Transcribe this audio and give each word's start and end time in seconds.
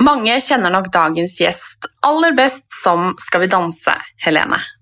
Mange 0.00 0.40
kjenner 0.40 0.72
nok 0.72 0.88
dagens 0.92 1.36
gjest 1.40 1.86
aller 2.02 2.32
best 2.32 2.64
som 2.82 3.14
Skal 3.20 3.44
vi 3.44 3.52
danse, 3.52 3.92
Helene. 4.24 4.79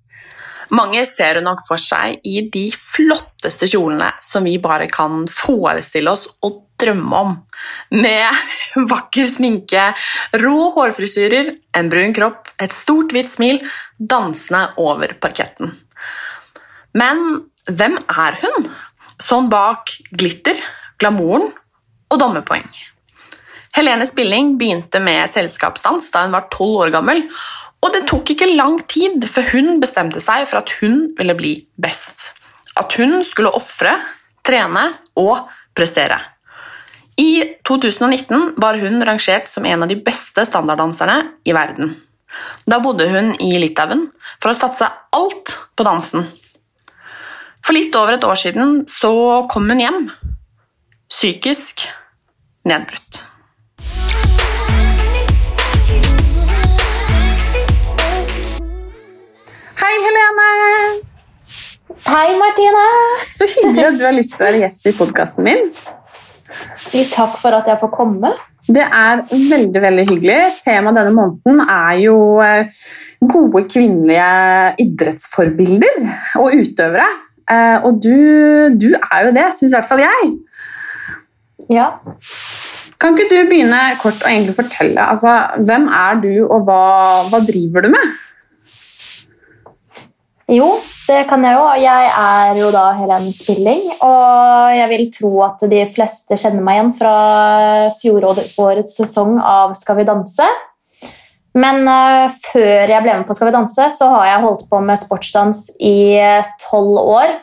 Mange 0.74 1.04
ser 1.08 1.38
hun 1.38 1.46
nok 1.48 1.62
for 1.66 1.80
seg 1.80 2.20
i 2.28 2.42
de 2.52 2.66
flotteste 2.74 3.68
kjolene 3.70 4.10
som 4.24 4.44
vi 4.44 4.58
bare 4.62 4.88
kan 4.90 5.24
forestille 5.32 6.12
oss 6.12 6.26
og 6.44 6.64
drømme 6.78 7.20
om. 7.24 7.36
Med 7.96 8.42
vakker 8.92 9.28
sminke, 9.30 9.88
rå 10.42 10.56
hårfrisyrer, 10.76 11.52
en 11.78 11.90
brun 11.92 12.14
kropp, 12.16 12.52
et 12.60 12.74
stort, 12.74 13.14
hvitt 13.14 13.32
smil, 13.32 13.62
dansende 13.98 14.68
over 14.82 15.16
parketten. 15.22 15.72
Men 16.98 17.24
hvem 17.68 17.98
er 17.98 18.38
hun? 18.42 18.68
Sånn 19.18 19.48
bak 19.50 19.96
glitter, 20.14 20.56
glamouren 21.00 21.50
og 22.08 22.20
dommerpoeng. 22.20 22.68
Helene 23.76 24.06
Spilling 24.08 24.56
begynte 24.58 25.00
med 25.02 25.28
selskapsdans 25.30 26.08
da 26.14 26.24
hun 26.24 26.34
var 26.34 26.48
tolv 26.50 26.84
år 26.86 26.94
gammel, 26.94 27.24
og 27.84 27.94
det 27.94 28.06
tok 28.10 28.32
ikke 28.34 28.50
lang 28.56 28.80
tid 28.90 29.22
før 29.30 29.52
hun 29.52 29.78
bestemte 29.82 30.22
seg 30.22 30.48
for 30.50 30.62
at 30.62 30.72
hun 30.80 31.12
ville 31.18 31.36
bli 31.38 31.52
best. 31.80 32.32
At 32.78 32.94
hun 32.98 33.20
skulle 33.26 33.54
ofre, 33.54 33.94
trene 34.46 34.88
og 35.18 35.46
prestere. 35.76 36.18
I 37.18 37.58
2019 37.66 38.54
var 38.62 38.78
hun 38.78 39.02
rangert 39.02 39.50
som 39.50 39.66
en 39.66 39.82
av 39.84 39.90
de 39.90 39.98
beste 39.98 40.44
standarddanserne 40.46 41.18
i 41.46 41.54
verden. 41.54 41.96
Da 42.68 42.78
bodde 42.82 43.08
hun 43.10 43.32
i 43.42 43.56
Litauen 43.58 44.06
for 44.38 44.52
å 44.52 44.58
satse 44.58 44.86
alt 45.16 45.54
på 45.74 45.86
dansen. 45.86 46.28
For 47.64 47.74
litt 47.76 47.94
over 47.98 48.14
et 48.16 48.26
år 48.26 48.38
siden 48.38 48.82
så 48.90 49.12
kom 49.50 49.66
hun 49.70 49.82
hjem, 49.82 50.04
psykisk 51.10 51.88
nedbrutt. 52.68 53.27
Martine! 62.58 62.86
Så 63.30 63.46
hyggelig 63.46 63.86
at 63.86 63.98
du 63.98 64.04
har 64.06 64.16
lyst 64.16 64.34
til 64.34 64.42
å 64.42 64.48
være 64.48 64.60
gjest 64.64 64.88
i 64.88 64.94
podkasten 64.96 65.46
min. 65.46 65.68
Litt 66.94 67.12
takk 67.12 67.36
for 67.38 67.54
at 67.54 67.68
jeg 67.70 67.78
får 67.78 67.90
komme. 67.92 68.32
Det 68.68 68.84
er 68.84 69.22
veldig 69.30 69.82
veldig 69.84 70.04
hyggelig. 70.10 70.38
Temaet 70.64 70.98
denne 70.98 71.14
måneden 71.14 71.62
er 71.62 71.94
jo 72.02 72.16
eh, 72.44 72.80
gode 73.22 73.64
kvinnelige 73.70 74.28
idrettsforbilder 74.84 76.00
og 76.42 76.58
utøvere. 76.58 77.08
Eh, 77.48 77.86
og 77.86 78.02
du, 78.02 78.16
du 78.74 78.90
er 78.98 79.28
jo 79.28 79.34
det, 79.36 79.48
syns 79.56 79.72
i 79.72 79.76
hvert 79.78 79.88
fall 79.88 80.02
jeg. 80.04 80.30
Ja. 81.72 81.92
Kan 82.98 83.14
ikke 83.14 83.30
du 83.30 83.38
begynne 83.46 83.82
kort 84.02 84.24
å 84.24 84.30
egentlig 84.30 84.56
fortelle 84.58 85.04
altså, 85.12 85.36
hvem 85.62 85.86
er 85.94 86.18
du, 86.24 86.32
og 86.48 86.66
hva, 86.66 86.82
hva 87.30 87.44
driver 87.46 87.86
du 87.86 87.92
med? 87.94 88.16
Jo, 90.48 90.68
det 91.04 91.26
kan 91.28 91.42
jeg 91.44 91.58
jo. 91.58 91.64
Jeg 91.76 92.06
er 92.08 92.56
jo 92.56 92.70
da 92.72 92.86
Helene 92.96 93.32
Spilling, 93.36 93.82
og 94.00 94.70
jeg 94.72 94.88
vil 94.94 95.04
tro 95.12 95.32
at 95.44 95.64
de 95.68 95.82
fleste 95.92 96.38
kjenner 96.40 96.64
meg 96.64 96.78
igjen 96.78 96.94
fra 96.96 97.16
fjorårets 97.98 98.96
sesong 98.96 99.36
av 99.44 99.74
Skal 99.76 100.00
vi 100.00 100.06
danse. 100.08 100.46
Men 101.58 101.84
uh, 101.84 102.32
før 102.32 102.88
jeg 102.88 103.04
ble 103.04 103.18
med 103.18 103.28
på 103.28 103.36
Skal 103.36 103.50
vi 103.50 103.56
danse, 103.58 103.90
så 103.92 104.08
har 104.14 104.30
jeg 104.30 104.44
holdt 104.46 104.64
på 104.70 104.80
med 104.84 105.00
sportsdans 105.00 105.66
i 105.84 106.16
tolv 106.64 106.96
år. 107.02 107.36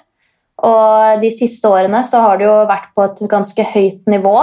Og 0.65 1.21
de 1.21 1.29
siste 1.33 1.69
årene 1.69 2.01
så 2.05 2.23
har 2.23 2.39
det 2.39 2.47
jo 2.47 2.57
vært 2.69 2.89
på 2.97 3.05
et 3.05 3.25
ganske 3.29 3.69
høyt 3.75 4.09
nivå. 4.09 4.37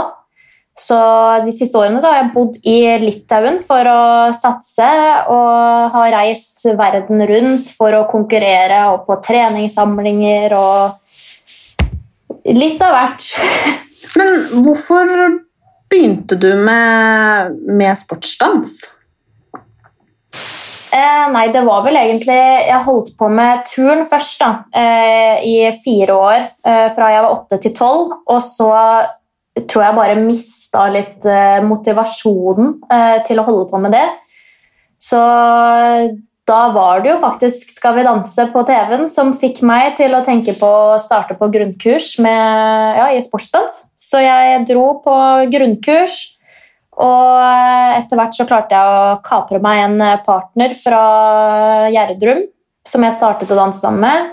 Så 0.72 0.96
de 1.44 1.52
siste 1.52 1.76
årene 1.76 2.00
har 2.00 2.14
jeg 2.16 2.30
bodd 2.32 2.54
i 2.64 2.78
Litauen 3.02 3.58
for 3.60 3.88
å 3.92 4.32
satse 4.32 4.88
og 5.28 5.92
har 5.92 6.14
reist 6.14 6.64
verden 6.78 7.20
rundt 7.28 7.68
for 7.76 7.92
å 7.92 8.06
konkurrere 8.08 8.86
og 8.94 9.04
på 9.08 9.18
treningssamlinger 9.26 10.56
og 10.56 10.96
litt 12.56 12.80
av 12.82 12.96
hvert. 12.96 13.28
Men 14.18 14.40
hvorfor 14.64 15.12
begynte 15.92 16.40
du 16.40 16.54
med, 16.56 17.60
med 17.68 18.00
sportsdans? 18.00 18.80
Eh, 20.92 21.26
nei, 21.32 21.46
det 21.48 21.62
var 21.64 21.80
vel 21.86 21.96
egentlig 21.96 22.36
Jeg 22.36 22.84
holdt 22.84 23.14
på 23.16 23.30
med 23.32 23.62
turn 23.64 24.02
først, 24.04 24.42
da. 24.42 24.50
Eh, 24.76 25.44
I 25.48 25.54
fire 25.84 26.16
år. 26.16 26.42
Eh, 26.68 26.88
fra 26.92 27.08
jeg 27.14 27.24
var 27.24 27.32
åtte 27.32 27.58
til 27.64 27.72
tolv. 27.76 28.12
Og 28.28 28.42
så 28.44 28.68
tror 29.60 29.84
jeg 29.84 29.96
bare 29.98 30.18
mista 30.20 30.86
litt 30.92 31.24
uh, 31.28 31.60
motivasjonen 31.66 32.76
uh, 32.88 33.18
til 33.26 33.40
å 33.40 33.46
holde 33.46 33.66
på 33.70 33.80
med 33.82 33.94
det. 33.94 34.06
Så 35.02 35.20
da 36.46 36.60
var 36.74 37.00
det 37.02 37.10
jo 37.10 37.16
faktisk 37.18 37.72
Skal 37.74 37.96
vi 37.96 38.04
danse 38.06 38.44
på 38.52 38.62
TV-en 38.66 39.08
som 39.10 39.32
fikk 39.34 39.60
meg 39.66 39.96
til 39.98 40.14
å 40.14 40.22
tenke 40.26 40.54
på 40.58 40.68
å 40.92 41.00
starte 41.00 41.34
på 41.38 41.48
grunnkurs 41.54 42.14
med, 42.22 42.98
ja, 42.98 43.08
i 43.10 43.22
sportsdans. 43.22 43.84
Så 43.98 44.22
jeg 44.22 44.62
dro 44.70 44.86
på 45.02 45.16
grunnkurs, 45.50 46.16
og 47.02 47.98
etter 47.98 48.18
hvert 48.18 48.36
så 48.36 48.46
klarte 48.46 48.76
jeg 48.76 48.96
å 48.98 49.20
kapre 49.24 49.62
meg 49.64 49.84
en 49.86 50.02
partner 50.26 50.74
fra 50.76 51.04
Gjerdrum 51.94 52.42
som 52.86 53.06
jeg 53.06 53.14
startet 53.14 53.50
å 53.52 53.58
danse 53.58 53.82
sammen 53.82 54.02
med. 54.02 54.32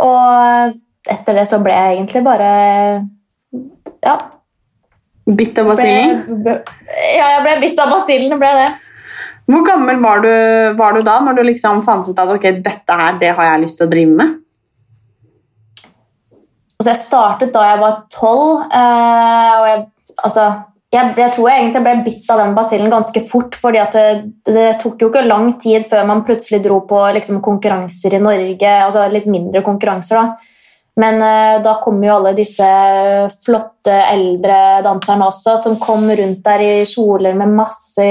Og 0.00 1.10
etter 1.10 1.38
det 1.38 1.46
så 1.48 1.60
ble 1.62 1.74
jeg 1.74 1.96
egentlig 1.96 2.22
bare 2.26 2.50
ja. 4.04 4.18
Bitt 5.30 5.58
av 5.60 5.70
basillen? 5.70 6.22
Ja, 7.16 7.26
jeg 7.36 7.42
ble 7.44 7.56
bitt 7.62 7.82
av 7.82 7.92
basillen. 7.92 8.38
ble 8.40 8.52
det. 8.56 8.70
Hvor 9.50 9.64
gammel 9.66 9.98
var 10.02 10.22
du, 10.22 10.30
var 10.78 10.94
du, 10.94 11.02
da, 11.06 11.18
når 11.24 11.38
du 11.38 11.42
liksom 11.48 11.82
fant 11.86 12.08
ut 12.08 12.18
at 12.18 12.30
ok, 12.30 12.46
dette 12.62 12.96
her, 13.02 13.18
det 13.20 13.32
har 13.36 13.52
jeg 13.52 13.64
lyst 13.64 13.80
til 13.80 13.88
å 13.88 13.90
drive 13.90 14.16
med? 14.20 14.36
Altså, 16.80 16.92
jeg 16.92 17.00
startet 17.02 17.54
da 17.54 17.64
jeg 17.66 17.80
var 17.82 17.96
tolv. 18.14 18.62
Eh, 18.72 19.54
og 19.56 19.66
jeg, 19.68 19.80
altså, 20.24 20.44
jeg, 20.90 21.10
jeg, 21.18 21.32
tror 21.34 21.50
jeg 21.50 21.64
egentlig 21.64 21.82
ble 21.84 21.96
bitt 22.06 22.30
av 22.32 22.40
den 22.40 22.54
basillen 22.56 22.94
ganske 22.94 23.22
fort. 23.26 23.58
fordi 23.58 23.82
det, 23.92 24.06
det, 24.46 24.68
tok 24.82 25.02
jo 25.02 25.10
ikke 25.10 25.26
lang 25.26 25.52
tid 25.60 25.84
før 25.90 26.06
man 26.08 26.24
plutselig 26.26 26.62
dro 26.64 26.80
på 26.88 27.02
liksom, 27.18 27.42
konkurranser 27.44 28.16
i 28.16 28.22
Norge. 28.22 28.72
altså 28.86 29.04
Litt 29.12 29.28
mindre 29.30 29.62
konkurranser. 29.66 30.22
da. 30.22 30.56
Men 31.00 31.20
uh, 31.22 31.60
da 31.64 31.76
kom 31.82 32.00
jo 32.04 32.16
alle 32.18 32.34
disse 32.36 32.66
flotte 33.44 33.94
eldre 34.10 34.80
danserne 34.84 35.28
også, 35.30 35.56
som 35.62 35.78
kom 35.80 36.08
rundt 36.10 36.42
der 36.44 36.64
i 36.64 36.72
kjoler 36.88 37.38
med 37.38 37.56
masse 37.56 38.08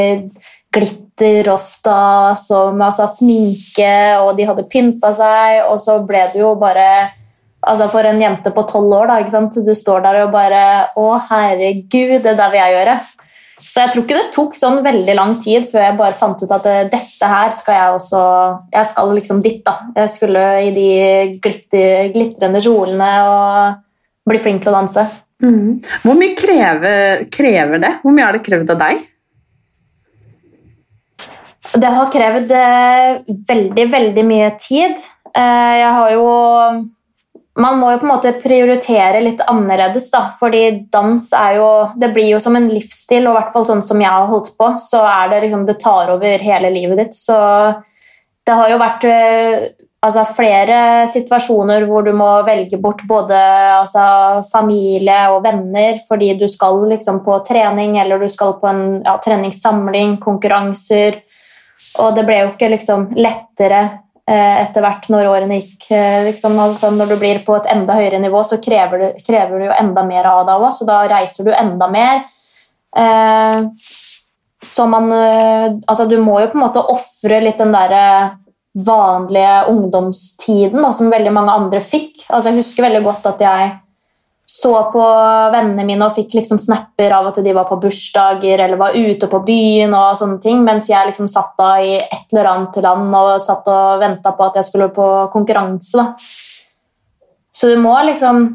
glitter 0.74 1.50
og 1.52 1.60
stas 1.62 2.48
og 2.54 2.78
altså, 2.78 3.08
sminke, 3.10 3.94
og 4.24 4.36
de 4.38 4.48
hadde 4.50 4.68
pynta 4.70 5.12
seg, 5.18 5.64
og 5.68 5.80
så 5.82 6.00
ble 6.06 6.28
det 6.34 6.44
jo 6.44 6.54
bare 6.60 6.90
Altså 7.60 7.90
For 7.92 8.08
en 8.08 8.22
jente 8.22 8.54
på 8.56 8.62
tolv 8.64 8.94
år, 8.96 9.10
da, 9.10 9.40
du 9.52 9.74
står 9.76 10.00
der 10.06 10.22
og 10.22 10.30
bare 10.32 10.62
Å, 10.96 11.08
herregud, 11.28 12.22
det 12.24 12.38
der 12.38 12.54
vil 12.54 12.62
jeg 12.62 12.76
gjøre. 12.78 12.94
Så 13.60 13.84
jeg 13.84 13.92
tror 13.94 14.06
ikke 14.06 14.18
det 14.18 14.32
tok 14.34 14.56
sånn 14.58 14.80
veldig 14.86 15.16
lang 15.18 15.36
tid 15.42 15.68
før 15.70 15.84
jeg 15.84 15.98
bare 16.00 16.18
fant 16.18 16.42
ut 16.42 16.54
at 16.56 16.68
eh, 16.70 16.88
dette 16.92 17.30
her 17.32 17.52
skal 17.54 17.76
jeg 17.76 17.98
også 17.98 18.22
Jeg 18.74 18.90
skal 18.92 19.14
liksom 19.18 19.42
dit, 19.46 19.60
da. 19.66 19.76
Jeg 19.98 20.14
skulle 20.16 20.46
i 20.64 20.72
de 20.76 20.90
glitter, 21.44 22.10
glitrende 22.16 22.62
kjolene 22.64 23.12
og 23.28 24.30
bli 24.30 24.42
flink 24.42 24.64
til 24.64 24.72
å 24.72 24.78
danse. 24.80 25.06
Mm. 25.44 25.80
Hvor 26.04 26.18
mye 26.20 26.36
krever, 26.38 27.24
krever, 27.32 27.82
det? 27.82 27.94
Hvor 28.04 28.16
mye 28.16 28.28
har 28.28 28.36
det 28.36 28.44
krevd 28.46 28.74
av 28.76 28.82
deg? 28.84 29.06
Det 31.80 31.92
har 31.96 32.14
krevd 32.14 32.54
eh, 32.58 33.36
veldig, 33.50 33.86
veldig 33.94 34.26
mye 34.26 34.54
tid. 34.60 35.04
Eh, 35.34 35.74
jeg 35.80 35.92
har 36.00 36.16
jo 36.16 36.26
man 37.60 37.80
må 37.80 37.92
jo 37.92 38.00
på 38.00 38.08
en 38.08 38.14
måte 38.14 38.32
prioritere 38.40 39.22
litt 39.24 39.42
annerledes, 39.52 40.10
da. 40.14 40.30
Fordi 40.40 40.64
dans 40.92 41.26
er 41.36 41.58
jo 41.60 41.70
Det 42.00 42.12
blir 42.16 42.32
jo 42.34 42.40
som 42.40 42.56
en 42.56 42.70
livsstil, 42.72 43.28
og 43.28 43.36
i 43.36 43.40
hvert 43.40 43.54
fall 43.54 43.68
sånn 43.68 43.84
som 43.86 44.02
jeg 44.02 44.10
har 44.10 44.30
holdt 44.32 44.54
på, 44.58 44.72
så 44.80 45.04
er 45.08 45.30
det 45.34 45.44
liksom 45.46 45.66
Det 45.68 45.80
tar 45.82 46.14
over 46.16 46.48
hele 46.50 46.72
livet 46.74 47.04
ditt. 47.04 47.14
Så 47.18 47.36
det 48.46 48.56
har 48.56 48.72
jo 48.72 48.80
vært 48.82 49.04
eh, 49.06 49.68
altså, 50.02 50.24
flere 50.26 51.06
situasjoner 51.12 51.86
hvor 51.86 52.06
du 52.08 52.14
må 52.18 52.30
velge 52.48 52.80
bort 52.82 53.04
både 53.08 53.38
altså, 53.76 54.42
familie 54.50 55.20
og 55.34 55.44
venner 55.46 56.00
fordi 56.08 56.34
du 56.40 56.48
skal 56.50 56.82
liksom 56.90 57.22
på 57.26 57.42
trening, 57.48 58.00
eller 58.02 58.20
du 58.20 58.30
skal 58.32 58.56
på 58.62 58.70
en 58.72 58.86
ja, 59.04 59.18
treningssamling, 59.22 60.18
konkurranser. 60.24 61.22
Og 62.00 62.16
det 62.16 62.26
ble 62.28 62.44
jo 62.44 62.54
ikke 62.54 62.72
liksom 62.72 63.10
lettere 63.20 63.84
etter 64.30 64.84
hvert 64.86 65.08
når 65.10 65.30
årene 65.32 65.60
gikk. 65.62 65.88
eh, 65.96 66.26
Liksom, 66.28 66.58
altså 66.62 66.92
når 66.94 67.14
du 67.14 67.16
blir 67.22 67.42
på 67.46 67.56
et 67.58 67.70
enda 67.74 67.96
høyere 67.98 68.20
nivå, 68.22 68.44
så 68.46 68.60
krever 68.62 69.02
du, 69.02 69.08
krever 69.26 69.58
du 69.58 69.66
jo 69.70 69.78
enda 69.80 70.04
mer 70.06 70.30
av 70.30 70.44
deg 70.48 70.68
òg, 70.68 70.70
så 70.76 70.86
da 70.90 71.02
reiser 71.10 71.48
du 71.48 71.54
enda 71.56 71.88
mer. 71.90 72.24
Eh, 72.96 73.66
så 74.66 74.86
man 74.92 75.12
eh, 75.16 75.68
Altså, 75.88 76.06
du 76.06 76.18
må 76.22 76.40
jo 76.42 76.52
på 76.52 76.58
en 76.60 76.66
måte 76.66 76.84
ofre 76.94 77.42
litt 77.42 77.62
den 77.62 77.74
derre 77.74 78.38
vanlige 78.80 79.66
ungdomstiden 79.72 80.82
da, 80.82 80.92
som 80.94 81.10
veldig 81.12 81.32
mange 81.34 81.56
andre 81.56 81.82
fikk. 81.84 82.26
Altså, 82.30 82.52
jeg 82.52 82.62
husker 82.62 82.86
veldig 82.86 83.04
godt 83.08 83.26
at 83.32 83.42
jeg 83.44 83.72
så 84.50 84.72
på 84.90 85.02
vennene 85.54 85.84
mine 85.86 86.08
og 86.08 86.16
fikk 86.16 86.40
liksom 86.40 86.58
snapper 86.58 87.14
av 87.14 87.28
at 87.30 87.36
de 87.46 87.52
var 87.54 87.68
på 87.70 87.78
bursdager 87.84 88.64
eller 88.64 88.80
var 88.82 88.96
ute 88.98 89.28
på 89.30 89.40
byen, 89.46 89.94
og 89.94 90.18
sånne 90.18 90.40
ting, 90.42 90.64
mens 90.66 90.88
jeg 90.90 91.06
liksom 91.06 91.28
satt 91.30 91.52
da 91.60 91.76
i 91.86 91.92
et 92.00 92.34
eller 92.34 92.50
annet 92.50 92.80
land 92.82 93.14
og 93.14 93.36
satt 93.44 93.70
og 93.70 94.02
venta 94.02 94.34
på 94.34 94.48
at 94.48 94.58
jeg 94.58 94.66
skulle 94.72 94.90
på 94.96 95.06
konkurranse. 95.36 96.02
Da. 96.02 97.28
Så 97.54 97.70
du 97.74 97.78
må 97.82 97.94
liksom 98.10 98.48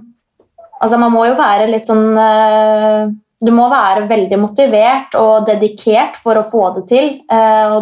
Altså, 0.84 0.98
man 1.00 1.14
må 1.14 1.22
jo 1.24 1.36
være 1.38 1.68
litt 1.70 1.86
sånn 1.88 2.16
eh, 2.18 3.04
Du 3.40 3.52
må 3.54 3.68
være 3.70 4.02
veldig 4.10 4.36
motivert 4.42 5.14
og 5.16 5.46
dedikert 5.46 6.18
for 6.20 6.36
å 6.36 6.42
få 6.44 6.64
det 6.74 6.82
til. 6.90 7.06
Eh, 7.30 7.76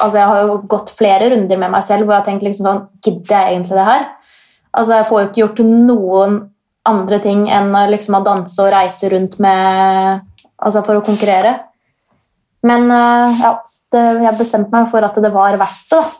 altså, 0.00 0.16
jeg 0.16 0.26
har 0.32 0.48
jo 0.48 0.56
gått 0.72 0.90
flere 0.96 1.28
runder 1.30 1.60
med 1.60 1.70
meg 1.76 1.84
selv 1.86 2.08
hvor 2.08 2.16
jeg 2.16 2.22
har 2.24 2.26
tenkt 2.26 2.46
liksom 2.48 2.66
sånn 2.66 2.80
Gidder 3.04 3.36
jeg 3.36 3.52
egentlig 3.52 3.78
det 3.78 3.86
her? 3.90 4.08
Altså, 4.72 4.96
jeg 4.96 5.08
får 5.12 5.20
jo 5.20 5.28
ikke 5.28 5.42
gjort 5.44 5.62
noen 5.68 6.40
andre 6.88 7.18
ting 7.22 7.44
enn 7.52 7.74
å 7.76 7.86
liksom 7.90 8.16
å 8.18 8.24
danse 8.24 8.60
og 8.62 8.72
reise 8.72 9.10
rundt 9.12 9.38
med 9.42 10.26
Altså 10.60 10.82
for 10.84 10.98
å 10.98 11.00
konkurrere. 11.00 11.54
Men 12.68 12.82
eh, 12.92 13.38
ja, 13.40 13.54
det, 13.94 14.00
jeg 14.26 14.36
bestemte 14.36 14.74
meg 14.74 14.90
for 14.90 15.06
at 15.06 15.16
det 15.24 15.30
var 15.32 15.56
verdt 15.56 15.86
det. 15.88 16.00
da. 16.02 16.10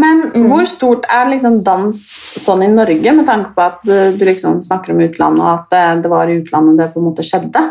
Men 0.00 0.22
hvor 0.48 0.64
stort 0.68 1.06
er 1.12 1.28
liksom 1.32 1.62
dans 1.64 1.96
sånn 2.40 2.64
i 2.64 2.70
Norge, 2.72 3.12
med 3.16 3.24
tanke 3.28 3.52
på 3.56 3.64
at 3.64 3.88
eh, 3.88 4.14
du 4.16 4.24
liksom 4.28 4.60
snakker 4.64 4.94
om 4.94 5.02
utlandet, 5.04 5.42
og 5.44 5.50
at 5.50 5.76
eh, 5.76 5.94
det 6.04 6.12
var 6.12 6.28
i 6.30 6.38
utlandet 6.42 6.80
det 6.80 6.88
på 6.92 7.00
en 7.00 7.08
måte 7.08 7.24
skjedde? 7.26 7.64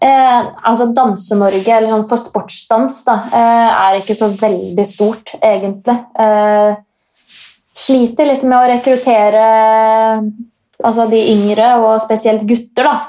Eh, 0.00 0.50
altså 0.64 0.90
Danse-Norge, 0.96 1.72
eller 1.76 1.92
sånn 1.92 2.06
for 2.08 2.20
sportsdans, 2.20 3.02
da, 3.04 3.18
eh, 3.36 3.80
er 3.80 4.00
ikke 4.00 4.16
så 4.16 4.30
veldig 4.32 4.86
stort, 4.88 5.34
egentlig. 5.40 5.96
Eh, 6.16 6.70
sliter 7.76 8.26
litt 8.28 8.42
med 8.42 8.58
å 8.58 8.68
rekruttere 8.70 9.44
altså 10.80 11.06
de 11.10 11.20
yngre, 11.34 11.74
og 11.82 12.00
spesielt 12.02 12.46
gutter. 12.48 12.84
da. 12.88 13.00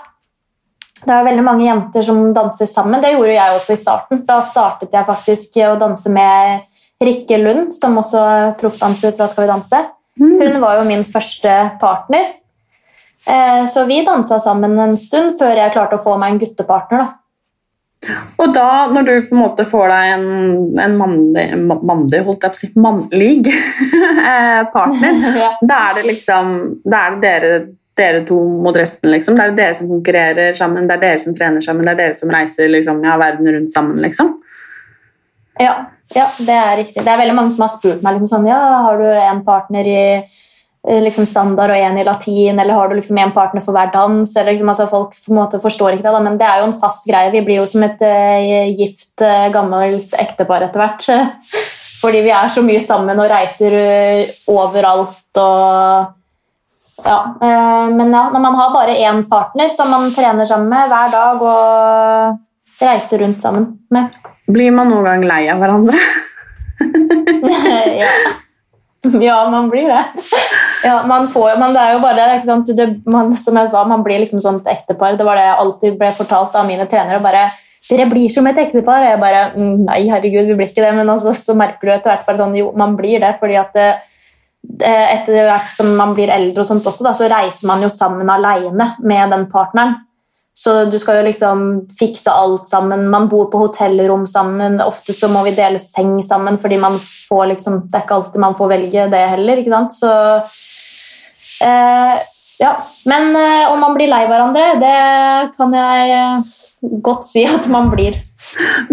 Det 1.02 1.14
er 1.16 1.26
veldig 1.26 1.44
mange 1.46 1.66
jenter 1.66 2.04
som 2.06 2.20
danser 2.36 2.68
sammen. 2.70 3.02
Det 3.02 3.14
gjorde 3.14 3.34
jeg 3.34 3.56
også 3.56 3.74
i 3.74 3.80
starten. 3.80 4.26
Da 4.28 4.38
startet 4.46 4.94
jeg 4.94 5.08
faktisk 5.08 5.58
å 5.66 5.78
danse 5.82 6.12
med 6.14 6.68
Rikke 7.02 7.40
Lund, 7.42 7.72
som 7.74 7.98
også 7.98 8.20
er 8.22 8.52
proffdanser 8.60 9.16
fra 9.18 9.28
Skal 9.28 9.48
vi 9.48 9.54
danse. 9.54 9.80
Hun 10.20 10.60
var 10.62 10.78
jo 10.78 10.86
min 10.86 11.04
første 11.08 11.56
partner. 11.82 12.36
Eh, 13.26 13.66
Så 13.66 13.86
vi 13.88 14.04
dansa 14.06 14.38
sammen 14.40 14.78
en 14.80 14.98
stund 14.98 15.40
før 15.40 15.56
jeg 15.56 15.74
klarte 15.74 15.98
å 15.98 16.04
få 16.04 16.18
meg 16.20 16.34
en 16.34 16.40
guttepartner. 16.40 16.98
da. 17.00 17.14
Og 18.42 18.50
da, 18.50 18.88
når 18.90 19.04
du 19.06 19.12
på 19.30 19.36
en 19.36 19.42
måte 19.44 19.66
får 19.70 19.92
deg 19.92 20.12
en, 20.16 20.24
en 20.82 20.96
mandig, 20.98 21.44
mandig, 21.86 22.24
holdt 22.26 22.48
jeg 22.48 22.54
på 22.54 22.58
å 22.58 22.62
si, 22.62 22.70
mannlig 22.82 23.52
eh, 24.32 24.64
partner, 24.74 25.22
Ja. 25.44 25.52
da 25.62 25.78
er 25.92 26.00
det 26.00 26.08
liksom 26.10 26.50
Da 26.82 27.04
er 27.06 27.16
det 27.16 27.22
dere, 27.28 27.52
dere 28.02 28.24
to 28.26 28.40
mot 28.64 28.78
resten, 28.78 29.12
liksom. 29.14 29.38
Da 29.38 29.46
er 29.46 29.54
det 29.54 29.62
dere 29.62 29.78
som 29.78 29.92
konkurrerer 29.92 30.58
sammen, 30.58 30.90
det 30.90 30.98
er 30.98 31.04
dere 31.06 31.22
som 31.22 31.38
trener 31.38 31.62
sammen, 31.62 31.86
det 31.86 31.94
er 31.94 32.02
dere 32.02 32.18
som 32.18 32.34
reiser 32.34 32.74
liksom, 32.74 33.04
ja, 33.06 33.18
verden 33.22 33.52
rundt 33.54 33.74
sammen, 33.76 34.02
liksom. 34.02 34.34
Ja, 35.62 35.76
ja, 36.16 36.26
det 36.42 36.56
er 36.58 36.78
riktig. 36.80 37.04
Det 37.06 37.12
er 37.12 37.20
veldig 37.22 37.36
mange 37.38 37.54
som 37.54 37.68
har 37.68 37.72
spurt 37.76 38.02
meg 38.02 38.18
liksom 38.18 38.32
sånn, 38.34 38.50
ja, 38.50 38.62
har 38.88 38.98
du 38.98 39.06
en 39.12 39.44
partner 39.46 39.88
i 39.88 40.02
liksom 40.82 41.28
standard 41.30 41.70
og 41.70 41.78
en 41.78 41.98
i 42.02 42.04
latin, 42.04 42.60
eller 42.60 42.74
har 42.74 42.90
du 42.90 42.96
liksom 42.98 43.18
en 43.22 43.34
partner 43.36 43.62
for 43.62 43.76
hver 43.76 43.92
dans? 43.94 44.36
Eller 44.36 44.56
liksom, 44.56 44.72
altså, 44.74 44.88
folk 44.90 45.14
på 45.14 45.34
en 45.34 45.38
måte 45.38 45.60
forstår 45.62 45.94
ikke 45.94 46.08
det, 46.08 46.14
da, 46.16 46.22
men 46.26 46.40
det 46.40 46.48
er 46.48 46.62
jo 46.62 46.70
en 46.72 46.80
fast 46.80 47.06
greie. 47.10 47.30
Vi 47.36 47.44
blir 47.46 47.62
jo 47.62 47.68
som 47.70 47.86
et 47.86 48.02
uh, 48.02 48.72
gift, 48.80 49.14
uh, 49.22 49.52
gammelt 49.54 50.16
ektepar 50.18 50.66
etter 50.66 50.82
hvert. 50.82 51.06
Fordi 52.02 52.24
vi 52.26 52.34
er 52.34 52.50
så 52.50 52.64
mye 52.66 52.82
sammen 52.82 53.22
og 53.22 53.30
reiser 53.30 53.78
uh, 53.78 54.34
overalt 54.56 55.38
og 55.38 56.18
ja, 57.04 57.38
eh, 57.42 57.90
Men 57.96 58.14
ja, 58.14 58.30
når 58.30 58.40
man 58.40 58.56
har 58.56 58.74
bare 58.74 58.98
én 58.98 59.24
partner 59.30 59.68
som 59.68 59.90
man 59.90 60.12
trener 60.14 60.46
sammen 60.46 60.70
med 60.70 60.90
hver 60.90 61.12
dag 61.12 61.42
og 61.42 62.82
reiser 62.82 63.24
rundt 63.24 63.42
sammen 63.42 63.68
med 63.90 64.10
Blir 64.52 64.72
man 64.76 64.92
noen 64.92 65.08
gang 65.08 65.26
lei 65.26 65.46
av 65.50 65.62
hverandre? 65.62 65.98
ja. 68.02 68.12
ja, 69.22 69.38
man 69.50 69.70
blir 69.70 69.90
det. 69.90 70.04
Ja, 70.84 71.02
man 71.06 71.28
får, 71.30 71.52
jo, 71.52 71.58
men 71.62 71.76
det 71.76 71.82
er 71.82 71.96
jo 71.96 72.04
bare 72.04 72.18
det, 72.18 72.38
ikke 72.40 72.48
sant? 72.48 72.70
Det, 72.78 72.88
man, 73.06 73.34
som 73.38 73.58
jeg 73.60 73.70
sa, 73.70 73.84
man 73.86 74.06
blir 74.06 74.22
liksom 74.24 74.42
sånn 74.42 74.62
et 74.64 74.72
ektepar. 74.74 75.18
Det 75.18 75.28
var 75.28 75.38
det 75.38 75.46
jeg 75.46 75.60
alltid 75.64 76.00
ble 76.00 76.14
fortalt 76.18 76.56
av 76.58 76.66
mine 76.70 76.88
trenere. 76.90 77.22
bare 77.24 77.50
dere 77.90 78.06
blir 78.10 78.30
som 78.32 78.48
et 78.48 78.60
ektepar. 78.62 79.04
Og 79.04 79.12
jeg 79.14 79.22
bare 79.22 79.42
mm, 79.56 79.84
Nei, 79.88 80.04
herregud, 80.10 80.48
vi 80.50 80.58
blir 80.58 80.72
ikke 80.72 80.86
det. 80.86 80.94
Men 80.98 81.12
altså, 81.12 81.34
så 81.38 81.58
merker 81.58 81.88
du 81.88 81.94
etter 81.96 82.14
hvert 82.14 82.28
bare 82.28 82.42
sånn 82.44 82.56
Jo, 82.58 82.72
man 82.78 82.96
blir 83.00 83.22
det. 83.24 83.36
fordi 83.42 83.58
at 83.62 83.76
det, 83.78 83.90
eh, 84.82 85.08
etter 85.18 85.44
hvert 85.50 85.74
som 85.74 85.92
man 85.98 86.16
blir 86.18 86.32
eldre, 86.32 86.64
og 86.64 86.70
sånt 86.70 86.88
også, 86.88 87.06
da, 87.08 87.16
så 87.18 87.30
reiser 87.32 87.70
man 87.70 87.84
jo 87.84 87.92
sammen 87.92 88.30
alene 88.30 88.94
med 89.00 89.36
den 89.36 89.50
partneren. 89.52 90.00
Så 90.54 90.74
du 90.92 90.98
skal 91.00 91.22
jo 91.22 91.28
liksom 91.30 91.62
fikse 91.96 92.32
alt 92.32 92.68
sammen. 92.70 93.06
Man 93.10 93.30
bor 93.32 93.48
på 93.50 93.62
hotellrom 93.64 94.26
sammen. 94.28 94.82
Ofte 94.84 95.16
så 95.16 95.30
må 95.32 95.46
vi 95.48 95.56
dele 95.56 95.80
seng 95.80 96.18
sammen, 96.28 96.60
fordi 96.60 96.78
man 96.78 97.00
får 97.00 97.54
liksom 97.54 97.80
Det 97.88 97.98
er 97.98 98.04
ikke 98.06 98.18
alltid 98.20 98.44
man 98.44 98.58
får 98.58 98.70
velge 98.76 99.08
det 99.14 99.24
heller, 99.36 99.62
ikke 99.62 99.74
sant? 99.74 99.96
Så 99.96 100.12
eh, 100.12 100.60
Ja. 102.62 102.86
Men 103.06 103.36
eh, 103.36 103.74
om 103.74 103.80
man 103.80 103.96
blir 103.98 104.12
lei 104.12 104.26
hverandre, 104.30 104.76
det 104.82 104.98
kan 105.58 105.74
jeg 105.74 106.12
eh, 106.14 106.52
godt 107.02 107.26
si 107.26 107.42
at 107.50 107.66
man 107.74 107.90
blir. 107.90 108.20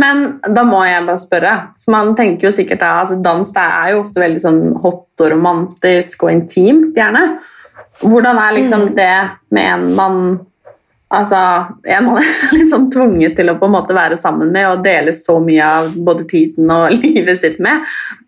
Men 0.01 0.39
da 0.55 0.65
må 0.65 0.81
jeg 0.87 1.05
bare 1.05 1.21
spørre, 1.21 1.55
for 1.83 1.93
man 1.93 2.15
tenker 2.17 2.49
jo 2.49 2.55
sikkert 2.55 2.81
da, 2.81 2.95
altså 3.03 3.19
dans 3.21 3.53
er 3.61 3.93
jo 3.93 4.03
ofte 4.07 4.23
veldig 4.23 4.41
sånn 4.41 4.61
hot 4.81 5.25
og 5.25 5.33
romantisk 5.35 6.25
og 6.25 6.33
intimt, 6.33 6.97
gjerne. 6.97 7.27
Hvordan 8.01 8.41
er 8.41 8.57
liksom 8.57 8.93
det 8.97 9.15
med 9.55 9.73
en 9.75 9.91
man 9.97 10.23
Altså, 11.09 11.39
en 11.89 12.05
man 12.05 12.19
er 12.21 12.51
litt 12.53 12.69
sånn 12.69 12.91
tvunget 12.93 13.33
til 13.39 13.49
å 13.49 13.55
på 13.57 13.65
en 13.65 13.73
måte 13.73 13.95
være 13.97 14.19
sammen 14.21 14.51
med 14.53 14.67
og 14.69 14.83
dele 14.85 15.15
så 15.17 15.39
mye 15.41 15.65
av 15.65 15.95
både 16.05 16.27
tiden 16.29 16.69
og 16.69 16.93
livet 17.01 17.41
sitt 17.41 17.57
med, 17.65 17.81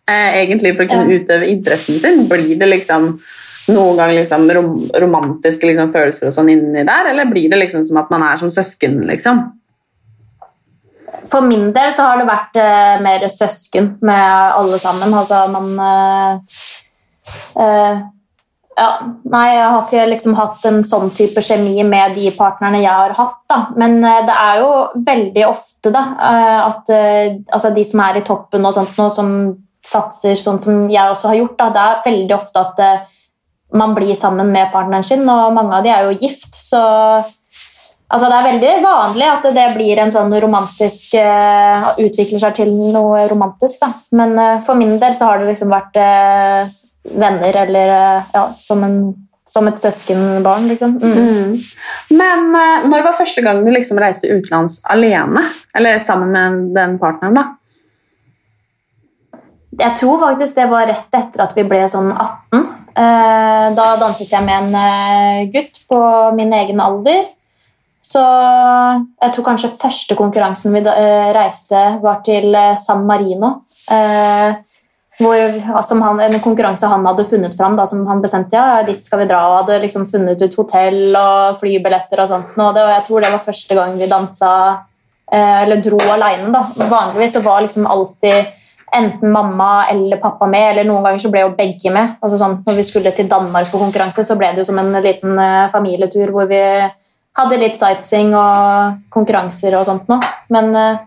eh, 0.09 0.39
egentlig 0.41 0.73
for 0.79 0.87
å 0.87 0.95
kunne 0.95 1.19
utøve 1.21 1.51
idretten 1.53 2.01
sin. 2.01 2.23
Blir 2.31 2.55
det 2.57 2.71
liksom 2.71 3.11
noen 3.71 3.97
gang 3.99 4.13
liksom 4.17 4.51
rom 4.57 4.75
romantiske 5.03 5.69
liksom, 5.71 5.93
følelser 5.95 6.31
og 6.31 6.37
sånn 6.37 6.53
inni 6.53 6.85
der, 6.87 7.13
eller 7.13 7.31
blir 7.31 7.51
det 7.53 7.63
liksom 7.65 7.87
som 7.87 8.03
at 8.03 8.13
man 8.13 8.27
er 8.27 8.41
som 8.41 8.53
søsken, 8.53 9.01
liksom? 9.09 9.49
For 11.31 11.47
min 11.47 11.71
del 11.75 11.93
så 11.95 12.09
har 12.09 12.21
det 12.21 12.29
vært 12.29 12.57
uh, 12.59 13.03
mer 13.05 13.27
søsken 13.31 13.95
med 14.07 14.55
alle 14.57 14.79
sammen. 14.83 15.13
Altså 15.15 15.43
man 15.53 15.69
uh, 15.79 16.57
uh, 17.61 18.01
ja, 18.81 18.91
Nei, 19.31 19.47
jeg 19.55 19.67
har 19.67 19.83
ikke 19.85 20.07
liksom 20.15 20.37
hatt 20.39 20.65
en 20.71 20.81
sånn 20.87 21.11
type 21.15 21.43
kjemi 21.45 21.85
med 21.87 22.15
de 22.17 22.31
partnerne 22.35 22.81
jeg 22.81 22.91
har 22.91 23.15
hatt. 23.19 23.41
da. 23.51 23.59
Men 23.77 23.99
det 24.01 24.35
er 24.35 24.63
jo 24.63 24.71
veldig 25.07 25.43
ofte 25.45 25.93
da, 25.93 26.05
at 26.65 26.89
altså 26.89 27.75
de 27.77 27.85
som 27.85 28.01
er 28.07 28.21
i 28.21 28.23
toppen 28.25 28.65
og 28.65 28.73
sånt 28.73 28.97
nå, 28.97 29.11
som 29.13 29.35
satser 29.85 30.39
sånn 30.39 30.63
som 30.65 30.87
jeg 30.89 31.13
også 31.13 31.29
har 31.29 31.39
gjort, 31.43 31.59
da, 31.59 31.69
det 31.75 31.83
er 31.83 32.01
veldig 32.07 32.37
ofte 32.39 32.63
at 32.63 32.83
man 33.77 33.95
blir 33.95 34.15
sammen 34.19 34.51
med 34.53 34.73
partneren 34.73 35.05
sin, 35.07 35.27
og 35.29 35.55
mange 35.55 35.77
av 35.77 35.85
de 35.85 35.93
er 35.95 36.09
jo 36.09 36.19
gift. 36.19 36.55
så 36.55 36.83
Altså, 38.11 38.27
det 38.27 38.37
er 38.41 38.47
veldig 38.49 38.71
vanlig 38.83 39.27
at 39.31 39.45
det 39.55 39.65
blir 39.77 40.01
en 40.03 40.11
sånn 40.11 40.33
romantisk 40.43 41.13
uh, 41.15 41.93
Utvikler 42.03 42.41
seg 42.43 42.57
til 42.57 42.73
noe 42.91 43.21
romantisk, 43.31 43.85
da. 43.85 43.93
Men 44.19 44.35
uh, 44.35 44.57
for 44.67 44.75
min 44.75 44.97
del 44.99 45.15
så 45.15 45.29
har 45.29 45.39
det 45.39 45.53
liksom 45.53 45.71
vært 45.71 45.95
uh, 45.95 46.67
venner 47.21 47.57
eller 47.63 47.93
ja, 48.35 48.43
som, 48.53 48.83
en, 48.85 48.99
som 49.47 49.69
et 49.71 49.79
søskenbarn, 49.81 50.67
liksom. 50.69 50.99
Mm. 50.99 51.55
Men 52.11 52.51
eh, 52.55 52.89
når 52.91 53.07
var 53.07 53.17
første 53.17 53.45
gang 53.45 53.63
du 53.65 53.71
liksom 53.73 54.01
reiste 54.03 54.29
utenlands 54.29 54.81
alene? 54.85 55.43
Eller 55.77 55.99
sammen 56.03 56.35
med 56.35 56.61
den 56.77 56.99
partneren, 57.01 57.39
da? 57.39 57.47
Jeg 59.81 59.97
tror 59.97 60.21
faktisk 60.21 60.59
det 60.59 60.69
var 60.69 60.91
rett 60.91 61.17
etter 61.17 61.45
at 61.47 61.57
vi 61.57 61.65
ble 61.65 61.87
sånn 61.89 62.11
18. 62.13 62.67
Eh, 63.01 63.67
da 63.77 63.91
danset 64.01 64.33
jeg 64.33 64.45
med 64.45 64.67
en 64.67 64.75
eh, 64.77 65.45
gutt 65.55 65.85
på 65.89 66.01
min 66.37 66.53
egen 66.57 66.81
alder. 66.85 67.29
Så 68.05 68.21
jeg 68.21 69.33
tror 69.35 69.47
kanskje 69.47 69.77
første 69.77 70.17
konkurransen 70.19 70.75
vi 70.75 70.83
eh, 70.83 71.31
reiste, 71.37 71.85
var 72.03 72.21
til 72.27 72.57
San 72.81 73.07
Marino. 73.09 73.55
Hvor, 75.21 75.41
som 75.85 76.01
han, 76.01 76.21
en 76.25 76.41
konkurranse 76.41 76.89
han 76.89 77.05
hadde 77.05 77.27
funnet 77.29 77.57
fram, 77.57 77.75
da, 77.77 77.85
som 77.87 78.07
han 78.09 78.23
bestemte 78.23 78.57
ja, 78.57 78.81
dit 78.87 79.03
skal 79.05 79.21
vi 79.21 79.27
dra. 79.29 79.41
og 79.51 79.57
hadde 79.59 79.83
liksom 79.83 80.07
funnet 80.09 80.41
ut 80.41 80.57
hotell 80.57 81.17
og 81.19 81.59
flybilletter 81.61 82.23
og 82.23 82.31
sånt. 82.31 82.55
Og 82.57 82.71
det, 82.77 82.87
og 82.87 82.95
jeg 82.95 83.05
tror 83.09 83.27
det 83.27 83.33
var 83.35 83.45
første 83.45 83.77
gang 83.77 83.99
vi 84.01 84.09
dansa 84.09 84.53
eller 85.31 85.83
dro 85.85 85.99
alene. 86.15 86.49
Da. 86.55 86.89
Vanligvis 86.89 87.37
så 87.37 87.45
var 87.45 87.61
liksom 87.67 87.85
alltid 87.87 88.49
enten 88.97 89.33
mamma 89.33 89.87
eller 89.91 90.21
pappa 90.23 90.47
med, 90.51 90.71
eller 90.71 90.89
noen 90.89 91.05
ganger 91.07 91.23
så 91.23 91.31
ble 91.33 91.45
jo 91.45 91.53
begge 91.59 91.93
med. 91.95 92.17
Altså 92.23 92.41
sånn, 92.41 92.59
når 92.67 92.81
vi 92.81 92.87
skulle 92.87 93.13
til 93.17 93.29
Danmark 93.31 93.71
på 93.71 93.81
konkurranse, 93.83 94.25
så 94.27 94.37
ble 94.39 94.53
det 94.55 94.63
jo 94.63 94.71
som 94.71 94.81
en 94.83 94.93
liten 95.05 95.39
eh, 95.39 95.69
familietur 95.73 96.33
hvor 96.35 96.51
vi 96.51 96.61
hadde 97.41 97.61
litt 97.61 97.79
sightseeing 97.79 98.35
og 98.35 98.99
konkurranser 99.15 99.77
og 99.79 99.87
sånt 99.89 100.11
noe. 100.11 100.21
Men 100.53 100.75
eh, 100.77 101.07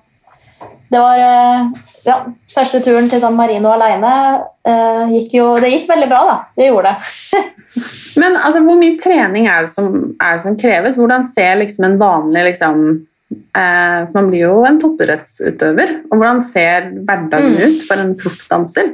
det 0.93 1.01
var 1.01 1.17
eh, 1.17 1.83
ja, 2.05 2.19
første 2.53 2.81
turen 2.85 3.09
til 3.09 3.21
San 3.21 3.37
Marino 3.37 3.71
alene. 3.73 4.13
eh, 4.67 5.15
gikk 5.17 5.37
jo, 5.39 5.47
det 5.57 5.71
gikk 5.73 5.89
veldig 5.89 6.09
bra, 6.11 6.21
da. 6.29 6.35
Det 6.55 6.69
gjorde 6.69 6.91
det. 6.93 7.43
Men 8.21 8.37
altså, 8.37 8.61
hvor 8.61 8.77
mye 8.77 8.99
trening 9.01 9.47
er 9.49 9.65
det 9.65 9.73
som, 9.73 9.89
er 10.21 10.37
det 10.37 10.43
som 10.45 10.59
kreves? 10.59 10.99
Hvordan 10.99 11.25
ser 11.25 11.57
liksom 11.63 11.87
en 11.87 11.97
vanlig 12.01 12.45
liksom, 12.51 12.83
For 13.53 14.17
man 14.17 14.29
blir 14.31 14.45
jo 14.47 14.63
en 14.67 14.79
toppidrettsutøver. 14.81 15.95
Og 16.11 16.17
hvordan 16.17 16.41
ser 16.41 16.89
hverdagen 17.05 17.53
Mm. 17.53 17.63
ut 17.67 17.87
for 17.87 18.01
en 18.01 18.15
proffdanser? 18.19 18.93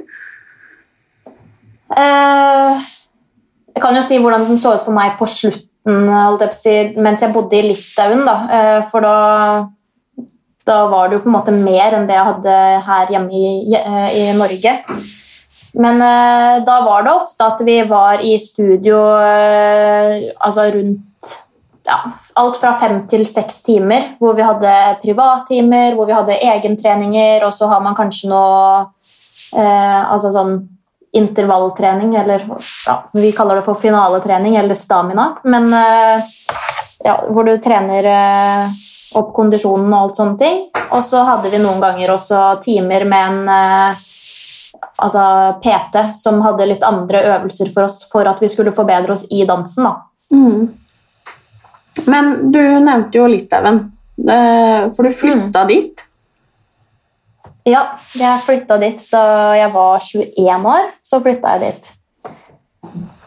Eh, 1.97 2.85
jeg 3.73 3.81
kan 3.81 3.95
jo 3.97 4.03
si 4.05 4.19
hvordan 4.21 4.45
den 4.47 4.61
så 4.61 4.75
ut 4.75 4.85
for 4.85 4.95
meg 4.95 5.17
på 5.19 5.27
slutten, 5.29 6.05
jeg 6.09 6.39
på 6.53 7.01
mens 7.01 7.23
jeg 7.23 7.33
bodde 7.33 7.57
i 7.57 7.65
Litauen. 7.69 8.25
Da. 8.27 8.35
Eh, 8.51 8.81
for 8.91 9.05
da, 9.05 9.15
da 10.67 10.81
var 10.91 11.09
det 11.09 11.17
jo 11.17 11.23
på 11.23 11.31
en 11.31 11.37
måte 11.37 11.55
mer 11.55 11.97
enn 11.97 12.07
det 12.09 12.17
jeg 12.17 12.29
hadde 12.29 12.57
her 12.89 13.13
hjemme 13.15 13.31
i, 13.33 13.73
eh, 13.79 14.09
i 14.19 14.37
Norge. 14.37 14.75
Men 15.79 16.01
eh, 16.01 16.63
da 16.65 16.79
var 16.85 17.03
det 17.05 17.13
ofte 17.13 17.45
at 17.45 17.61
vi 17.65 17.81
var 17.89 18.21
i 18.25 18.37
studio 18.41 18.97
eh, 19.21 20.31
altså 20.41 20.69
rundt 20.73 21.05
ja, 21.89 21.99
alt 22.39 22.57
fra 22.61 22.73
fem 22.77 23.01
til 23.09 23.25
seks 23.27 23.63
timer, 23.65 24.13
hvor 24.21 24.35
vi 24.37 24.45
hadde 24.45 24.73
privattimer, 25.01 25.95
hvor 25.97 26.09
vi 26.09 26.15
hadde 26.15 26.37
egentreninger, 26.37 27.45
og 27.45 27.53
så 27.55 27.69
har 27.71 27.81
man 27.83 27.97
kanskje 27.97 28.29
noe 28.29 28.83
eh, 29.57 30.01
altså 30.05 30.31
sånn 30.35 30.59
intervalltrening, 31.17 32.13
eller 32.21 32.45
ja, 32.85 32.99
vi 33.17 33.31
kaller 33.33 33.57
det 33.57 33.65
for 33.65 33.79
finaletrening, 33.79 34.59
eller 34.61 34.77
stamina. 34.77 35.31
Men 35.49 35.71
eh, 35.73 36.29
ja, 37.05 37.17
hvor 37.33 37.47
du 37.47 37.55
trener 37.63 38.05
eh, 38.13 38.77
opp 39.17 39.33
kondisjonen 39.33 39.89
og 39.89 40.03
alt 40.03 40.19
sånne 40.19 40.37
ting. 40.37 40.61
Og 40.93 41.01
så 41.05 41.23
hadde 41.25 41.49
vi 41.49 41.61
noen 41.61 41.81
ganger 41.81 42.13
også 42.13 42.43
timer 42.63 43.07
med 43.09 43.31
en 43.31 43.55
eh, 43.55 44.05
altså 44.99 45.23
PT 45.63 46.03
som 46.17 46.41
hadde 46.45 46.67
litt 46.69 46.85
andre 46.85 47.23
øvelser 47.33 47.71
for 47.73 47.87
oss 47.87 48.03
for 48.11 48.27
at 48.29 48.41
vi 48.43 48.51
skulle 48.51 48.75
forbedre 48.75 49.15
oss 49.15 49.25
i 49.33 49.41
dansen. 49.49 49.89
da. 49.89 49.95
Mm. 50.35 50.67
Men 52.05 52.51
du 52.51 52.61
nevnte 52.61 53.17
jo 53.17 53.27
Litauen, 53.29 53.79
eh, 54.29 54.89
for 54.95 55.05
du 55.07 55.13
flytta 55.13 55.65
dit. 55.69 56.05
Ja, 57.67 57.83
jeg 58.17 58.41
flytta 58.45 58.79
dit 58.81 59.01
da 59.11 59.23
jeg 59.57 59.71
var 59.73 59.99
21 60.01 60.69
år. 60.73 60.91
Så 61.05 61.19
flytta 61.23 61.57
jeg 61.57 61.65
dit. 61.65 61.91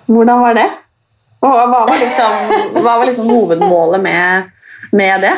Hvordan 0.09 0.41
var 0.43 0.57
det? 0.59 0.71
Og 1.43 1.59
hva 1.59 1.67
var 1.73 1.93
liksom, 1.99 2.55
hva 2.79 2.97
var 3.01 3.07
liksom 3.07 3.31
hovedmålet 3.31 4.03
med, 4.03 4.51
med 4.93 5.27
det? 5.27 5.35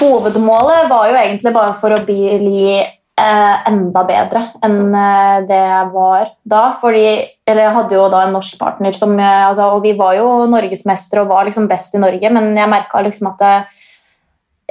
Hovedmålet 0.00 0.90
var 0.90 1.10
jo 1.10 1.18
egentlig 1.18 1.52
bare 1.54 1.74
for 1.78 1.94
å 1.94 2.02
bli 2.06 2.80
enda 3.16 4.02
bedre 4.04 4.42
enn 4.66 4.92
eh, 4.92 5.38
det 5.48 5.60
jeg 5.60 5.88
var 5.94 6.28
da. 6.44 6.62
Fordi, 6.76 7.06
eller 7.48 7.64
jeg 7.64 7.76
hadde 7.78 7.96
jo 7.96 8.08
da 8.12 8.26
en 8.26 8.36
norsk 8.36 8.58
partner, 8.60 8.92
som, 8.96 9.14
eh, 9.18 9.46
altså, 9.48 9.70
og 9.72 9.84
vi 9.86 9.94
var 9.96 10.18
jo 10.18 10.28
norgesmestere 10.52 11.24
og 11.24 11.32
var 11.32 11.48
liksom 11.48 11.68
best 11.70 11.96
i 11.96 12.02
Norge, 12.02 12.32
men 12.32 12.52
jeg 12.56 12.72
merka 12.72 13.00
liksom 13.04 13.30
at 13.32 13.46
eh, 13.46 13.84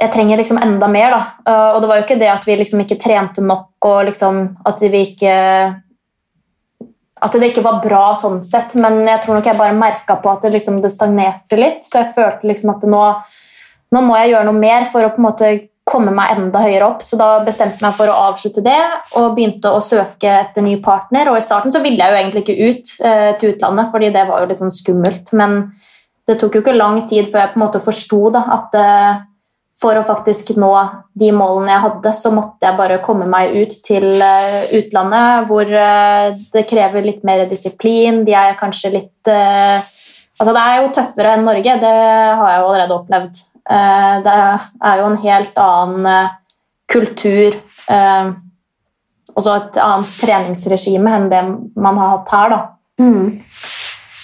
jeg 0.04 0.12
trenger 0.12 0.38
liksom 0.38 0.60
enda 0.62 0.88
mer. 0.92 1.16
da. 1.16 1.22
Eh, 1.48 1.72
og 1.74 1.80
det 1.82 1.90
var 1.90 1.98
jo 1.98 2.06
ikke 2.06 2.20
det 2.22 2.30
at 2.30 2.46
vi 2.46 2.60
liksom 2.60 2.84
ikke 2.84 3.00
trente 3.02 3.42
nok, 3.42 3.72
og 3.88 4.06
liksom 4.12 4.44
at 4.68 4.86
vi 4.86 5.02
ikke 5.10 5.34
at 7.16 7.32
det 7.32 7.48
ikke 7.48 7.64
var 7.64 7.78
bra 7.80 8.10
sånn 8.12 8.42
sett, 8.44 8.74
men 8.76 9.00
jeg 9.08 9.22
tror 9.24 9.38
nok 9.38 9.46
jeg 9.48 9.56
bare 9.56 9.76
merka 9.76 10.18
på 10.20 10.28
at 10.28 10.42
det, 10.44 10.50
liksom, 10.58 10.82
det 10.84 10.92
stagnerte 10.92 11.56
litt. 11.56 11.80
Så 11.88 12.02
jeg 12.02 12.12
følte 12.12 12.50
liksom 12.50 12.74
at 12.74 12.84
nå, 12.84 13.00
nå 13.96 14.02
må 14.04 14.18
jeg 14.20 14.34
gjøre 14.34 14.46
noe 14.50 14.60
mer 14.60 14.84
for 14.92 15.06
å 15.06 15.14
på 15.14 15.22
en 15.22 15.24
måte 15.24 15.48
komme 15.96 16.14
meg 16.14 16.36
enda 16.36 16.62
høyere 16.62 16.90
opp. 16.92 17.02
Så 17.04 17.18
da 17.20 17.40
bestemte 17.46 17.80
jeg 17.80 17.88
meg 17.88 17.96
for 17.98 18.12
å 18.12 18.20
avslutte 18.28 18.64
det 18.64 18.78
og 19.18 19.34
begynte 19.36 19.72
å 19.72 19.82
søke 19.84 20.38
etter 20.44 20.64
ny 20.64 20.76
partner. 20.84 21.32
Og 21.32 21.40
i 21.40 21.44
starten 21.44 21.74
så 21.74 21.82
ville 21.84 21.98
jeg 21.98 22.12
jo 22.12 22.20
egentlig 22.20 22.44
ikke 22.44 22.70
ut 22.70 22.96
eh, 23.08 23.30
til 23.40 23.56
utlandet, 23.56 23.92
fordi 23.94 24.12
det 24.14 24.26
var 24.28 24.44
jo 24.44 24.50
litt 24.52 24.62
sånn 24.62 24.74
skummelt. 24.74 25.32
Men 25.36 25.62
det 26.28 26.38
tok 26.40 26.58
jo 26.58 26.62
ikke 26.64 26.76
lang 26.76 27.06
tid 27.10 27.26
før 27.30 27.44
jeg 27.44 27.54
på 27.54 27.60
en 27.60 27.64
måte 27.66 27.82
forsto 27.82 28.20
at 28.36 28.78
eh, 28.78 29.24
for 29.76 29.98
å 29.98 30.04
faktisk 30.08 30.54
nå 30.56 30.70
de 31.20 31.28
målene 31.36 31.74
jeg 31.74 31.84
hadde, 31.84 32.12
så 32.16 32.32
måtte 32.32 32.64
jeg 32.64 32.78
bare 32.78 33.02
komme 33.04 33.26
meg 33.28 33.52
ut 33.58 33.74
til 33.84 34.06
eh, 34.24 34.70
utlandet, 34.78 35.48
hvor 35.50 35.68
eh, 35.68 36.30
det 36.54 36.64
krever 36.70 37.04
litt 37.04 37.26
mer 37.28 37.44
disiplin. 37.50 38.22
De 38.24 38.32
er 38.36 38.56
kanskje 38.60 38.94
litt 39.00 39.32
eh, 39.32 39.92
Altså, 40.36 40.52
det 40.52 40.62
er 40.68 40.74
jo 40.82 40.88
tøffere 40.92 41.30
enn 41.32 41.46
Norge, 41.48 41.74
det 41.80 41.90
har 41.90 42.50
jeg 42.50 42.58
jo 42.60 42.64
allerede 42.66 42.92
opplevd. 42.98 43.38
Eh, 43.66 44.16
det 44.22 44.34
er 44.86 45.00
jo 45.00 45.06
en 45.10 45.22
helt 45.24 45.56
annen 45.58 46.06
eh, 46.06 46.34
kultur 46.86 47.56
eh, 47.90 48.28
og 49.34 49.42
så 49.42 49.56
et 49.58 49.78
annet 49.82 50.12
treningsregime 50.22 51.16
enn 51.18 51.26
det 51.32 51.40
man 51.82 51.98
har 51.98 52.12
hatt 52.14 52.30
her, 52.32 52.54
da. 52.54 52.60
Mm. 53.02 53.26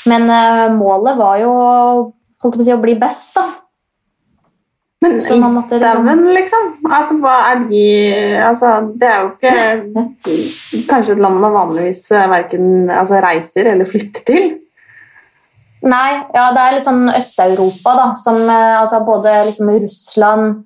Men 0.09 0.31
målet 0.79 1.19
var 1.19 1.37
jo 1.43 1.51
å, 1.53 2.07
si, 2.41 2.73
å 2.73 2.81
bli 2.81 2.95
best, 2.99 3.37
da. 3.37 3.45
Men 5.03 5.19
man 5.43 5.67
liksom- 5.67 6.25
liksom? 6.33 6.71
Altså, 6.89 7.19
hva 7.21 7.35
er 7.51 7.61
de 7.69 7.85
altså, 8.47 8.71
Det 8.97 9.09
er 9.11 9.21
jo 9.21 9.31
ikke 9.35 10.17
kanskje 10.91 11.17
et 11.17 11.23
land 11.23 11.43
man 11.43 11.55
vanligvis 11.59 12.07
verken 12.11 12.91
altså, 12.91 13.21
reiser 13.21 13.75
eller 13.75 13.85
flytter 13.85 14.25
til. 14.25 14.49
Nei, 15.83 16.11
ja, 16.35 16.51
det 16.55 16.63
er 16.63 16.77
litt 16.77 16.87
sånn 16.87 17.09
Øst-Europa, 17.11 17.95
da. 17.99 18.11
Som 18.15 18.39
eh, 18.45 18.77
altså 18.79 19.03
både 19.07 19.41
liksom 19.49 19.73
Russland 19.83 20.63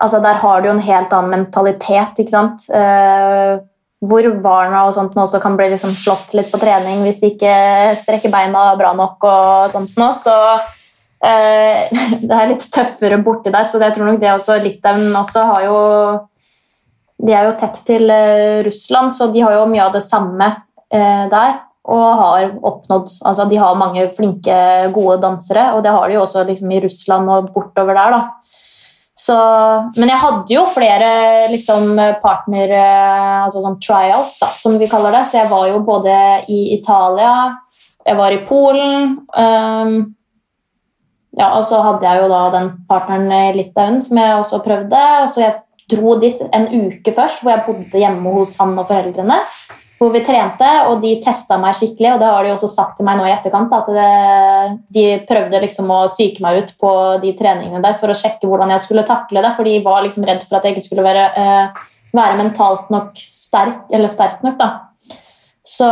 altså 0.00 0.20
Der 0.24 0.38
har 0.40 0.60
du 0.60 0.70
jo 0.70 0.72
en 0.72 0.84
helt 0.84 1.12
annen 1.12 1.34
mentalitet, 1.34 2.22
ikke 2.22 2.32
sant. 2.32 2.64
Eh, 2.72 3.58
hvor 4.00 4.24
barna 4.40 4.86
og 4.88 4.94
sånt 4.96 5.16
nå 5.16 5.26
også 5.26 5.42
kan 5.42 5.58
bli 5.58 5.66
liksom 5.74 5.92
slått 5.92 6.32
litt 6.32 6.48
på 6.48 6.60
trening 6.60 7.02
hvis 7.04 7.18
de 7.20 7.34
ikke 7.34 7.52
strekker 8.00 8.32
beina 8.32 8.70
bra 8.80 8.94
nok 8.96 9.26
og 9.28 9.72
sånt 9.72 9.98
nå. 10.00 10.08
Så 10.16 10.36
eh, 10.56 11.84
det 12.26 12.32
er 12.32 12.48
litt 12.48 12.64
tøffere 12.72 13.20
borti 13.24 13.52
der. 13.52 13.68
Så 13.68 13.80
jeg 13.82 13.96
tror 13.96 14.08
nok 14.08 14.20
det 14.22 14.32
også 14.32 14.56
Litauen 14.64 15.12
også 15.20 15.46
har 15.52 15.68
jo 15.68 15.78
De 17.20 17.34
er 17.36 17.44
jo 17.44 17.56
tett 17.60 17.82
til 17.84 18.08
eh, 18.08 18.62
Russland, 18.64 19.12
så 19.12 19.28
de 19.28 19.44
har 19.44 19.58
jo 19.58 19.68
mye 19.68 19.84
av 19.84 19.92
det 19.92 20.04
samme 20.06 20.48
eh, 20.88 21.26
der. 21.28 21.58
Og 21.90 22.04
har 22.20 22.52
oppnådd 22.54 23.08
Altså, 23.26 23.46
de 23.50 23.58
har 23.58 23.78
mange 23.78 24.06
flinke, 24.14 24.58
gode 24.94 25.20
dansere, 25.24 25.72
og 25.74 25.82
det 25.84 25.94
har 25.94 26.08
de 26.08 26.18
jo 26.18 26.24
også 26.24 26.44
liksom, 26.48 26.70
i 26.70 26.82
Russland 26.84 27.32
og 27.32 27.50
bortover 27.54 27.98
der, 27.98 28.16
da. 28.16 28.20
Så, 29.20 29.36
men 29.98 30.08
jeg 30.08 30.20
hadde 30.22 30.54
jo 30.54 30.62
flere 30.70 31.08
liksom, 31.52 31.90
partner 32.22 32.70
eh, 32.72 33.40
Altså 33.42 33.60
sånn 33.60 33.76
tryouts, 33.82 34.38
da, 34.40 34.48
som 34.56 34.78
vi 34.80 34.88
kaller 34.88 35.12
det. 35.12 35.26
Så 35.28 35.42
jeg 35.42 35.50
var 35.50 35.66
jo 35.68 35.82
både 35.84 36.14
i 36.48 36.60
Italia, 36.78 37.34
jeg 38.06 38.16
var 38.16 38.32
i 38.32 38.40
Polen 38.48 39.18
um, 39.36 39.96
Ja, 41.36 41.50
og 41.58 41.66
så 41.68 41.82
hadde 41.84 42.06
jeg 42.06 42.22
jo 42.22 42.30
da 42.32 42.40
den 42.54 42.70
partneren 42.88 43.28
i 43.30 43.58
Litauen 43.58 44.00
som 44.02 44.18
jeg 44.18 44.38
også 44.38 44.62
prøvde. 44.64 45.02
Så 45.30 45.44
jeg 45.44 45.58
dro 45.90 46.16
dit 46.22 46.40
en 46.54 46.66
uke 46.70 47.12
først, 47.14 47.42
hvor 47.42 47.54
jeg 47.54 47.66
bodde 47.66 48.02
hjemme 48.02 48.32
hos 48.34 48.56
han 48.60 48.74
og 48.78 48.88
foreldrene. 48.88 49.38
Hvor 50.00 50.14
vi 50.14 50.22
trente, 50.24 50.68
og 50.88 51.02
de 51.02 51.10
testa 51.20 51.58
meg 51.60 51.76
skikkelig. 51.76 52.14
Og 52.14 52.22
det 52.22 52.28
har 52.32 52.46
de 52.46 52.52
også 52.54 52.70
sagt 52.72 52.94
til 52.96 53.04
meg 53.04 53.18
nå 53.20 53.26
i 53.28 53.34
etterkant, 53.34 53.72
at 53.76 53.88
det, 53.92 54.76
de 54.96 55.06
prøvde 55.28 55.60
liksom 55.66 55.90
å 55.92 56.06
psyke 56.08 56.40
meg 56.40 56.62
ut 56.62 56.70
på 56.80 56.92
de 57.20 57.34
treningene 57.36 57.82
der 57.84 57.98
for 58.00 58.08
å 58.08 58.16
sjekke 58.16 58.48
hvordan 58.48 58.72
jeg 58.72 58.86
skulle 58.86 59.04
takle 59.08 59.44
det, 59.44 59.50
for 59.58 59.68
de 59.68 59.76
var 59.84 60.06
liksom 60.06 60.24
redd 60.24 60.46
for 60.46 60.56
at 60.56 60.64
jeg 60.64 60.76
ikke 60.78 60.86
skulle 60.86 61.04
være, 61.04 61.26
eh, 61.36 61.82
være 62.16 62.38
mentalt 62.40 62.88
nok 62.94 63.12
sterk, 63.20 63.82
eller 63.92 64.08
sterk 64.12 64.40
nok. 64.46 64.56
da. 64.62 64.70
Så, 65.70 65.90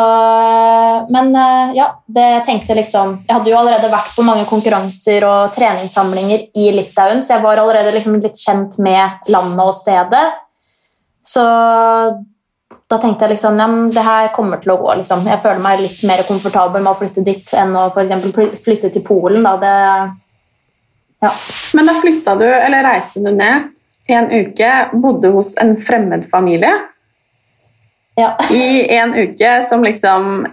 men 1.12 1.28
eh, 1.36 1.76
ja, 1.76 1.90
det 2.08 2.44
tenkte 2.46 2.74
liksom 2.74 3.10
Jeg 3.26 3.34
hadde 3.34 3.50
jo 3.50 3.58
allerede 3.60 3.90
vært 3.92 4.14
på 4.16 4.24
mange 4.24 4.46
konkurranser 4.48 5.26
og 5.28 5.52
treningssamlinger 5.52 6.48
i 6.56 6.70
Litauen, 6.72 7.20
så 7.20 7.36
jeg 7.36 7.44
var 7.44 7.60
allerede 7.60 7.92
liksom 7.92 8.16
litt 8.24 8.40
kjent 8.40 8.80
med 8.80 9.28
landet 9.28 9.62
og 9.68 9.76
stedet. 9.76 10.24
Så 11.20 11.44
da 12.88 12.96
tenkte 13.00 13.26
jeg 13.26 13.34
liksom 13.34 13.58
ja, 13.60 13.66
men 13.68 13.90
det 13.92 14.04
her 14.04 14.30
kommer 14.32 14.60
til 14.62 14.72
å 14.72 14.78
gå. 14.80 14.92
Liksom. 15.02 15.26
Jeg 15.28 15.42
føler 15.42 15.60
meg 15.60 15.82
litt 15.84 16.00
mer 16.08 16.22
komfortabel 16.28 16.80
med 16.80 16.94
å 16.94 16.96
flytte 16.96 17.24
dit 17.26 17.52
enn 17.52 17.74
å 17.76 17.88
for 17.92 18.08
flytte 18.64 18.90
til 18.94 19.04
Polen. 19.04 19.44
Da. 19.44 19.56
Det, 19.60 19.72
ja. 21.26 21.32
Men 21.76 21.90
da 21.90 21.96
flytta 22.00 22.36
du, 22.40 22.46
eller 22.48 22.86
reiste 22.88 23.20
du 23.20 23.28
ned 23.28 23.74
en 24.08 24.30
uke, 24.32 24.70
bodde 24.96 25.28
hos 25.34 25.52
en 25.60 25.74
fremmed 25.76 26.24
familie 26.30 26.72
Ja. 28.16 28.32
i 28.50 28.88
en 28.96 29.12
uke 29.14 29.50
som 29.68 29.84
liksom 29.84 30.46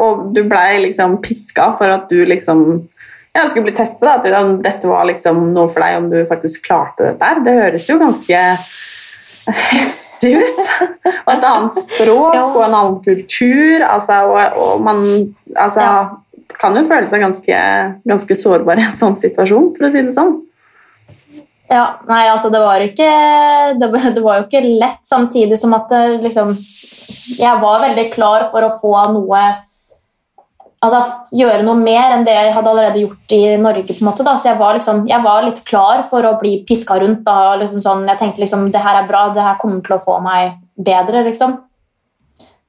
Og 0.00 0.30
du 0.34 0.40
blei 0.48 0.80
liksom 0.86 1.18
piska 1.20 1.74
for 1.76 1.92
at 1.92 2.08
du 2.08 2.24
liksom 2.24 2.64
ja, 3.36 3.44
skulle 3.46 3.68
bli 3.68 3.76
testet. 3.76 4.08
At 4.08 4.64
dette 4.64 4.88
var 4.88 5.04
liksom 5.08 5.52
noe 5.54 5.68
for 5.70 5.84
deg, 5.84 6.00
om 6.00 6.08
du 6.10 6.18
faktisk 6.26 6.64
klarte 6.66 7.06
dette 7.06 7.28
her. 7.28 7.44
Det 7.44 7.54
høres 7.60 7.86
jo 7.88 8.00
ganske 8.00 8.40
ut. 10.24 10.60
Og 11.26 11.32
et 11.34 11.44
annet 11.44 11.76
språk 11.78 12.34
Ja. 12.34 12.44
og 12.48 12.62
en 12.66 12.74
annen 12.74 12.98
kultur. 13.04 13.84
Altså, 13.86 14.20
og, 14.28 14.58
og 14.60 14.80
man 14.84 15.02
altså, 15.56 15.80
Ja. 15.80 16.10
kan 16.60 16.76
jo 16.76 16.82
føle 16.84 17.06
seg 17.08 17.20
ganske, 17.22 17.58
ganske 18.06 18.36
sårbar 18.36 18.78
i 18.78 18.84
en 18.84 18.96
sånn 18.96 19.16
situasjon, 19.16 19.74
for 19.76 19.86
å 19.86 19.90
si 19.92 20.02
det 20.02 20.14
sånn. 20.16 20.40
Ja, 21.70 21.84
nei, 22.08 22.24
altså 22.26 22.50
det 22.50 22.58
var 22.58 22.82
ikke 22.82 23.06
det, 23.78 23.90
det 24.16 24.22
var 24.24 24.40
jo 24.40 24.46
ikke 24.48 24.64
lett, 24.80 25.04
samtidig 25.06 25.56
som 25.58 25.72
at 25.76 25.86
det, 25.88 26.20
liksom 26.24 26.50
Jeg 27.38 27.60
var 27.62 27.78
veldig 27.84 28.08
klar 28.12 28.48
for 28.50 28.66
å 28.66 28.72
få 28.80 28.94
noe 29.14 29.42
Altså 30.80 31.00
gjøre 31.36 31.60
noe 31.60 31.76
mer 31.76 32.14
enn 32.14 32.22
det 32.24 32.32
jeg 32.32 32.52
hadde 32.56 32.70
allerede 32.70 33.02
gjort 33.02 33.32
i 33.36 33.40
Norge. 33.60 33.84
på 33.92 34.00
en 34.00 34.08
måte 34.08 34.24
da, 34.24 34.32
Så 34.36 34.48
jeg 34.48 34.58
var, 34.58 34.78
liksom, 34.78 35.02
jeg 35.08 35.22
var 35.22 35.42
litt 35.44 35.60
klar 35.64 36.02
for 36.08 36.24
å 36.24 36.38
bli 36.40 36.64
piska 36.64 36.96
rundt. 37.00 37.24
da, 37.24 37.56
liksom 37.60 37.82
sånn, 37.84 38.06
Jeg 38.08 38.18
tenkte 38.18 38.40
liksom 38.40 38.70
det 38.72 38.80
her 38.80 39.02
er 39.02 39.08
bra, 39.08 39.28
det 39.28 39.42
her 39.42 39.58
kommer 39.60 39.82
til 39.84 39.96
å 39.96 40.00
få 40.00 40.20
meg 40.24 40.56
bedre, 40.76 41.24
liksom. 41.24 41.58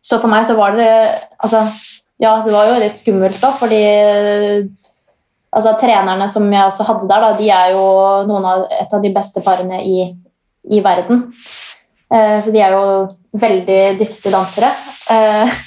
Så 0.01 0.19
for 0.19 0.27
meg 0.27 0.45
så 0.45 0.57
var 0.57 0.75
det 0.75 0.91
Altså, 1.41 1.63
ja, 2.19 2.41
det 2.43 2.51
var 2.53 2.67
jo 2.67 2.79
litt 2.81 2.99
skummelt, 2.99 3.39
da, 3.41 3.51
fordi 3.51 3.81
altså, 5.55 5.73
trenerne 5.79 6.27
som 6.29 6.51
jeg 6.51 6.67
også 6.67 6.83
hadde 6.83 7.07
der, 7.07 7.21
da, 7.21 7.33
de 7.39 7.49
er 7.49 7.71
jo 7.71 7.87
noen 8.27 8.45
av, 8.45 8.67
et 8.69 8.93
av 8.93 9.01
de 9.01 9.09
beste 9.15 9.41
parene 9.41 9.79
i, 9.81 10.03
i 10.69 10.83
verden. 10.83 11.29
Eh, 12.11 12.37
så 12.43 12.51
de 12.51 12.61
er 12.61 12.75
jo 12.75 13.07
veldig 13.39 13.81
dyktige 13.97 14.33
dansere. 14.35 14.69
Eh, 15.09 15.59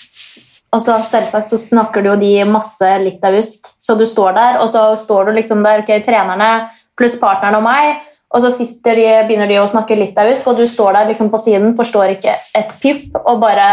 og 0.74 0.82
så 0.82 0.98
selvsagt 1.06 1.52
så 1.52 1.58
snakker 1.60 2.02
du 2.02 2.10
jo 2.10 2.16
de 2.18 2.32
masse 2.48 2.88
litauisk, 3.04 3.70
så 3.78 3.94
du 3.98 4.04
står 4.08 4.34
der, 4.34 4.58
og 4.62 4.70
så 4.70 4.90
står 4.98 5.28
du 5.30 5.38
liksom 5.38 5.62
der, 5.62 5.84
ok, 5.84 5.92
trenerne 6.06 6.50
pluss 6.98 7.14
partneren 7.20 7.60
og 7.60 7.66
meg, 7.66 8.02
og 8.34 8.42
så 8.42 8.50
de, 8.50 9.10
begynner 9.28 9.50
de 9.50 9.60
å 9.62 9.68
snakke 9.70 9.98
litauisk, 9.98 10.48
og 10.50 10.58
du 10.58 10.66
står 10.66 10.96
der 10.96 11.12
liksom 11.12 11.30
på 11.30 11.38
siden, 11.38 11.76
forstår 11.78 12.16
ikke 12.16 12.34
et 12.58 12.74
pip, 12.82 13.14
og 13.22 13.38
bare 13.42 13.68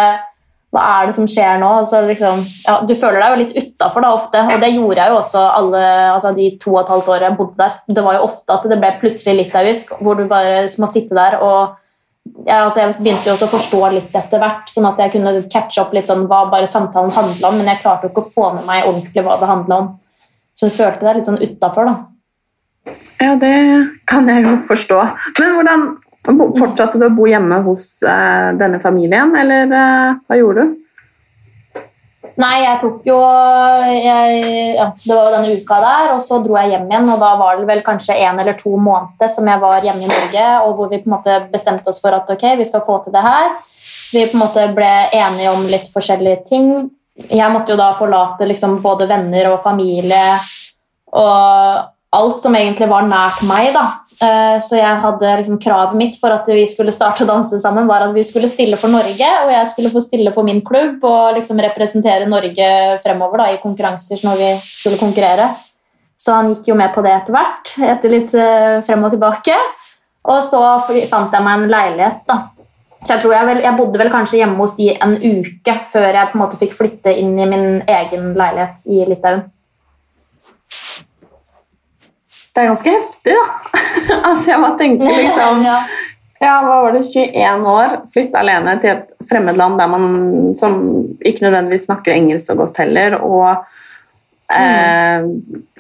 hva 0.72 0.84
er 1.02 1.10
det 1.10 1.16
som 1.18 1.26
skjer 1.28 1.58
nå? 1.60 1.70
Altså, 1.82 2.00
liksom, 2.08 2.40
ja, 2.64 2.78
du 2.88 2.94
føler 2.96 3.20
deg 3.20 3.34
jo 3.34 3.40
litt 3.42 3.56
utafor 3.58 4.06
ofte, 4.08 4.44
og 4.54 4.62
det 4.64 4.70
gjorde 4.72 5.02
jeg 5.02 5.12
jo 5.12 5.18
også 5.20 5.42
alle 5.58 5.82
altså, 6.14 6.32
de 6.38 6.48
to 6.62 6.78
og 6.78 6.84
et 6.86 6.94
halvt 6.94 7.10
årene 7.12 7.28
jeg 7.28 7.38
bodde 7.42 7.60
der. 7.60 7.76
Det 7.98 8.06
var 8.06 8.16
jo 8.16 8.24
ofte 8.30 8.56
at 8.56 8.68
det 8.72 8.78
ble 8.80 8.94
plutselig 9.02 9.36
litauisk, 9.40 9.92
hvor 10.00 10.16
du 10.16 10.24
bare 10.32 10.64
må 10.80 10.88
sitte 10.88 11.18
der 11.18 11.42
og 11.44 11.76
ja, 12.46 12.64
altså, 12.64 12.80
Jeg 12.80 13.00
begynte 13.00 13.30
jo 13.30 13.34
også 13.36 13.48
å 13.48 13.54
forstå 13.56 13.82
litt 13.96 14.16
etter 14.18 14.42
hvert, 14.42 14.70
sånn 14.70 14.88
at 14.90 15.00
jeg 15.02 15.14
kunne 15.16 15.34
catche 15.52 15.82
opp 15.84 15.94
litt 15.96 16.10
sånn 16.10 16.28
hva 16.30 16.44
bare 16.52 16.70
samtalen 16.70 17.14
handla 17.16 17.50
om, 17.50 17.58
men 17.60 17.72
jeg 17.74 17.82
klarte 17.82 18.08
jo 18.08 18.14
ikke 18.14 18.24
å 18.24 18.32
få 18.34 18.52
med 18.58 18.68
meg 18.70 18.88
ordentlig 18.90 19.26
hva 19.26 19.40
det 19.42 19.50
handla 19.50 19.80
om. 19.82 19.90
Så 20.58 20.70
du 20.70 20.76
følte 20.76 21.08
deg 21.08 21.20
litt 21.20 21.30
sånn 21.30 21.42
utafor, 21.42 21.90
da. 21.90 22.94
Ja, 23.22 23.36
det 23.42 23.56
kan 24.10 24.30
jeg 24.30 24.46
jo 24.46 24.56
forstå. 24.68 25.02
Men 25.40 25.58
hvordan 25.58 25.88
fortsatte 26.58 27.02
du 27.02 27.08
å 27.08 27.14
bo 27.14 27.26
hjemme 27.30 27.62
hos 27.66 27.86
eh, 28.06 28.52
denne 28.58 28.82
familien, 28.82 29.34
eller 29.38 29.74
eh, 29.74 30.20
hva 30.26 30.38
gjorde 30.38 30.66
du? 30.66 30.78
Nei, 32.40 32.62
jeg 32.64 32.80
tok 32.80 33.08
jo 33.10 33.18
jeg, 33.92 34.44
ja, 34.78 34.86
Det 34.96 35.12
var 35.12 35.26
jo 35.26 35.34
denne 35.36 35.56
uka 35.60 35.80
der, 35.84 36.14
og 36.14 36.22
så 36.24 36.40
dro 36.44 36.56
jeg 36.60 36.72
hjem 36.74 36.88
igjen. 36.88 37.10
Og 37.12 37.20
da 37.24 37.34
var 37.40 37.60
det 37.60 37.68
vel 37.68 37.84
kanskje 37.86 38.16
en 38.24 38.40
eller 38.40 38.56
to 38.60 38.78
måneder 38.80 39.32
som 39.34 39.50
jeg 39.52 39.62
var 39.64 39.84
hjemme 39.88 40.06
i 40.06 40.12
Norge, 40.12 40.48
og 40.64 40.74
hvor 40.78 40.92
vi 40.92 41.02
på 41.02 41.10
en 41.10 41.18
måte 41.18 41.38
bestemte 41.52 41.92
oss 41.92 42.02
for 42.04 42.16
at 42.16 42.30
ok, 42.32 42.48
vi 42.62 42.68
skal 42.68 42.86
få 42.88 43.02
til 43.04 43.16
det 43.16 43.26
her. 43.26 43.52
Vi 44.14 44.26
på 44.30 44.38
en 44.38 44.44
måte 44.46 44.68
ble 44.76 44.92
enige 45.18 45.52
om 45.52 45.68
litt 45.70 45.92
forskjellige 45.94 46.44
ting. 46.48 46.72
Jeg 47.28 47.54
måtte 47.54 47.74
jo 47.74 47.80
da 47.80 47.92
forlate 47.98 48.48
liksom 48.48 48.80
både 48.84 49.10
venner 49.10 49.52
og 49.52 49.62
familie 49.64 50.38
og 51.12 51.90
alt 52.12 52.44
som 52.44 52.56
egentlig 52.56 52.88
var 52.92 53.08
nært 53.08 53.44
meg. 53.48 53.74
da. 53.76 53.86
Eh, 54.22 54.58
Så 54.62 54.78
jeg 54.78 55.02
hadde 55.02 55.30
liksom 55.40 55.58
kravet 55.62 55.96
mitt 55.98 56.18
for 56.22 56.30
at 56.36 56.46
vi 56.46 56.62
skulle 56.70 56.94
starte 56.94 57.26
å 57.26 57.30
danse 57.30 57.58
sammen, 57.60 57.88
var 57.90 58.06
at 58.06 58.14
vi 58.14 58.24
skulle 58.24 58.50
stille 58.52 58.78
for 58.78 58.94
Norge, 58.94 59.30
og 59.46 59.50
jeg 59.50 59.68
skulle 59.72 59.90
få 59.90 60.04
stille 60.06 60.34
for 60.36 60.46
min 60.46 60.62
klubb 60.62 61.04
og 61.04 61.40
liksom 61.40 61.58
representere 61.66 62.30
Norge 62.30 62.70
fremover 63.02 63.42
da, 63.42 63.50
i 63.50 63.62
konkurranser 63.64 64.22
når 64.22 64.38
vi 64.38 64.52
skulle 64.62 65.02
konkurrere. 65.02 65.50
Så 66.22 66.36
han 66.38 66.52
gikk 66.54 66.70
jo 66.70 66.76
med 66.78 66.94
på 66.94 67.02
det 67.02 67.16
etter 67.16 67.34
hvert, 67.34 67.72
etter 67.82 68.14
litt 68.14 68.34
eh, 68.38 68.82
frem 68.86 69.04
og 69.08 69.16
tilbake. 69.16 69.56
Og 70.30 70.44
så 70.46 70.62
fant 71.10 71.34
jeg 71.34 71.42
meg 71.42 71.64
en 71.64 71.72
leilighet. 71.72 72.20
da. 72.28 72.44
Så 73.02 73.16
jeg 73.16 73.24
tror 73.24 73.34
jeg, 73.34 73.46
vel, 73.48 73.64
jeg 73.66 73.78
bodde 73.80 73.98
vel 73.98 74.12
kanskje 74.14 74.38
hjemme 74.38 74.62
hos 74.62 74.76
de 74.78 74.92
en 74.94 75.16
uke 75.18 75.74
før 75.90 76.14
jeg 76.14 76.30
på 76.30 76.38
en 76.38 76.44
måte 76.44 76.60
fikk 76.60 76.76
flytte 76.78 77.16
inn 77.18 77.34
i 77.40 77.48
min 77.50 77.82
egen 77.90 78.36
leilighet 78.38 78.84
i 78.86 79.02
Litauen. 79.10 79.48
Det 82.52 82.62
er 82.62 82.72
ganske 82.72 82.94
heftig, 82.94 83.36
da. 83.36 83.82
altså, 84.30 84.52
jeg 84.52 84.62
bare 84.64 84.78
tenker 84.80 85.20
liksom 85.22 85.62
ja. 85.70 85.82
Ja, 86.42 86.56
hva 86.66 86.80
var 86.82 86.96
det, 86.96 87.04
21 87.06 87.68
år, 87.70 87.92
flytte 88.10 88.40
alene 88.40 88.74
til 88.82 88.96
et 88.96 89.28
fremmedland 89.30 89.78
der 89.78 89.90
man 89.92 90.06
som 90.58 90.80
ikke 91.22 91.46
nødvendigvis 91.46 91.86
snakker 91.86 92.16
engelsk 92.16 92.50
så 92.50 92.56
godt 92.58 92.80
heller, 92.82 93.20
og 93.22 93.46
eh, 94.50 95.28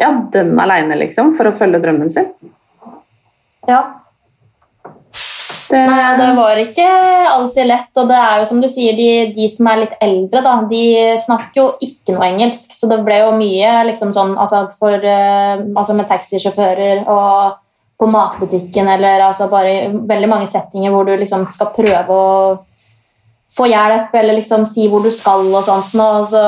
ja, 0.03 0.11
dønn 0.35 0.53
alene, 0.61 0.99
liksom, 1.01 1.33
for 1.33 1.49
å 1.49 1.55
følge 1.57 1.81
drømmen 1.81 2.13
sin. 2.13 2.29
ja. 3.65 3.81
Det, 5.71 5.81
Nei, 5.87 6.17
det 6.19 6.29
var 6.35 6.59
ikke 6.59 6.85
alltid 7.31 7.67
lett, 7.69 7.91
og 8.01 8.09
det 8.09 8.17
er 8.19 8.39
jo 8.41 8.47
som 8.49 8.59
du 8.59 8.67
sier, 8.67 8.95
de, 8.97 9.09
de 9.31 9.45
som 9.47 9.69
er 9.71 9.85
litt 9.85 9.93
eldre, 10.03 10.41
da, 10.43 10.55
de 10.67 10.83
snakker 11.23 11.61
jo 11.61 11.67
ikke 11.85 12.15
noe 12.15 12.27
engelsk, 12.27 12.73
så 12.75 12.89
det 12.91 12.97
ble 13.05 13.21
jo 13.21 13.29
mye 13.37 13.69
liksom 13.87 14.11
sånn, 14.15 14.33
altså, 14.41 14.65
for, 14.75 14.97
eh, 14.99 15.61
altså 15.71 15.95
med 15.95 16.09
taxisjåfører 16.11 17.05
og 17.11 17.55
på 18.01 18.09
matbutikken, 18.09 18.89
eller 18.97 19.23
altså 19.27 19.47
bare 19.47 19.93
veldig 19.93 20.29
mange 20.29 20.49
settinger 20.49 20.91
hvor 20.91 21.07
du 21.07 21.13
liksom 21.21 21.45
skal 21.53 21.71
prøve 21.75 22.19
å 22.19 22.35
få 23.51 23.67
hjelp, 23.71 24.11
eller 24.17 24.39
liksom 24.41 24.65
si 24.67 24.89
hvor 24.91 25.05
du 25.05 25.11
skal 25.13 25.47
og 25.47 25.63
sånt, 25.63 25.95
noe. 25.95 26.25
så 26.27 26.43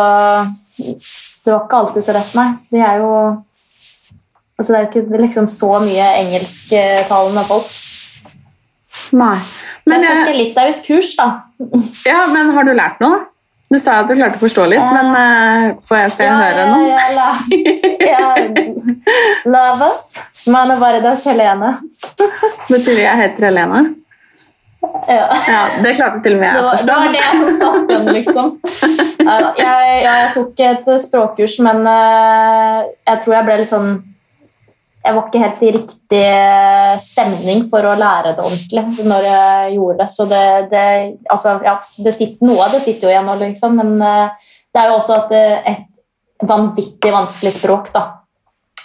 det 1.45 1.53
var 1.53 1.63
ikke 1.63 1.79
alltid 1.79 2.05
så 2.05 2.15
lett, 2.15 2.35
nei. 2.35 2.47
De 2.73 2.83
er 2.83 3.03
jo 3.03 3.11
altså 4.57 4.73
det 4.73 4.79
er 4.79 4.85
jo 4.85 5.03
ikke 5.03 5.23
liksom 5.23 5.49
så 5.51 5.71
mye 5.83 6.11
engelsktalende 6.23 7.43
folk. 7.47 7.69
Nei. 9.13 9.37
Så 9.83 9.91
Men, 9.91 10.03
jeg 10.05 10.17
tok 10.17 10.31
et 10.31 10.39
litauisk 10.39 10.89
kurs, 10.89 11.13
da. 11.19 11.29
ja, 12.07 12.25
men 12.31 12.51
har 12.55 12.65
du 12.67 12.73
lært 12.73 13.01
noe? 13.03 13.21
Du 13.73 13.79
sa 13.81 13.95
at 14.03 14.09
du 14.09 14.13
klarte 14.13 14.37
å 14.37 14.41
forstå 14.43 14.67
litt, 14.69 14.83
men 14.93 15.07
uh, 15.17 15.79
får 15.81 15.97
jeg, 15.97 16.11
får 16.13 16.27
jeg 16.27 16.35
høre 16.37 16.61
ja, 16.61 16.67
noe? 16.69 16.83
Ja, 18.05 18.19
ja, 18.19 18.27
Lavas. 19.49 20.11
Mane 20.53 20.77
Vardas 20.77 21.25
Helene. 21.25 21.71
Betyr 22.69 22.93
det 22.99 23.05
jeg 23.07 23.21
heter 23.23 23.49
Helene? 23.49 23.83
Ja. 25.07 25.25
Ja, 25.47 25.61
det 25.81 25.95
klarte 25.97 26.21
til 26.23 26.35
og 26.35 26.43
med 26.43 26.53
Det 26.53 26.59
jeg 26.59 26.65
å 26.65 26.71
forstå. 26.73 26.85
det 26.85 26.97
var 26.99 27.13
det 27.15 27.25
som 27.39 27.51
satt 27.59 27.89
den, 27.89 28.09
liksom. 28.17 28.49
Jeg, 29.23 29.51
ja, 29.63 29.75
jeg 30.03 30.31
tok 30.35 30.63
et 30.67 30.89
språkkurs, 31.05 31.55
men 31.63 31.85
eh, 31.87 32.79
jeg 33.07 33.23
tror 33.23 33.37
jeg 33.37 33.47
ble 33.47 33.57
litt 33.61 33.71
sånn 33.71 33.93
Jeg 35.03 35.15
var 35.17 35.25
ikke 35.27 35.39
helt 35.41 35.63
i 35.67 35.71
riktig 35.75 36.19
eh, 36.23 36.93
stemning 37.03 37.65
for 37.67 37.83
å 37.83 37.95
lære 37.99 38.35
det 38.37 38.43
ordentlig 38.45 39.07
når 39.09 39.25
jeg 39.27 39.73
gjorde 39.75 39.97
det. 39.99 40.09
Så 40.13 40.25
det, 40.31 40.43
det 40.71 40.83
Altså, 41.33 41.57
ja, 41.65 41.73
det 42.05 42.13
sitter, 42.15 42.47
noe 42.47 42.63
av 42.63 42.75
det 42.75 42.83
sitter 42.85 43.09
jo 43.09 43.11
igjen 43.11 43.27
nå, 43.27 43.35
liksom, 43.41 43.75
men 43.81 43.97
eh, 43.99 44.51
det 44.73 44.81
er 44.81 44.91
jo 44.91 44.99
også 45.01 45.17
at 45.17 45.33
det, 45.33 45.41
et 45.73 46.47
vanvittig 46.47 47.11
vanskelig 47.13 47.51
språk, 47.57 47.91
da. 47.93 48.05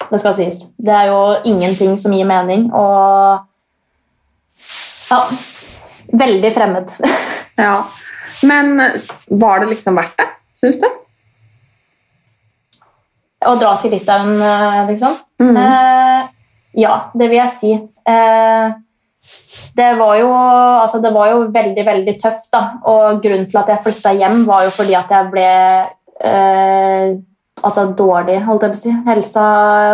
Det 0.09 0.19
skal 0.21 0.35
sies. 0.37 0.65
Det 0.79 0.95
er 0.95 1.11
jo 1.11 1.21
ingenting 1.49 1.95
som 2.01 2.15
gir 2.15 2.27
mening, 2.29 2.69
og 2.75 3.47
Ja. 5.09 5.23
Veldig 6.09 6.53
fremmed. 6.55 6.93
Ja. 7.59 7.83
Men 8.47 8.81
eh, 8.81 9.01
var 9.41 9.61
det 9.61 9.73
liksom 9.73 9.97
verdt 9.99 10.19
det, 10.19 10.29
syns 10.55 10.77
du? 10.79 10.85
Å 13.47 13.55
dra 13.59 13.73
til 13.83 13.91
Litauen, 13.95 14.37
eh, 14.39 14.85
liksom? 14.93 15.17
Mhm. 15.39 15.57
Eh, 15.57 16.29
ja, 16.83 17.11
det 17.15 17.29
vil 17.29 17.39
jeg 17.39 17.51
si. 17.55 17.73
Eh, 18.09 18.73
det 19.77 19.89
var 19.99 20.17
jo 20.19 20.29
altså 20.33 21.01
det 21.03 21.13
var 21.15 21.29
jo 21.31 21.39
veldig, 21.55 21.85
veldig 21.87 22.15
tøft, 22.21 22.51
da. 22.53 22.63
Og 22.91 23.23
grunnen 23.23 23.49
til 23.51 23.61
at 23.61 23.69
jeg 23.69 23.83
flytta 23.85 24.13
hjem, 24.19 24.45
var 24.47 24.65
jo 24.67 24.71
fordi 24.75 24.95
at 24.99 25.11
jeg 25.15 25.31
ble 25.33 25.47
eh, 26.25 27.17
altså 27.63 27.87
dårlig, 27.99 28.41
holdt 28.47 28.63
jeg 28.67 28.73
på 28.75 28.79
å 28.79 28.83
si. 28.83 28.93
Helsa 29.07 29.47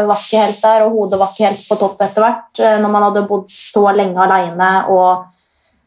var 0.08 0.18
ikke 0.20 0.42
helt 0.44 0.62
der, 0.62 0.84
og 0.86 0.96
hodet 0.98 1.20
var 1.20 1.32
ikke 1.32 1.48
helt 1.48 1.64
på 1.68 1.78
topp 1.80 2.02
etter 2.04 2.24
hvert. 2.24 2.60
eh, 2.60 2.78
Når 2.80 2.90
man 2.96 3.06
hadde 3.08 3.26
bodd 3.28 3.48
så 3.52 3.84
lenge 3.96 4.20
aleine 4.20 4.72
og 4.92 5.24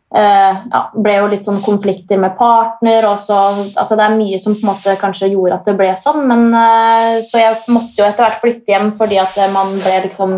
ja, 0.07 0.81
ble 0.95 1.17
jo 1.17 1.25
litt 1.27 1.43
sånn 1.43 1.59
konflikter 1.59 2.19
med 2.21 2.37
partner. 2.39 3.09
Og 3.09 3.19
så, 3.19 3.37
altså 3.75 3.97
det 3.99 4.05
er 4.05 4.15
mye 4.15 4.39
som 4.39 4.55
på 4.55 4.63
en 4.63 4.71
måte 4.71 4.95
kanskje 5.01 5.33
gjorde 5.33 5.59
at 5.59 5.67
det 5.67 5.75
ble 5.79 5.91
sånn, 5.99 6.23
men 6.29 6.47
eh, 6.55 7.17
så 7.25 7.41
jeg 7.41 7.59
måtte 7.75 7.99
jo 7.99 8.07
etter 8.07 8.27
hvert 8.27 8.41
flytte 8.41 8.73
hjem 8.73 8.89
fordi 8.95 9.19
at 9.21 9.35
eh, 9.37 9.51
man 9.53 9.75
ble 9.83 9.99
liksom 10.07 10.33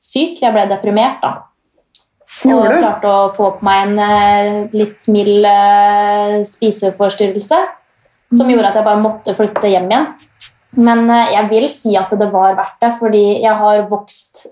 syk. 0.00 0.40
Jeg 0.40 0.54
ble 0.56 0.66
deprimert, 0.70 1.20
da. 1.24 1.36
Og 2.48 2.70
klarte 2.70 3.10
å 3.10 3.28
få 3.36 3.50
på 3.58 3.66
meg 3.66 3.90
en 3.90 3.98
eh, 4.00 4.50
litt 4.72 5.08
mild 5.12 5.44
eh, 5.44 6.40
spiseforstyrrelse 6.48 7.58
som 8.38 8.50
gjorde 8.50 8.70
at 8.70 8.78
jeg 8.78 8.86
bare 8.86 9.02
måtte 9.02 9.34
flytte 9.36 9.68
hjem 9.68 9.90
igjen. 9.90 10.06
Men 10.80 11.04
eh, 11.10 11.34
jeg 11.34 11.50
vil 11.50 11.68
si 11.74 11.96
at 11.98 12.12
det 12.16 12.30
var 12.32 12.56
verdt 12.58 12.78
det, 12.80 12.92
fordi 13.00 13.24
jeg 13.42 13.56
har 13.60 13.82
vokst, 13.90 14.46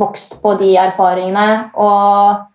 vokst 0.00 0.40
på 0.42 0.56
de 0.60 0.72
erfaringene. 0.80 1.46
Og 1.78 2.48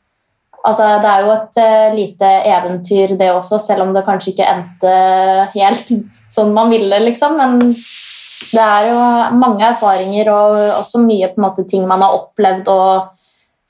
Altså, 0.65 0.88
det 1.01 1.10
er 1.12 1.25
jo 1.25 1.34
et 1.36 1.60
uh, 1.62 1.95
lite 1.95 2.30
eventyr, 2.49 3.15
det 3.19 3.32
også, 3.32 3.60
selv 3.62 3.86
om 3.86 3.93
det 3.93 4.06
kanskje 4.08 4.34
ikke 4.34 4.47
endte 4.49 4.93
helt 5.54 5.91
sånn 6.34 6.54
man 6.56 6.71
ville, 6.73 6.99
liksom. 7.06 7.38
Men 7.38 7.60
det 7.65 8.63
er 8.63 8.89
jo 8.89 9.01
mange 9.38 9.67
erfaringer 9.67 10.32
og 10.34 10.58
også 10.80 11.04
mye 11.06 11.30
måte, 11.41 11.67
ting 11.69 11.86
man 11.89 12.04
har 12.06 12.15
opplevd 12.17 12.71
og 12.73 13.12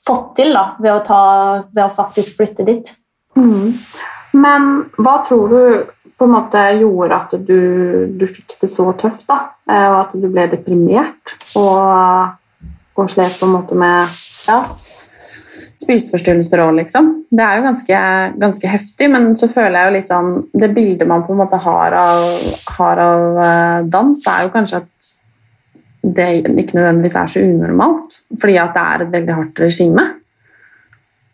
fått 0.06 0.32
til 0.38 0.54
da, 0.56 0.70
ved 0.80 0.92
å, 0.92 1.02
ta, 1.04 1.20
ved 1.74 1.84
å 1.86 1.92
faktisk 1.92 2.40
flytte 2.40 2.66
dit. 2.66 2.92
Mm. 3.36 3.76
Men 4.36 4.72
hva 5.00 5.18
tror 5.24 5.52
du 5.52 5.60
på 6.16 6.24
en 6.24 6.32
måte 6.32 6.62
gjorde 6.80 7.16
at 7.16 7.36
du, 7.44 7.60
du 8.16 8.24
fikk 8.28 8.56
det 8.62 8.70
så 8.72 8.88
tøft, 8.96 9.26
da? 9.28 9.38
Eh, 9.68 9.86
og 9.90 9.98
at 10.04 10.16
du 10.16 10.26
ble 10.30 10.46
deprimert 10.48 11.36
og, 11.58 12.36
og 12.96 13.10
slet 13.12 13.36
på 13.40 13.48
en 13.48 13.56
måte 13.56 13.76
med 13.78 14.16
ja, 14.48 14.60
spiseforstyrrelser 15.80 16.62
òg, 16.64 16.72
liksom. 16.78 17.10
Det 17.28 17.44
er 17.44 17.58
jo 17.58 17.66
ganske, 17.66 18.00
ganske, 18.40 18.70
heftig, 18.70 19.10
men 19.12 19.30
så 19.36 19.48
føler 19.50 19.76
jeg 19.76 19.88
jo 19.88 19.94
litt 19.96 20.10
sånn 20.10 20.30
Det 20.56 20.70
bildet 20.72 21.08
man 21.08 21.24
på 21.26 21.34
en 21.34 21.42
måte 21.42 21.60
har 21.60 21.96
av, 22.00 22.24
har 22.78 23.02
av 23.02 23.40
uh, 23.40 23.78
dans, 23.92 24.26
er 24.32 24.46
jo 24.46 24.52
kanskje 24.54 24.82
at 24.84 25.14
det 26.16 26.28
ikke 26.46 26.78
nødvendigvis 26.78 27.16
er 27.18 27.30
så 27.30 27.42
unormalt, 27.42 28.20
fordi 28.40 28.56
at 28.62 28.76
det 28.76 28.84
er 28.84 29.04
et 29.04 29.14
veldig 29.16 29.36
hardt 29.40 29.60
regime. 29.60 30.04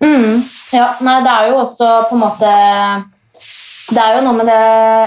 Mm, 0.02 0.38
ja, 0.72 0.86
nei, 1.04 1.18
det 1.22 1.32
er 1.32 1.50
jo 1.50 1.58
også 1.60 1.90
på 2.08 2.16
en 2.16 2.22
måte 2.24 2.52
det 3.92 4.00
er 4.02 4.16
jo 4.16 4.22
noe 4.24 4.36
med 4.38 4.48
det 4.48 4.60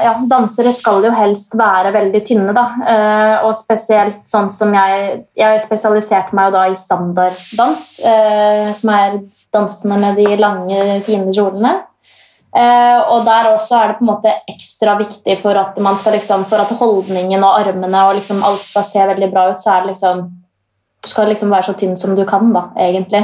ja, 0.06 0.14
Dansere 0.30 0.72
skal 0.76 1.06
jo 1.06 1.14
helst 1.16 1.56
være 1.58 1.94
veldig 1.96 2.22
tynne, 2.28 2.54
da. 2.56 2.66
Uh, 2.82 3.48
og 3.48 3.56
spesielt 3.58 4.24
sånn 4.30 4.52
som 4.54 4.74
jeg 4.76 5.26
Jeg 5.38 5.64
spesialiserte 5.64 6.36
meg 6.38 6.50
jo 6.50 6.56
da 6.58 6.68
i 6.70 6.78
standarddans, 6.80 7.90
uh, 8.06 8.70
som 8.78 8.94
er 8.94 9.20
dansene 9.56 10.00
med 10.02 10.18
de 10.20 10.38
lange, 10.38 10.80
fine 11.06 11.32
kjolene. 11.32 11.78
Uh, 12.56 13.02
og 13.12 13.26
der 13.28 13.50
også 13.52 13.76
er 13.76 13.90
det 13.92 13.98
på 14.00 14.06
en 14.06 14.12
måte 14.14 14.32
ekstra 14.52 14.94
viktig 15.00 15.36
for 15.42 15.58
at, 15.60 15.76
man 15.84 15.98
skal 16.00 16.16
liksom, 16.16 16.46
for 16.48 16.64
at 16.64 16.72
holdningen 16.80 17.44
og 17.44 17.58
armene 17.66 18.06
og 18.08 18.16
liksom 18.20 18.44
alt 18.48 18.64
skal 18.64 18.86
se 18.88 19.08
veldig 19.12 19.32
bra 19.34 19.50
ut, 19.52 19.60
så 19.60 19.74
er 19.74 19.84
det 19.84 19.96
liksom 19.96 20.26
Du 21.06 21.10
skal 21.12 21.28
liksom 21.30 21.52
være 21.54 21.68
så 21.68 21.74
tynn 21.78 21.98
som 22.00 22.16
du 22.18 22.24
kan, 22.26 22.48
da, 22.54 22.70
egentlig. 22.82 23.22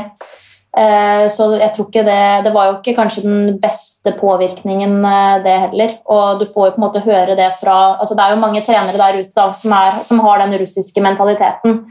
Eh, 0.72 1.26
så 1.28 1.50
jeg 1.60 1.74
tror 1.76 1.88
ikke 1.90 2.04
det 2.08 2.46
Det 2.46 2.52
var 2.56 2.68
jo 2.70 2.76
ikke 2.78 2.94
kanskje 2.96 3.26
den 3.26 3.58
beste 3.60 4.14
påvirkningen, 4.16 4.94
eh, 5.04 5.44
det 5.44 5.58
heller. 5.66 5.98
Og 6.06 6.40
du 6.40 6.46
får 6.46 6.70
jo 6.70 6.72
på 6.76 6.82
en 6.82 6.86
måte 6.88 7.04
høre 7.04 7.36
det 7.36 7.50
fra 7.60 7.98
altså 8.00 8.16
Det 8.16 8.24
er 8.24 8.36
jo 8.36 8.40
mange 8.40 8.62
trenere 8.62 8.98
der 8.98 9.20
ute 9.20 9.36
da, 9.36 9.52
som, 9.52 9.72
er, 9.72 10.02
som 10.02 10.20
har 10.20 10.40
den 10.40 10.56
russiske 10.62 11.04
mentaliteten. 11.04 11.84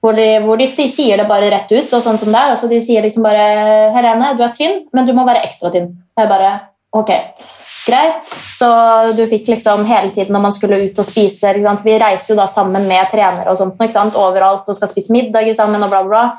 Hvor 0.00 0.14
de, 0.14 0.38
hvor 0.44 0.56
de, 0.56 0.66
sier 0.70 1.16
det 1.18 1.26
bare 1.26 1.50
rett 1.50 1.72
ut. 1.72 1.92
og 1.92 2.02
sånn 2.02 2.18
som 2.18 2.30
det 2.30 2.38
er. 2.38 2.54
Altså 2.54 2.68
de 2.70 2.80
sier 2.80 3.02
liksom 3.02 3.22
bare 3.26 3.90
'Helene, 3.90 4.36
du 4.38 4.44
er 4.44 4.54
tynn, 4.54 4.84
men 4.92 5.06
du 5.06 5.12
må 5.12 5.26
være 5.26 5.42
ekstra 5.42 5.70
tynn'. 5.70 5.90
Og 6.16 6.22
Jeg 6.22 6.28
bare 6.28 6.60
Ok, 6.94 7.10
greit. 7.86 8.30
Så 8.30 8.66
du 9.16 9.26
fikk 9.26 9.48
liksom 9.48 9.84
hele 9.84 10.10
tiden 10.10 10.32
når 10.32 10.40
man 10.40 10.52
skulle 10.52 10.78
ut 10.86 10.98
og 10.98 11.04
spise 11.04 11.52
Vi 11.84 11.98
reiser 11.98 12.32
jo 12.32 12.36
da 12.36 12.46
sammen 12.46 12.88
med 12.88 13.10
trenere 13.10 13.50
og 13.50 13.58
sånt 13.58 14.16
overalt 14.16 14.68
og 14.68 14.74
skal 14.74 14.88
spise 14.88 15.12
middag 15.12 15.54
sammen 15.54 15.82
og 15.82 15.90
bla, 15.90 16.02
bla, 16.02 16.08
bla. 16.08 16.38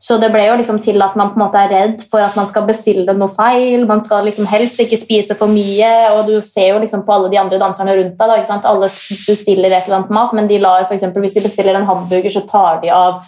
Så 0.00 0.16
det 0.16 0.30
ble 0.32 0.46
jo 0.46 0.54
liksom 0.56 0.78
til 0.80 1.02
at 1.04 1.16
man 1.18 1.34
på 1.34 1.36
en 1.36 1.42
måte 1.42 1.60
er 1.60 1.72
redd 1.74 2.04
for 2.08 2.24
at 2.24 2.36
man 2.38 2.46
skal 2.48 2.64
bestille 2.64 3.12
noe 3.12 3.28
feil. 3.28 3.82
Man 3.88 4.00
skal 4.00 4.24
liksom 4.24 4.46
helst 4.48 4.80
ikke 4.80 4.96
spise 4.96 5.34
for 5.36 5.52
mye, 5.52 5.90
og 6.14 6.30
du 6.30 6.38
ser 6.46 6.70
jo 6.70 6.78
liksom 6.80 7.02
på 7.04 7.12
alle 7.12 7.28
de 7.28 7.36
andre 7.40 7.58
danserne 7.60 7.96
rundt 7.98 8.16
deg. 8.16 8.46
Da, 8.48 8.60
alle 8.70 8.88
bestiller 8.88 9.68
et 9.68 9.84
eller 9.84 9.98
annet 9.98 10.14
mat, 10.16 10.32
men 10.36 10.48
de 10.48 10.56
lar 10.62 10.86
for 10.86 10.96
eksempel, 10.96 11.20
hvis 11.20 11.36
de 11.36 11.44
bestiller 11.44 11.76
en 11.76 11.84
hamburger, 11.88 12.32
så 12.32 12.46
tar 12.48 12.80
de 12.80 12.88
av 12.96 13.18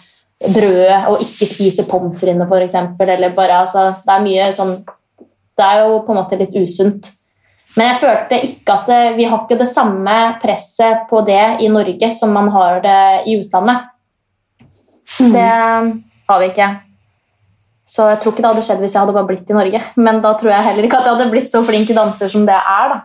brødet 0.43 0.95
og 1.11 1.21
ikke 1.21 1.47
spiser 1.47 1.85
pommes 1.87 2.17
fritesene, 2.19 2.47
f.eks. 2.49 2.79
Eller 3.05 3.35
bare 3.37 3.59
altså, 3.63 3.83
Det 4.01 4.15
er 4.15 4.23
mye 4.25 4.47
sånn 4.55 4.73
Det 5.53 5.67
er 5.67 5.83
jo 5.85 5.99
på 6.03 6.11
en 6.15 6.19
måte 6.19 6.39
litt 6.39 6.55
usunt. 6.57 7.11
Men 7.77 7.91
jeg 7.91 7.99
følte 8.01 8.39
ikke 8.47 8.79
at 8.79 8.89
det, 8.89 9.01
vi 9.19 9.27
har 9.29 9.43
ikke 9.43 9.59
det 9.61 9.69
samme 9.69 10.15
presset 10.41 11.05
på 11.09 11.21
det 11.25 11.61
i 11.61 11.69
Norge 11.73 12.09
som 12.13 12.33
man 12.33 12.49
har 12.53 12.81
det 12.81 13.03
i 13.29 13.37
utlandet. 13.43 13.85
Mm. 15.21 15.31
Det 15.37 15.53
har 16.29 16.41
vi 16.41 16.51
ikke. 16.51 16.69
Så 17.83 18.05
jeg 18.07 18.19
tror 18.21 18.33
ikke 18.33 18.43
det 18.45 18.51
hadde 18.53 18.63
skjedd 18.63 18.83
hvis 18.83 18.93
jeg 18.95 19.03
hadde 19.03 19.15
bare 19.15 19.27
blitt 19.27 19.49
i 19.51 19.57
Norge. 19.57 19.81
Men 19.99 20.21
da 20.23 20.35
tror 20.39 20.53
jeg 20.53 20.67
heller 20.69 20.87
ikke 20.87 21.01
at 21.01 21.09
jeg 21.09 21.17
hadde 21.17 21.33
blitt 21.33 21.51
så 21.51 21.63
flink 21.67 21.91
danser 21.95 22.31
som 22.31 22.45
det 22.47 22.55
er. 22.55 22.93
da. 22.93 23.01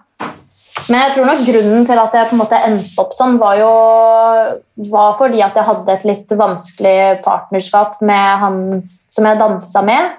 Men 0.89 1.03
jeg 1.03 1.17
tror 1.17 1.27
nok 1.29 1.43
grunnen 1.45 1.89
til 1.89 2.01
at 2.01 2.15
jeg 2.17 2.29
på 2.31 2.37
en 2.37 2.41
måte 2.41 2.61
endte 2.65 3.03
opp 3.03 3.11
sånn, 3.13 3.37
var 3.41 3.59
jo 3.59 3.73
var 4.89 5.19
fordi 5.19 5.43
at 5.45 5.59
jeg 5.59 5.67
hadde 5.67 5.97
et 5.97 6.07
litt 6.09 6.33
vanskelig 6.39 6.97
partnerskap 7.27 7.99
med 8.07 8.45
han 8.45 8.63
som 9.11 9.29
jeg 9.29 9.41
dansa 9.43 9.83
med. 9.85 10.17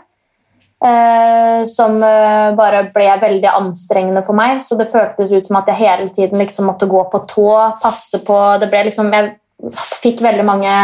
Eh, 0.79 1.65
som 1.67 1.97
eh, 2.07 2.53
bare 2.55 2.85
ble 2.93 3.07
veldig 3.19 3.49
anstrengende 3.51 4.21
for 4.23 4.37
meg. 4.37 4.61
Så 4.63 4.77
det 4.79 4.91
føltes 4.91 5.33
ut 5.33 5.47
som 5.47 5.57
at 5.59 5.71
jeg 5.71 5.81
hele 5.81 6.07
tiden 6.13 6.39
liksom 6.39 6.69
måtte 6.69 6.87
gå 6.89 7.01
på 7.11 7.23
tå, 7.27 7.49
passe 7.81 8.21
på 8.23 8.37
det 8.61 8.69
ble 8.71 8.85
liksom, 8.87 9.11
Jeg 9.11 9.33
fikk 9.75 10.21
veldig 10.23 10.45
mange 10.47 10.75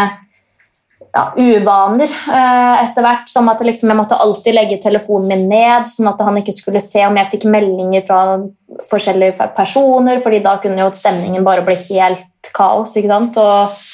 ja, 1.15 1.23
uvaner 1.37 2.09
eh, 2.11 2.83
etter 2.83 3.05
hvert. 3.05 3.29
Som 3.31 3.49
at 3.51 3.63
liksom, 3.65 3.91
jeg 3.91 3.99
måtte 3.99 4.19
alltid 4.19 4.57
legge 4.57 4.79
telefonen 4.83 5.31
min 5.31 5.47
ned, 5.51 5.89
sånn 5.91 6.11
at 6.11 6.21
han 6.25 6.39
ikke 6.41 6.55
skulle 6.55 6.83
se 6.83 7.05
om 7.07 7.15
jeg 7.19 7.31
fikk 7.31 7.47
meldinger 7.51 8.05
fra 8.05 8.21
forskjellige 8.89 9.49
personer, 9.55 10.19
fordi 10.23 10.41
da 10.43 10.57
kunne 10.61 10.83
jo 10.83 10.91
stemningen 10.95 11.45
bare 11.47 11.63
bli 11.65 11.77
helt 11.89 12.51
kaos. 12.55 12.97
ikke 12.99 13.13
sant? 13.13 13.39
Og 13.39 13.85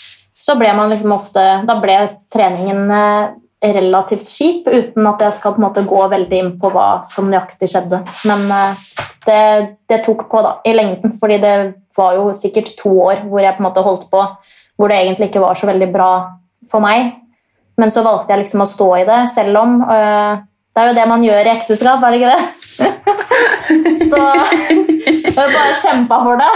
så 0.42 0.58
ble 0.58 0.72
man 0.74 0.90
liksom 0.90 1.14
ofte 1.14 1.42
Da 1.68 1.76
ble 1.82 1.98
treningen 2.34 2.90
eh, 2.98 3.38
relativt 3.62 4.26
kjip, 4.26 4.66
uten 4.66 5.06
at 5.06 5.22
jeg 5.22 5.38
skal 5.38 5.54
på 5.54 5.62
en 5.62 5.68
måte 5.68 5.86
gå 5.86 6.02
veldig 6.16 6.38
inn 6.40 6.56
på 6.58 6.72
hva 6.74 7.04
som 7.06 7.30
nøyaktig 7.30 7.70
skjedde. 7.70 8.02
Men 8.26 8.48
eh, 8.58 8.88
det, 9.28 9.44
det 9.90 10.02
tok 10.08 10.26
på 10.32 10.42
da, 10.42 10.56
i 10.66 10.74
lengden, 10.74 11.14
fordi 11.14 11.38
det 11.44 11.54
var 11.98 12.18
jo 12.18 12.32
sikkert 12.34 12.74
to 12.80 12.96
år 13.04 13.28
hvor 13.30 13.44
jeg 13.44 13.54
på 13.54 13.62
en 13.62 13.70
måte 13.70 13.86
holdt 13.86 14.10
på 14.10 14.26
hvor 14.82 14.90
det 14.90 14.98
egentlig 14.98 15.28
ikke 15.30 15.44
var 15.44 15.58
så 15.60 15.68
veldig 15.70 15.88
bra 15.94 16.12
for 16.70 16.84
meg. 16.84 17.18
Men 17.82 17.94
så 17.94 18.04
valgte 18.06 18.34
jeg 18.34 18.44
liksom 18.44 18.64
å 18.66 18.70
stå 18.70 18.90
i 19.00 19.06
det, 19.08 19.22
selv 19.32 19.62
om 19.62 19.80
øh, 19.82 20.42
Det 20.72 20.82
er 20.82 20.92
jo 20.92 20.98
det 21.00 21.08
man 21.10 21.24
gjør 21.26 21.48
i 21.48 21.54
ekteskap, 21.56 22.04
er 22.04 22.14
det 22.14 22.20
ikke 22.22 22.36
det? 22.36 22.44
så 24.12 24.20
jeg 25.32 25.36
bare 25.36 25.74
kjempa 25.82 26.20
for 26.24 26.40
det. 26.40 26.52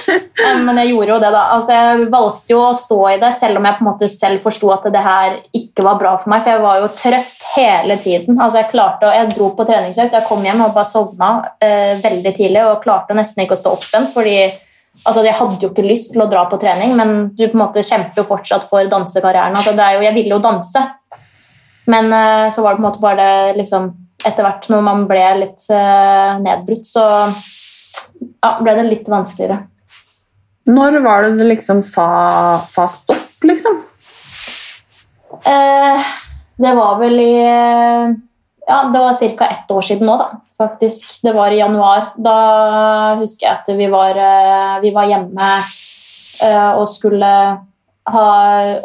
Men 0.66 0.80
jeg 0.80 0.92
gjorde 0.92 1.12
jo 1.12 1.18
det, 1.22 1.30
da. 1.32 1.42
Altså, 1.54 1.76
jeg 1.76 2.08
valgte 2.12 2.52
jo 2.52 2.60
å 2.66 2.74
stå 2.76 2.98
i 3.12 3.16
det, 3.22 3.30
selv 3.36 3.60
om 3.60 3.68
jeg 3.68 3.78
på 3.78 3.84
en 3.84 3.88
måte 3.90 4.10
selv 4.12 4.44
forsto 4.44 4.70
at 4.74 4.88
det 4.92 5.02
her 5.04 5.38
ikke 5.56 5.86
var 5.86 6.00
bra 6.00 6.14
for 6.20 6.32
meg. 6.32 6.44
For 6.44 6.54
jeg 6.54 6.64
var 6.64 6.82
jo 6.82 6.92
trøtt 6.98 7.48
hele 7.54 7.98
tiden. 8.02 8.36
Altså, 8.36 8.60
jeg, 8.60 8.70
klarte, 8.72 9.12
jeg 9.16 9.32
dro 9.34 9.50
på 9.56 9.66
treningsøkt, 9.68 10.16
jeg 10.16 10.28
kom 10.28 10.44
hjem 10.46 10.64
og 10.66 10.76
bare 10.76 10.90
sovna 10.90 11.32
øh, 11.56 11.96
veldig 12.04 12.36
tidlig 12.36 12.64
og 12.66 12.80
klarte 12.84 13.16
nesten 13.16 13.44
ikke 13.44 13.56
å 13.56 13.62
stå 13.62 13.74
opp 13.76 13.88
igjen. 13.88 14.08
fordi 14.12 14.38
Altså, 15.04 15.24
Jeg 15.24 15.36
hadde 15.38 15.60
jo 15.60 15.70
ikke 15.70 15.84
lyst 15.86 16.14
til 16.14 16.24
å 16.24 16.28
dra 16.30 16.46
på 16.50 16.58
trening, 16.62 16.96
men 16.98 17.12
du 17.36 17.44
på 17.44 17.56
en 17.56 17.64
måte 17.66 17.84
kjemper 17.84 18.22
jo 18.22 18.26
fortsatt 18.30 18.64
for 18.68 18.88
dansekarrieren. 18.90 19.56
Altså, 19.58 19.74
jo, 19.76 20.02
jeg 20.06 20.14
ville 20.16 20.34
jo 20.36 20.42
danse, 20.42 20.82
men 21.92 22.10
uh, 22.10 22.48
så 22.50 22.64
var 22.64 22.74
det 22.74 22.80
på 22.80 22.84
en 22.84 22.88
måte 22.88 23.04
bare 23.04 23.30
det 23.52 23.62
liksom, 23.62 23.94
Etter 24.26 24.42
hvert 24.42 24.64
når 24.72 24.80
man 24.82 25.02
ble 25.06 25.22
litt 25.38 25.66
uh, 25.70 26.40
nedbrutt, 26.42 26.86
så 26.88 27.04
ja, 27.04 28.56
ble 28.58 28.72
det 28.74 28.86
litt 28.88 29.10
vanskeligere. 29.12 29.60
Når 30.66 30.96
var 31.04 31.22
det 31.22 31.36
det 31.38 31.46
liksom 31.46 31.82
sa, 31.86 32.06
sa 32.66 32.88
stopp, 32.90 33.36
liksom? 33.46 33.76
Uh, 35.46 36.00
det 36.58 36.72
var 36.74 36.96
vel 37.04 37.20
i 37.22 37.36
ja, 38.66 38.84
det 38.92 38.98
var 38.98 39.36
ca. 39.36 39.46
ett 39.46 39.70
år 39.70 39.82
siden 39.82 40.06
nå, 40.06 40.16
da, 40.16 40.30
faktisk. 40.58 41.22
Det 41.22 41.32
var 41.32 41.50
i 41.50 41.58
januar. 41.58 42.08
Da 42.16 43.14
husker 43.20 43.46
jeg 43.46 43.54
at 43.60 43.70
vi 43.78 43.86
var, 43.92 44.18
eh, 44.18 44.80
vi 44.82 44.90
var 44.94 45.06
hjemme 45.06 45.50
uh, 46.42 46.72
og 46.80 46.88
skulle 46.90 47.30
ha 48.06 48.26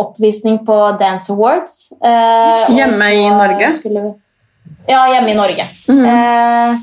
oppvisning 0.01 0.61
på 0.65 0.77
Dance 0.99 1.33
Awards. 1.33 1.91
Uh, 1.97 2.69
hjemme 2.75 3.09
i 3.13 3.25
Norge? 3.29 3.71
Vi, 3.83 4.05
ja, 4.85 5.01
hjemme 5.15 5.31
i 5.31 5.35
Norge. 5.35 5.65
Mm 5.87 6.05
-hmm. 6.05 6.77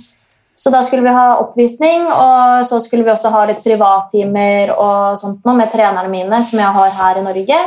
så 0.54 0.70
da 0.70 0.82
skulle 0.82 1.02
vi 1.02 1.08
ha 1.08 1.36
oppvisning, 1.36 2.06
og 2.06 2.66
så 2.66 2.80
skulle 2.80 3.04
vi 3.04 3.10
også 3.10 3.28
ha 3.28 3.44
litt 3.46 3.64
privattimer 3.64 4.70
og 4.78 5.18
sånt 5.18 5.44
noe 5.44 5.54
med 5.54 5.70
trenerne 5.72 6.08
mine, 6.08 6.44
som 6.44 6.58
jeg 6.58 6.68
har 6.68 6.90
her 6.90 7.18
i 7.18 7.22
Norge. 7.22 7.58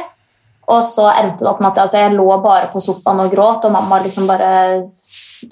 Og 0.71 0.83
så 0.87 1.09
endte 1.11 1.43
det 1.43 1.51
opp 1.51 1.61
med 1.61 1.73
at 1.73 1.83
altså, 1.83 2.01
jeg 2.03 2.15
lå 2.15 2.27
bare 2.43 2.69
på 2.71 2.81
sofaen 2.83 3.23
og 3.25 3.31
gråt, 3.33 3.65
og 3.67 3.73
mamma 3.75 3.99
liksom 4.03 4.27
bare 4.29 4.51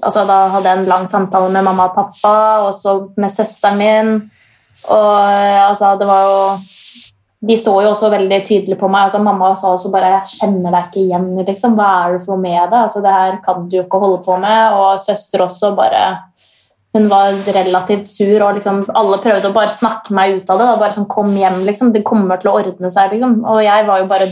altså, 0.02 0.26
Da 0.30 0.42
hadde 0.56 0.70
jeg 0.70 0.82
en 0.82 0.92
lang 0.92 1.08
samtale 1.12 1.52
med 1.54 1.66
mamma 1.68 1.90
og 1.90 1.96
pappa, 1.98 2.36
og 2.68 2.74
så 2.78 3.00
med 3.18 3.34
søsteren 3.34 3.80
min. 3.80 4.14
Og 4.88 5.16
altså, 5.70 5.96
det 6.00 6.08
var 6.08 6.28
jo 6.28 6.38
De 7.50 7.56
så 7.56 7.72
jo 7.84 7.92
også 7.94 8.10
veldig 8.12 8.38
tydelig 8.44 8.76
på 8.80 8.88
meg. 8.92 9.06
altså 9.08 9.22
Mamma 9.24 9.54
sa 9.56 9.70
også 9.72 9.92
bare 9.92 10.10
'Jeg 10.12 10.40
kjenner 10.40 10.72
deg 10.72 10.88
ikke 10.88 11.04
igjen. 11.06 11.46
Liksom. 11.46 11.76
Hva 11.76 11.86
er 12.06 12.18
det 12.18 12.26
for 12.26 12.36
noe 12.36 12.42
med 12.42 12.72
det? 12.72 12.80
altså 12.80 13.02
Det 13.02 13.12
her 13.12 13.38
kan 13.46 13.70
du 13.70 13.78
jo 13.78 13.84
ikke 13.84 14.00
holde 14.00 14.24
på 14.24 14.38
med.' 14.38 14.74
Og 14.74 15.00
søster 15.00 15.40
også 15.40 15.76
bare 15.76 16.18
hun 16.94 17.08
var 17.08 17.32
relativt 17.54 18.08
sur, 18.08 18.42
og 18.42 18.56
liksom, 18.56 18.86
alle 18.98 19.18
prøvde 19.18 19.50
å 19.50 19.54
bare 19.54 19.70
snakke 19.70 20.14
meg 20.14 20.40
ut 20.40 20.50
av 20.50 20.58
det. 20.58 20.66
Da. 20.66 20.76
Bare 20.76 20.94
sånn, 20.94 21.08
'Kom 21.08 21.36
hjem, 21.36 21.66
liksom. 21.66 21.94
Det 21.94 22.04
kommer 22.04 22.38
til 22.42 22.52
å 22.52 22.58
ordne 22.60 22.92
seg.' 22.92 23.12
Liksom. 23.12 23.46
Og 23.46 23.64
jeg 23.64 23.88
var 23.88 24.00
jo 24.00 24.06
bare 24.06 24.28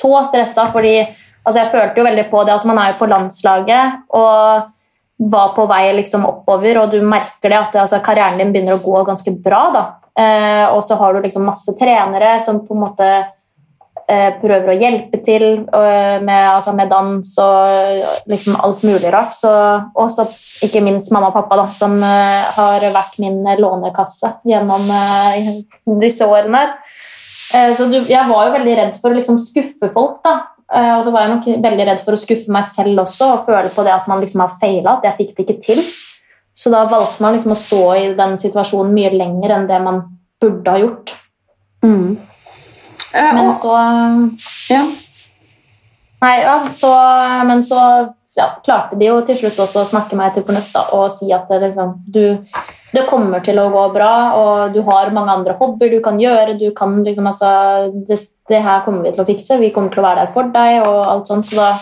så 0.00 0.24
stressa, 0.26 0.66
fordi 0.72 0.98
altså, 1.02 1.60
jeg 1.60 1.72
følte 1.72 2.00
jo 2.02 2.08
veldig 2.08 2.26
på 2.32 2.44
det. 2.44 2.54
altså 2.56 2.70
Man 2.72 2.82
er 2.82 2.92
jo 2.92 3.00
på 3.00 3.10
landslaget, 3.10 4.04
og 4.16 4.68
var 5.20 5.52
på 5.52 5.66
vei 5.68 5.84
liksom 5.98 6.24
oppover, 6.24 6.78
og 6.80 6.94
du 6.94 7.02
merker 7.04 7.52
det 7.52 7.58
at 7.58 7.82
altså, 7.82 8.00
karrieren 8.04 8.40
din 8.40 8.54
begynner 8.54 8.78
å 8.78 8.84
gå 8.84 9.02
ganske 9.08 9.34
bra. 9.44 9.66
da. 9.74 9.84
Eh, 10.20 10.66
og 10.72 10.82
så 10.84 10.96
har 11.00 11.14
du 11.14 11.20
liksom 11.24 11.44
masse 11.46 11.74
trenere 11.78 12.38
som 12.42 12.62
på 12.66 12.74
en 12.74 12.82
måte 12.82 13.08
eh, 14.10 14.30
prøver 14.40 14.72
å 14.72 14.78
hjelpe 14.80 15.20
til 15.24 15.44
eh, 15.60 16.16
med, 16.24 16.46
altså, 16.54 16.74
med, 16.76 16.90
dans 16.90 17.34
og 17.44 18.30
liksom 18.32 18.56
alt 18.58 18.84
mulig 18.86 19.12
rart. 19.12 19.36
Og 19.94 20.08
så 20.12 20.26
ikke 20.66 20.82
minst 20.84 21.12
mamma 21.12 21.30
og 21.30 21.36
pappa, 21.36 21.60
da, 21.60 21.68
som 21.74 21.98
eh, 22.00 22.48
har 22.56 22.88
vært 22.96 23.20
min 23.22 23.42
lånekasse 23.60 24.38
gjennom 24.48 24.88
eh, 24.96 25.52
disse 26.04 26.26
årene. 26.26 26.64
her. 26.64 26.98
Så 27.50 27.86
du, 27.90 27.96
jeg 28.06 28.28
var 28.28 28.46
jo 28.46 28.54
veldig 28.54 28.74
redd 28.78 28.96
for 29.02 29.10
å 29.10 29.16
liksom 29.18 29.38
skuffe 29.42 29.88
folk. 29.90 30.20
da, 30.26 30.38
Uh, 30.70 31.00
og 31.00 31.00
så 31.02 31.10
var 31.10 31.24
jeg 31.24 31.30
nok 31.32 31.46
veldig 31.64 31.84
redd 31.88 32.00
for 32.04 32.14
å 32.14 32.20
skuffe 32.20 32.52
meg 32.54 32.62
selv 32.62 33.02
også 33.02 33.26
og 33.32 33.46
føle 33.48 33.72
på 33.74 33.82
det 33.82 33.90
at 33.90 34.04
man 34.06 34.20
liksom 34.22 34.44
har 34.44 34.52
feila, 34.54 34.92
at 34.92 35.08
jeg 35.08 35.16
fikk 35.16 35.32
det 35.34 35.46
ikke 35.48 35.64
til. 35.64 35.80
Så 36.54 36.70
da 36.70 36.84
valgte 36.86 37.24
man 37.24 37.34
liksom 37.34 37.54
å 37.54 37.58
stå 37.58 37.80
i 37.98 38.04
den 38.14 38.36
situasjonen 38.38 38.94
mye 38.94 39.10
lenger 39.14 39.56
enn 39.56 39.66
det 39.66 39.80
man 39.82 39.98
burde 40.40 40.70
ha 40.70 40.78
gjort. 40.78 41.14
Mm. 41.82 42.18
Eh, 43.10 43.32
men 43.34 43.50
så 43.58 43.74
Ja. 44.70 44.84
Nei, 46.20 46.34
ja, 46.44 46.56
så 46.70 46.90
Men 47.48 47.62
så 47.64 47.80
ja, 48.36 48.46
klarte 48.64 48.98
de 48.98 49.08
jo 49.08 49.16
til 49.26 49.38
slutt 49.40 49.58
også 49.58 49.82
å 49.82 49.88
snakke 49.88 50.18
meg 50.18 50.34
til 50.34 50.44
fornuft 50.46 50.74
da, 50.76 50.84
og 50.94 51.08
si 51.12 51.30
at 51.34 51.50
det, 51.50 51.60
liksom, 51.64 51.96
du, 52.06 52.38
det 52.94 53.06
kommer 53.08 53.42
til 53.44 53.58
å 53.58 53.68
gå 53.72 53.84
bra, 53.94 54.12
og 54.38 54.74
du 54.74 54.80
har 54.86 55.10
mange 55.14 55.34
andre 55.34 55.56
hobbyer 55.58 55.96
du 55.96 56.00
kan 56.04 56.20
gjøre. 56.20 56.58
du 56.58 56.70
kan 56.76 57.00
liksom, 57.04 57.26
altså, 57.26 57.90
det, 58.06 58.20
det, 58.50 58.62
her 58.62 58.84
kommer 58.86 59.06
vi 59.06 59.14
til 59.14 59.24
å 59.24 59.28
fikse, 59.28 59.58
vi 59.58 59.72
kommer 59.74 59.90
til 59.90 60.02
å 60.02 60.06
være 60.06 60.24
der 60.24 60.34
for 60.34 60.50
deg. 60.54 60.82
og 60.86 61.00
alt 61.10 61.30
sånt, 61.30 61.46
Så 61.46 61.58
da 61.58 61.72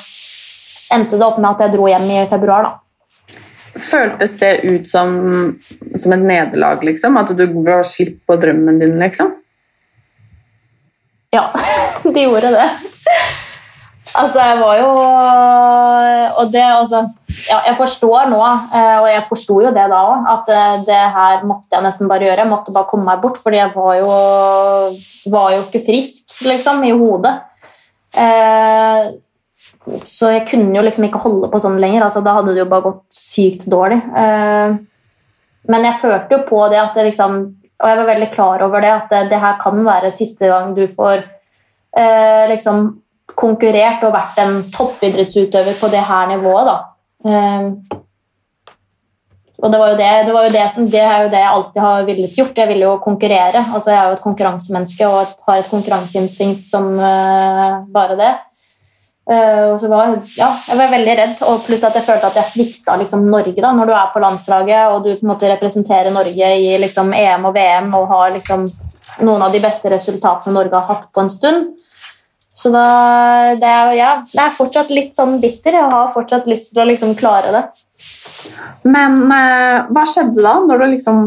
endte 0.97 1.19
det 1.19 1.27
opp 1.27 1.39
med 1.39 1.51
at 1.51 1.67
jeg 1.67 1.77
dro 1.77 1.89
hjem 1.89 2.11
i 2.17 2.27
februar. 2.31 2.69
da. 2.69 2.77
Føltes 3.79 4.39
det 4.41 4.53
ut 4.65 4.89
som, 4.89 5.59
som 5.95 6.15
et 6.17 6.25
nederlag, 6.25 6.83
liksom? 6.83 7.17
At 7.21 7.37
du 7.37 7.45
ga 7.63 7.83
slipp 7.85 8.25
på 8.27 8.39
drømmen 8.41 8.81
din, 8.81 8.97
liksom? 8.99 9.37
Ja, 11.37 11.51
de 12.03 12.25
gjorde 12.25 12.57
det. 12.57 12.71
Altså, 14.19 14.43
jeg 14.43 14.59
var 14.59 14.79
jo 14.81 14.89
Og 16.41 16.51
det 16.53 16.65
altså 16.65 17.03
ja, 17.49 17.61
Jeg 17.69 17.77
forstår 17.79 18.31
nå, 18.33 18.41
eh, 18.41 18.97
og 19.03 19.07
jeg 19.11 19.25
forsto 19.29 19.61
jo 19.63 19.71
det 19.75 19.85
da 19.93 20.01
òg, 20.11 20.27
at 20.33 20.51
eh, 20.53 20.81
det 20.89 21.03
her 21.15 21.45
måtte 21.47 21.77
jeg 21.77 21.85
nesten 21.85 22.09
bare 22.11 22.27
gjøre. 22.27 22.43
Jeg 22.43 22.51
måtte 22.51 22.75
bare 22.75 22.89
komme 22.89 23.07
meg 23.07 23.23
bort, 23.23 23.39
fordi 23.41 23.61
jeg 23.61 23.71
var 23.75 23.93
jo, 24.01 24.09
var 25.33 25.53
jo 25.55 25.61
ikke 25.63 25.83
frisk, 25.85 26.35
liksom, 26.49 26.83
i 26.89 26.95
hodet. 26.99 27.35
Eh, 28.17 29.05
så 30.09 30.33
jeg 30.35 30.47
kunne 30.51 30.75
jo 30.75 30.85
liksom 30.85 31.07
ikke 31.07 31.23
holde 31.23 31.53
på 31.53 31.61
sånn 31.63 31.79
lenger. 31.81 32.09
altså 32.09 32.25
Da 32.27 32.35
hadde 32.41 32.57
det 32.57 32.65
jo 32.65 32.69
bare 32.73 32.89
gått 32.89 33.05
sykt 33.15 33.69
dårlig. 33.71 34.01
Men 35.69 35.89
jeg 35.89 36.01
følte 36.03 36.37
jo 36.37 36.43
på 36.49 36.65
det 36.73 36.81
at 36.81 36.97
det 36.97 37.07
liksom 37.11 37.39
Og 37.79 37.87
jeg 37.87 37.99
var 38.01 38.09
veldig 38.09 38.29
klar 38.33 38.63
over 38.67 38.83
det, 38.83 38.91
at 38.91 39.13
det, 39.13 39.27
det 39.31 39.39
her 39.39 39.61
kan 39.63 39.85
være 39.87 40.11
siste 40.11 40.49
gang 40.51 40.73
du 40.75 40.87
får 40.91 41.23
liksom 42.51 42.89
konkurrert 43.37 44.05
og 44.07 44.15
vært 44.15 44.41
en 44.43 44.61
toppidrettsutøver 44.73 45.79
på 45.81 45.91
det 45.93 46.05
her 46.09 46.29
nivået. 46.33 46.69
da. 46.69 46.77
Um, 47.29 47.71
og 49.59 49.73
det, 49.73 49.79
var 49.79 49.89
jo 49.91 49.97
det, 49.99 50.11
det, 50.27 50.35
var 50.35 50.45
jo 50.47 50.51
det, 50.55 50.67
som, 50.71 50.91
det 50.91 51.01
er 51.03 51.23
jo 51.25 51.31
det 51.33 51.39
jeg 51.43 51.53
alltid 51.53 51.81
har 51.83 52.05
villet 52.07 52.37
gjort. 52.39 52.59
Jeg 52.63 52.71
vil 52.71 52.85
jo 52.85 52.99
konkurrere. 53.03 53.65
Altså, 53.75 53.91
jeg 53.91 53.99
er 54.01 54.11
jo 54.11 54.19
et 54.19 54.27
konkurransemenneske 54.27 55.09
og 55.09 55.33
har 55.49 55.63
et 55.63 55.71
konkurranseinstinkt 55.71 56.69
som 56.69 56.93
uh, 56.95 57.81
bare 57.95 58.19
det. 58.21 58.35
Uh, 59.29 59.75
og 59.75 59.81
så 59.83 59.91
var, 59.91 60.15
ja, 60.39 60.47
jeg 60.71 60.79
var 60.79 60.93
veldig 60.95 61.17
redd, 61.19 61.41
og 61.51 61.65
pluss 61.67 61.83
at 61.85 61.99
jeg 61.99 62.07
følte 62.07 62.31
at 62.31 62.39
jeg 62.39 62.49
svikta 62.53 62.95
liksom, 62.97 63.27
Norge. 63.29 63.59
da, 63.61 63.75
Når 63.77 63.91
du 63.91 63.93
er 63.93 64.13
på 64.15 64.23
landslaget 64.25 64.95
og 64.95 65.03
du 65.05 65.11
på 65.11 65.27
en 65.27 65.33
måte 65.35 65.51
representerer 65.51 66.15
Norge 66.15 66.55
i 66.63 66.71
liksom, 66.81 67.13
EM 67.13 67.51
og 67.51 67.59
VM 67.59 67.93
og 67.99 68.09
har 68.15 68.33
liksom, 68.39 68.65
noen 69.27 69.43
av 69.43 69.53
de 69.53 69.61
beste 69.61 69.91
resultatene 69.93 70.55
Norge 70.55 70.79
har 70.79 70.87
hatt 70.95 71.11
på 71.13 71.27
en 71.27 71.35
stund, 71.35 71.69
så 72.59 72.71
da, 72.75 72.87
det, 73.55 73.69
er, 73.69 73.93
ja, 73.95 74.13
det 74.27 74.41
er 74.43 74.55
fortsatt 74.55 74.89
litt 74.91 75.15
sånn 75.15 75.37
bitter. 75.43 75.77
Jeg 75.79 75.91
har 75.93 76.09
fortsatt 76.11 76.49
lyst 76.51 76.73
til 76.73 76.83
å 76.83 76.89
liksom 76.89 77.15
klare 77.19 77.53
det. 77.55 77.61
Men 78.89 79.21
eh, 79.35 79.85
hva 79.95 80.03
skjedde 80.07 80.43
da, 80.43 80.57
når 80.67 80.83
du 80.83 80.87
liksom, 80.97 81.21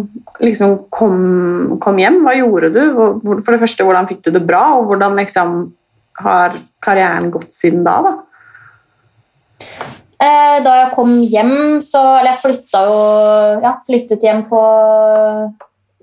liksom 0.44 0.76
kom, 0.92 1.78
kom, 1.84 2.02
hjem? 2.04 2.20
Hva 2.26 2.36
gjorde 2.36 2.72
du? 2.76 2.82
For 3.24 3.54
det 3.54 3.62
første, 3.64 3.88
Hvordan 3.88 4.10
fikk 4.12 4.26
du 4.28 4.34
det 4.36 4.44
bra, 4.44 4.66
og 4.80 4.92
hvordan 4.92 5.16
liksom, 5.22 5.56
har 6.20 6.60
karrieren 6.84 7.32
gått 7.32 7.56
siden 7.56 7.88
da? 7.88 7.96
da? 8.04 8.14
Eh, 10.22 10.58
da 10.68 10.78
jeg 10.82 10.94
kom 10.98 11.16
hjem, 11.24 11.56
så 11.82 12.02
Eller 12.20 12.34
jeg 12.34 12.42
flytta 12.44 12.82
jo 12.86 12.98
Ja, 13.64 13.72
flyttet 13.86 14.26
hjem 14.26 14.44
på 14.50 14.62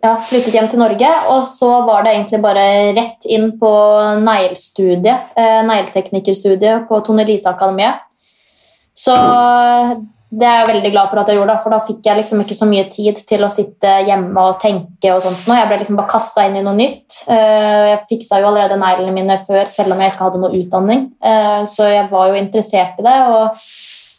ja, 0.02 0.12
flyttet 0.22 0.54
hjem 0.54 0.68
til 0.70 0.82
Norge, 0.82 1.08
og 1.32 1.40
så 1.46 1.70
var 1.86 2.04
det 2.04 2.14
egentlig 2.14 2.42
bare 2.42 2.66
rett 2.96 3.26
inn 3.26 3.50
på 3.58 3.72
neglestudiet, 4.22 5.32
eh, 5.38 5.62
negleteknikerstudiet 5.66 6.86
på 6.90 7.00
Tone 7.06 7.26
Lise 7.26 7.50
Akademiet. 7.50 8.04
Så 8.98 9.14
det 10.28 10.44
er 10.44 10.58
jeg 10.60 10.68
veldig 10.68 10.90
glad 10.92 11.08
for 11.08 11.22
at 11.22 11.30
jeg 11.30 11.38
gjorde, 11.38 11.54
for 11.62 11.72
da 11.72 11.78
fikk 11.80 12.04
jeg 12.04 12.18
liksom 12.18 12.42
ikke 12.42 12.56
så 12.58 12.66
mye 12.68 12.84
tid 12.92 13.16
til 13.30 13.44
å 13.46 13.50
sitte 13.52 13.94
hjemme 14.04 14.42
og 14.44 14.58
tenke. 14.60 15.12
og 15.14 15.22
sånt. 15.24 15.46
Jeg 15.48 15.68
ble 15.70 15.78
liksom 15.80 15.96
bare 15.96 16.10
kasta 16.10 16.44
inn 16.44 16.58
i 16.58 16.64
noe 16.66 16.76
nytt. 16.76 17.22
Eh, 17.32 17.94
jeg 17.94 18.02
fiksa 18.10 18.42
jo 18.42 18.50
allerede 18.50 18.76
neglene 18.76 19.14
mine 19.14 19.38
før, 19.46 19.64
selv 19.66 19.94
om 19.94 20.02
jeg 20.02 20.12
ikke 20.12 20.26
hadde 20.26 20.42
noe 20.42 20.52
utdanning. 20.58 21.06
Eh, 21.22 21.62
så 21.64 21.88
jeg 21.88 22.10
var 22.10 22.28
jo 22.28 22.34
interessert 22.42 23.00
i 23.00 23.06
det. 23.06 23.16
og 23.32 23.56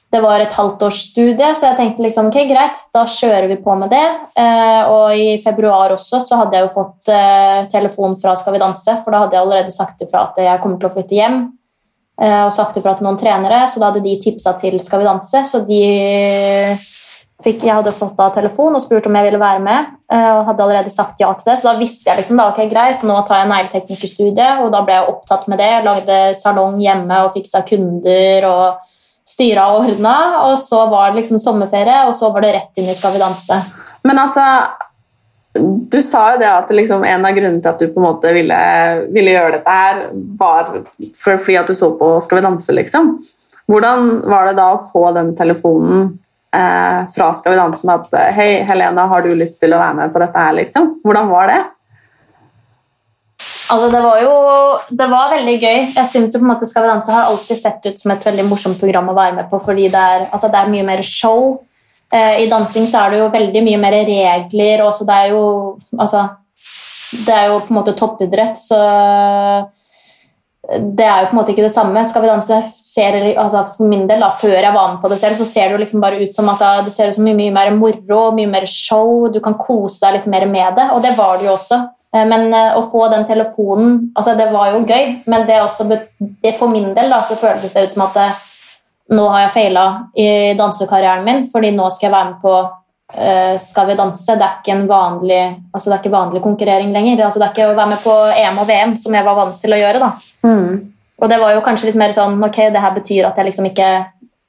det 0.09 0.21
var 0.21 0.41
et 0.41 0.53
halvtårsstudie, 0.57 1.51
så 1.53 1.67
jeg 1.67 1.77
tenkte 1.77 2.01
liksom, 2.01 2.31
ok, 2.31 2.39
greit, 2.49 2.79
da 2.95 3.03
kjører 3.05 3.45
vi 3.51 3.59
på 3.61 3.75
med 3.77 3.91
det. 3.93 4.05
Eh, 4.41 4.89
og 4.89 5.13
i 5.13 5.35
februar 5.43 5.93
også 5.93 6.21
så 6.25 6.39
hadde 6.41 6.57
jeg 6.57 6.65
jo 6.65 6.73
fått 6.73 7.11
eh, 7.13 7.61
telefon 7.69 8.17
fra 8.17 8.33
Skal 8.39 8.55
vi 8.55 8.63
danse, 8.63 8.97
for 9.03 9.13
da 9.13 9.23
hadde 9.23 9.37
jeg 9.37 9.45
allerede 9.45 9.75
sagt 9.75 10.01
ifra 10.01 10.25
at 10.31 10.41
jeg 10.41 10.61
kommer 10.63 10.81
til 10.81 10.89
å 10.89 10.95
flytte 10.95 11.17
hjem. 11.19 11.39
Eh, 12.19 12.41
og 12.47 12.53
sagt 12.55 12.81
ifra 12.81 12.95
til 12.97 13.05
noen 13.05 13.21
trenere, 13.21 13.61
så 13.69 13.77
da 13.77 13.91
hadde 13.91 14.01
de 14.07 14.17
tipsa 14.23 14.57
til 14.57 14.81
Skal 14.81 15.03
vi 15.03 15.09
danse. 15.11 15.45
Så 15.45 15.61
de 15.69 15.81
fikk, 17.39 17.61
jeg 17.69 17.77
hadde 17.77 17.93
fått 17.95 18.17
da 18.17 18.33
telefon 18.33 18.73
og 18.75 18.81
spurt 18.83 19.05
om 19.07 19.15
jeg 19.15 19.29
ville 19.29 19.39
være 19.39 19.61
med, 19.63 19.93
og 20.11 20.41
hadde 20.49 20.63
allerede 20.65 20.91
sagt 20.91 21.21
ja 21.21 21.29
til 21.37 21.53
det. 21.53 21.61
Så 21.61 21.69
da 21.69 21.77
visste 21.79 22.09
jeg 22.09 22.19
liksom 22.19 22.41
da, 22.41 22.49
ok, 22.49 22.65
greit, 22.67 23.05
nå 23.07 23.21
tar 23.29 23.45
jeg 23.45 23.53
negleteknikerstudiet, 23.53 24.65
og 24.65 24.73
da 24.73 24.81
ble 24.83 24.97
jeg 24.97 25.13
opptatt 25.13 25.47
med 25.47 25.61
det. 25.61 25.73
Lagde 25.85 26.17
salong 26.35 26.81
hjemme 26.83 27.21
og 27.23 27.31
fiksa 27.37 27.61
kunder. 27.69 28.49
og 28.49 28.97
styra 29.29 29.69
og 29.73 29.87
ordna, 29.87 30.15
og 30.49 30.57
så 30.59 30.85
var 30.89 31.11
det 31.11 31.21
liksom 31.21 31.41
sommerferie, 31.41 32.03
og 32.07 32.15
så 32.17 32.31
var 32.33 32.45
det 32.45 32.53
rett 32.55 32.81
inn 32.81 32.89
i 32.89 32.97
Skal 32.97 33.13
vi 33.15 33.21
danse. 33.21 33.59
Men 34.07 34.21
altså, 34.21 34.45
du 35.91 35.99
sa 36.05 36.23
jo 36.33 36.39
det 36.41 36.49
at 36.49 36.71
liksom, 36.73 37.03
en 37.05 37.25
av 37.25 37.35
grunnene 37.35 37.61
til 37.61 37.71
at 37.71 37.81
du 37.81 37.89
på 37.89 38.01
en 38.01 38.07
måte 38.07 38.31
ville, 38.33 38.59
ville 39.13 39.35
gjøre 39.35 39.57
dette 39.57 39.75
her, 39.75 40.01
var 40.39 40.71
for, 41.17 41.35
fordi 41.35 41.59
at 41.61 41.69
du 41.69 41.77
så 41.77 41.91
på 41.99 42.15
Skal 42.23 42.39
vi 42.39 42.47
danse, 42.47 42.75
liksom. 42.75 43.17
Hvordan 43.69 44.11
var 44.29 44.49
det 44.49 44.57
da 44.57 44.71
å 44.73 44.81
få 44.81 45.09
den 45.13 45.35
telefonen 45.37 46.07
eh, 46.55 47.01
fra 47.13 47.33
Skal 47.37 47.53
vi 47.53 47.59
danse 47.59 47.85
med 47.85 48.07
at 48.07 48.33
Hei, 48.37 48.63
Helena, 48.65 49.05
har 49.11 49.25
du 49.25 49.35
lyst 49.37 49.59
til 49.61 49.75
å 49.75 49.81
være 49.81 49.97
med 50.01 50.13
på 50.13 50.21
dette 50.23 50.45
her, 50.45 50.55
liksom? 50.57 50.95
Hvordan 51.05 51.29
var 51.29 51.51
det? 51.51 51.59
Altså, 53.69 53.89
det 53.93 54.01
var 54.01 54.21
jo 54.23 54.33
det 54.97 55.07
var 55.11 55.33
veldig 55.33 55.55
gøy. 55.61 55.79
Jeg 55.93 56.07
synes 56.09 56.37
Skal 56.69 56.83
vi 56.83 56.89
danse 56.89 57.11
har 57.11 57.29
alltid 57.29 57.57
sett 57.57 57.85
ut 57.85 57.99
som 57.99 58.11
et 58.11 58.25
veldig 58.25 58.45
morsomt 58.49 58.79
program 58.81 59.09
å 59.11 59.17
være 59.17 59.35
med 59.35 59.49
på, 59.49 59.59
fordi 59.61 59.89
det 59.89 60.05
er, 60.13 60.27
altså, 60.31 60.49
det 60.49 60.59
er 60.61 60.71
mye 60.73 60.85
mer 60.87 61.03
show. 61.05 61.59
Eh, 62.11 62.43
I 62.43 62.49
dansing 62.49 62.87
så 62.89 63.03
er 63.03 63.11
det 63.11 63.19
jo 63.19 63.33
veldig 63.33 63.65
mye 63.65 63.81
mer 63.81 63.99
regler, 64.07 64.81
og 64.81 64.93
det 65.05 65.15
er 65.15 65.27
jo 65.35 65.43
Altså 65.97 66.23
Det 67.09 67.33
er 67.33 67.45
jo 67.49 67.59
på 67.65 67.73
en 67.73 67.77
måte 67.77 67.93
toppidrett, 67.97 68.57
så 68.57 68.79
det 70.69 71.05
er 71.05 71.23
jo 71.23 71.29
på 71.29 71.33
en 71.33 71.39
måte 71.39 71.53
ikke 71.53 71.65
det 71.65 71.73
samme. 71.73 72.01
Skal 72.05 72.21
vi 72.21 72.29
danse 72.29 72.57
ser, 72.75 73.15
altså 73.41 73.63
For 73.73 73.89
min 73.89 74.05
del, 74.09 74.21
da, 74.21 74.29
før 74.37 74.53
jeg 74.53 74.73
var 74.75 74.91
med 74.91 74.99
på 75.01 75.09
det 75.09 75.17
selv, 75.21 75.37
så 75.39 75.47
ser 75.47 75.69
det 75.69 75.77
jo 75.77 75.81
liksom 75.81 76.03
bare 76.03 76.19
ut 76.21 76.35
som 76.35 76.49
altså, 76.51 76.83
det 76.85 76.93
ser 76.93 77.09
ut 77.09 77.17
som 77.17 77.25
mye, 77.25 77.37
mye 77.37 77.53
mer 77.55 77.71
moro, 77.73 78.19
mye 78.37 78.49
mer 78.49 78.67
show. 78.69 79.29
Du 79.33 79.39
kan 79.41 79.57
kose 79.57 80.03
deg 80.03 80.19
litt 80.19 80.29
mer 80.29 80.45
med 80.49 80.77
det, 80.77 80.89
og 80.93 81.01
det 81.05 81.15
var 81.17 81.39
det 81.39 81.49
jo 81.49 81.55
også. 81.55 81.81
Eh, 82.15 82.25
men 82.25 82.53
eh, 82.53 82.75
å 82.77 82.81
få 82.89 83.05
den 83.11 83.25
telefonen 83.29 83.97
altså 84.17 84.33
Det 84.37 84.49
var 84.49 84.71
jo 84.73 84.81
gøy, 84.81 85.11
men 85.29 85.45
det, 85.45 85.59
også, 85.61 85.85
det 86.17 86.55
for 86.57 86.71
min 86.71 86.91
del 86.95 87.11
da, 87.13 87.21
så 87.25 87.37
føltes 87.37 87.75
det 87.75 87.85
ut 87.85 87.97
som 87.97 88.07
at 88.07 88.17
eh, 88.17 88.39
nå 89.13 89.25
har 89.29 89.45
jeg 89.45 89.55
feila 89.55 89.85
i 90.17 90.27
dansekarrieren 90.57 91.25
min, 91.25 91.45
fordi 91.49 91.71
nå 91.73 91.87
skal 91.93 92.07
jeg 92.09 92.13
være 92.13 92.27
med 92.27 92.41
på 92.43 92.51
uh, 92.59 93.55
Skal 93.57 93.87
vi 93.89 93.95
danse. 93.97 94.35
Det 94.37 94.45
er 94.45 94.59
ikke 94.59 94.75
en 94.75 94.83
vanlig, 94.85 95.39
altså 95.73 95.89
det 95.89 95.95
er 95.95 96.03
ikke 96.03 96.11
vanlig 96.13 96.41
konkurrering 96.43 96.91
lenger. 96.93 97.23
Altså 97.25 97.41
det 97.41 97.47
er 97.47 97.55
ikke 97.55 97.71
å 97.71 97.73
være 97.79 97.89
med 97.95 98.03
på 98.03 98.13
EM 98.35 98.59
og 98.61 98.67
VM, 98.69 98.93
som 99.01 99.17
jeg 99.17 99.25
var 99.25 99.39
vant 99.39 99.57
til 99.63 99.73
å 99.73 99.79
gjøre. 99.81 100.03
da. 100.03 100.11
Mm. 100.45 100.75
Og 101.17 101.33
det 101.33 101.39
var 101.41 101.55
jo 101.55 101.63
kanskje 101.65 101.89
litt 101.89 101.97
mer 101.97 102.13
sånn 102.13 102.37
Ok, 102.45 102.61
det 102.69 102.83
her 102.85 102.93
betyr 102.99 103.31
at 103.31 103.41
jeg 103.41 103.49
liksom 103.49 103.71
ikke 103.71 103.89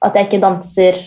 at 0.04 0.16
jeg 0.16 0.28
ikke 0.28 0.42
danser 0.44 1.00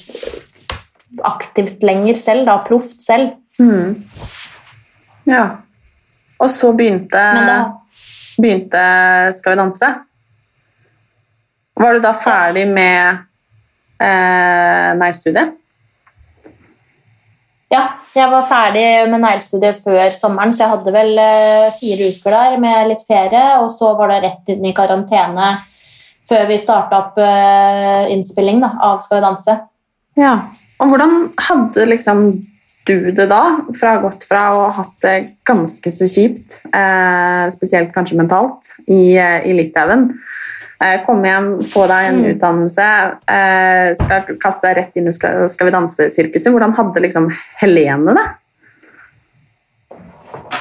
aktivt 1.30 1.86
lenger 1.86 2.18
selv, 2.18 2.48
da, 2.50 2.58
proft 2.66 3.06
selv. 3.06 3.36
Mm. 3.62 4.02
Ja. 5.30 5.46
Og 6.44 6.52
så 6.52 6.74
begynte, 6.76 7.24
begynte 8.38 8.84
Skal 9.38 9.56
vi 9.56 9.62
danse. 9.62 9.92
Var 11.80 11.94
du 11.96 12.04
da 12.04 12.12
ferdig 12.14 12.68
med 12.70 13.24
eh, 14.04 14.90
nei-studiet? 15.00 15.56
Ja, 17.74 17.82
jeg 18.14 18.30
var 18.30 18.46
ferdig 18.46 18.86
med 19.10 19.24
neglestudiet 19.24 19.80
før 19.82 20.14
sommeren, 20.14 20.52
så 20.54 20.68
jeg 20.68 20.74
hadde 20.76 20.94
vel 20.94 21.16
eh, 21.18 21.72
fire 21.80 22.12
uker 22.14 22.36
der 22.36 22.60
med 22.62 22.92
litt 22.92 23.02
ferie, 23.08 23.56
og 23.64 23.72
så 23.74 23.96
var 23.98 24.14
det 24.14 24.20
rett 24.28 24.52
inn 24.54 24.68
i 24.70 24.76
karantene 24.78 25.56
før 26.24 26.46
vi 26.52 26.60
starta 26.62 27.00
opp 27.00 27.18
eh, 27.20 28.12
innspilling 28.14 28.62
da, 28.62 28.76
av 28.86 29.02
Skal 29.02 29.18
vi 29.18 29.26
danse. 29.26 29.58
Ja, 30.20 30.36
og 30.78 30.94
hvordan 30.94 31.32
hadde 31.42 31.88
liksom 31.90 32.28
du 32.86 33.12
det 33.12 33.28
da, 33.32 33.42
fra 33.80 33.94
å 33.94 33.96
ha 33.98 34.02
gått 34.10 34.26
fra 34.28 34.42
å 34.52 34.64
ha 34.66 34.72
hatt 34.82 34.96
det 35.02 35.16
ganske 35.48 35.92
så 35.92 36.08
kjipt, 36.10 36.62
eh, 36.74 37.46
spesielt 37.56 37.94
kanskje 37.96 38.18
mentalt, 38.20 38.74
i, 38.88 39.16
eh, 39.18 39.42
i 39.48 39.54
Litauen, 39.54 40.10
eh, 40.82 41.00
komme 41.06 41.30
hjem, 41.32 41.50
få 41.64 41.88
deg 41.88 42.10
en 42.10 42.22
Mm. 42.22 42.30
utdannelse, 42.36 42.88
eh, 43.28 43.94
skal 43.96 44.38
kaste 44.38 44.68
deg 44.68 44.78
rett 44.78 44.98
inn 44.98 45.08
i 45.08 45.12
Skal, 45.12 45.48
skal 45.50 45.68
vi 45.68 45.72
danse-sirkuset. 45.78 46.52
Hvordan 46.52 46.76
hadde 46.76 47.02
liksom 47.02 47.32
Helene 47.62 48.14
det? 48.14 48.28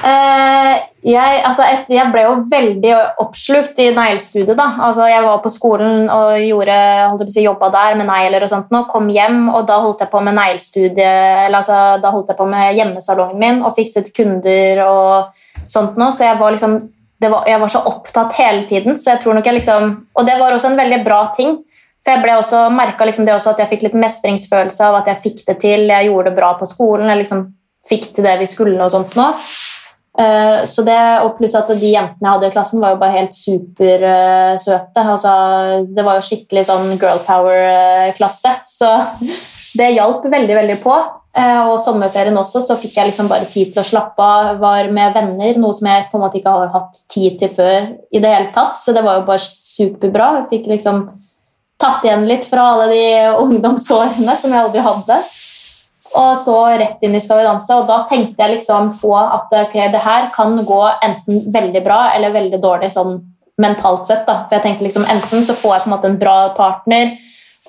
Eh, 0.03 0.73
jeg, 1.07 1.37
altså 1.47 1.63
et, 1.63 1.91
jeg 1.91 2.11
ble 2.11 2.23
jo 2.25 2.31
veldig 2.49 2.91
oppslukt 3.23 3.77
i 3.79 3.89
neglestudiet. 3.95 4.59
Altså, 4.59 5.05
jeg 5.07 5.23
var 5.23 5.39
på 5.43 5.51
skolen 5.51 6.09
og 6.11 6.35
gjorde, 6.43 7.27
si, 7.31 7.43
jobba 7.45 7.69
der 7.71 7.95
med 7.99 8.09
negler 8.09 8.43
og 8.43 8.51
sånt. 8.51 8.73
Og 8.75 8.89
kom 8.91 9.07
hjem, 9.11 9.45
og 9.53 9.67
da 9.69 9.79
holdt 9.83 10.03
jeg 10.03 10.11
på 10.11 10.23
med 10.23 10.35
neglestudiet, 10.39 11.47
altså, 11.53 11.79
da 12.03 12.11
holdt 12.11 12.33
jeg 12.33 12.39
på 12.39 12.49
med 12.51 12.75
hjemmesalongen 12.79 13.39
min 13.39 13.63
og 13.63 13.75
fikset 13.77 14.11
kunder 14.15 14.83
og 14.87 15.39
sånt 15.69 15.99
noe. 15.99 16.11
så 16.11 16.27
jeg 16.27 16.39
var 16.41 16.55
liksom 16.55 16.81
var, 17.23 17.45
jeg 17.47 17.59
var 17.61 17.71
så 17.71 17.79
opptatt 17.87 18.33
hele 18.35 18.65
tiden, 18.67 18.97
så 18.99 19.13
jeg 19.13 19.21
tror 19.23 19.37
nok 19.37 19.45
jeg 19.47 19.55
liksom 19.55 19.93
Og 20.19 20.25
det 20.27 20.33
var 20.39 20.51
også 20.51 20.73
en 20.73 20.79
veldig 20.79 21.03
bra 21.05 21.21
ting. 21.35 21.61
For 22.03 22.11
jeg 22.11 22.23
ble 22.25 22.33
også, 22.35 22.65
merket 22.75 23.07
liksom 23.07 23.29
at 23.31 23.59
jeg 23.61 23.69
fikk 23.69 23.83
litt 23.85 23.95
mestringsfølelse 23.95 24.89
av 24.89 24.97
at 24.99 25.07
jeg 25.07 25.21
fikk 25.23 25.45
det 25.47 25.61
til. 25.61 25.87
Jeg 25.87 26.09
gjorde 26.09 26.29
det 26.29 26.35
bra 26.35 26.51
på 26.59 26.67
skolen. 26.67 27.07
Jeg 27.07 27.21
liksom 27.21 27.45
fikk 27.87 28.09
til 28.15 28.27
det 28.27 28.35
vi 28.41 28.47
skulle 28.49 28.83
og 28.83 28.91
sånt 28.91 29.15
nå. 29.15 29.29
Eh, 30.13 30.59
så 30.69 30.85
det, 30.85 30.99
og 31.25 31.39
pluss 31.39 31.55
at 31.57 31.71
de 31.73 31.89
jentene 31.89 32.27
jeg 32.27 32.35
hadde 32.35 32.51
i 32.51 32.53
klassen, 32.53 32.83
var 32.83 32.93
jo 32.93 33.01
bare 33.01 33.17
helt 33.17 33.33
supersøte. 33.37 35.07
altså, 35.15 35.33
det 35.89 36.05
var 36.05 36.19
jo 36.19 36.27
skikkelig 36.27 36.67
sånn 36.69 36.93
girl 36.99 37.23
power-klasse. 37.25 38.55
Så 38.69 38.93
det 39.79 39.95
hjalp 39.95 40.25
veldig, 40.29 40.57
veldig 40.61 40.79
på. 40.83 40.95
Eh, 41.33 41.63
og 41.65 41.79
sommerferien 41.81 42.37
også, 42.37 42.61
så 42.61 42.77
fikk 42.77 42.99
jeg 42.99 43.09
liksom 43.09 43.29
bare 43.31 43.49
tid 43.49 43.71
til 43.73 43.81
å 43.81 43.87
slappe 43.87 44.21
av. 44.21 44.59
Var 44.61 44.91
med 44.93 45.17
venner, 45.17 45.57
noe 45.57 45.73
som 45.73 45.89
jeg 45.89 46.07
på 46.11 46.19
en 46.19 46.25
måte 46.27 46.37
ikke 46.39 46.53
har 46.59 46.73
hatt 46.75 46.99
tid 47.09 47.39
til 47.41 47.49
før 47.55 47.89
i 48.13 48.21
det 48.21 48.33
hele 48.35 48.53
tatt. 48.53 48.77
Så 48.77 48.93
det 48.93 49.01
var 49.05 49.17
jo 49.19 49.27
bare 49.31 49.41
superbra. 49.41 50.33
Jeg 50.41 50.51
fikk 50.51 50.69
liksom 50.75 51.07
tatt 51.81 52.05
igjen 52.05 52.27
litt 52.29 52.45
fra 52.45 52.67
alle 52.75 52.91
de 52.93 53.05
ungdomsårene 53.47 54.37
som 54.37 54.53
jeg 54.53 54.67
aldri 54.67 54.85
hadde. 54.85 55.19
Og 56.19 56.37
så 56.37 56.55
rett 56.77 57.01
inn 57.01 57.15
i 57.17 57.21
Skal 57.23 57.39
vi 57.41 57.47
danse, 57.47 57.73
og 57.73 57.87
da 57.89 58.03
tenkte 58.09 58.43
jeg 58.43 58.57
liksom 58.57 58.93
på 59.01 59.13
at 59.17 59.53
ok, 59.63 59.77
det 59.93 60.01
her 60.03 60.29
kan 60.35 60.57
gå 60.65 60.81
enten 61.01 61.45
veldig 61.53 61.83
bra 61.85 61.99
eller 62.13 62.35
veldig 62.35 62.59
dårlig 62.61 62.91
sånn 62.93 63.17
mentalt 63.61 64.07
sett. 64.07 64.25
da. 64.27 64.43
For 64.47 64.57
jeg 64.57 64.65
tenkte 64.65 64.87
liksom 64.87 65.07
enten 65.09 65.45
så 65.45 65.55
får 65.57 65.75
jeg 65.75 65.85
på 65.85 65.89
en 65.89 65.95
måte 65.95 66.11
en 66.11 66.19
bra 66.21 66.37
partner 66.57 67.15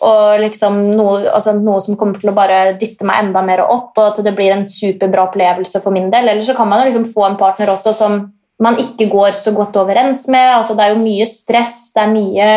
og 0.05 0.41
liksom 0.43 0.79
noe, 0.99 1.21
altså 1.31 1.55
noe 1.55 1.81
som 1.81 1.97
kommer 1.97 2.19
til 2.19 2.33
å 2.33 2.37
bare 2.37 2.75
dytte 2.81 3.07
meg 3.07 3.23
enda 3.23 3.45
mer 3.47 3.63
opp, 3.63 3.93
og 3.95 4.09
at 4.09 4.25
det 4.27 4.35
blir 4.37 4.53
en 4.53 4.67
superbra 4.69 5.29
opplevelse 5.29 5.81
for 5.85 5.95
min 5.95 6.11
del. 6.13 6.29
Eller 6.29 6.43
så 6.45 6.57
kan 6.57 6.69
man 6.69 6.83
jo 6.83 6.89
liksom 6.89 7.07
få 7.13 7.29
en 7.29 7.39
partner 7.41 7.71
også 7.73 7.95
som 7.95 8.25
man 8.63 8.79
ikke 8.81 9.07
går 9.13 9.39
så 9.39 9.55
godt 9.55 9.77
overens 9.81 10.27
med. 10.29 10.57
altså 10.57 10.75
Det 10.75 10.85
er 10.85 10.95
jo 10.95 11.03
mye 11.03 11.27
stress, 11.29 11.77
det 11.95 12.03
er 12.03 12.13
mye 12.13 12.49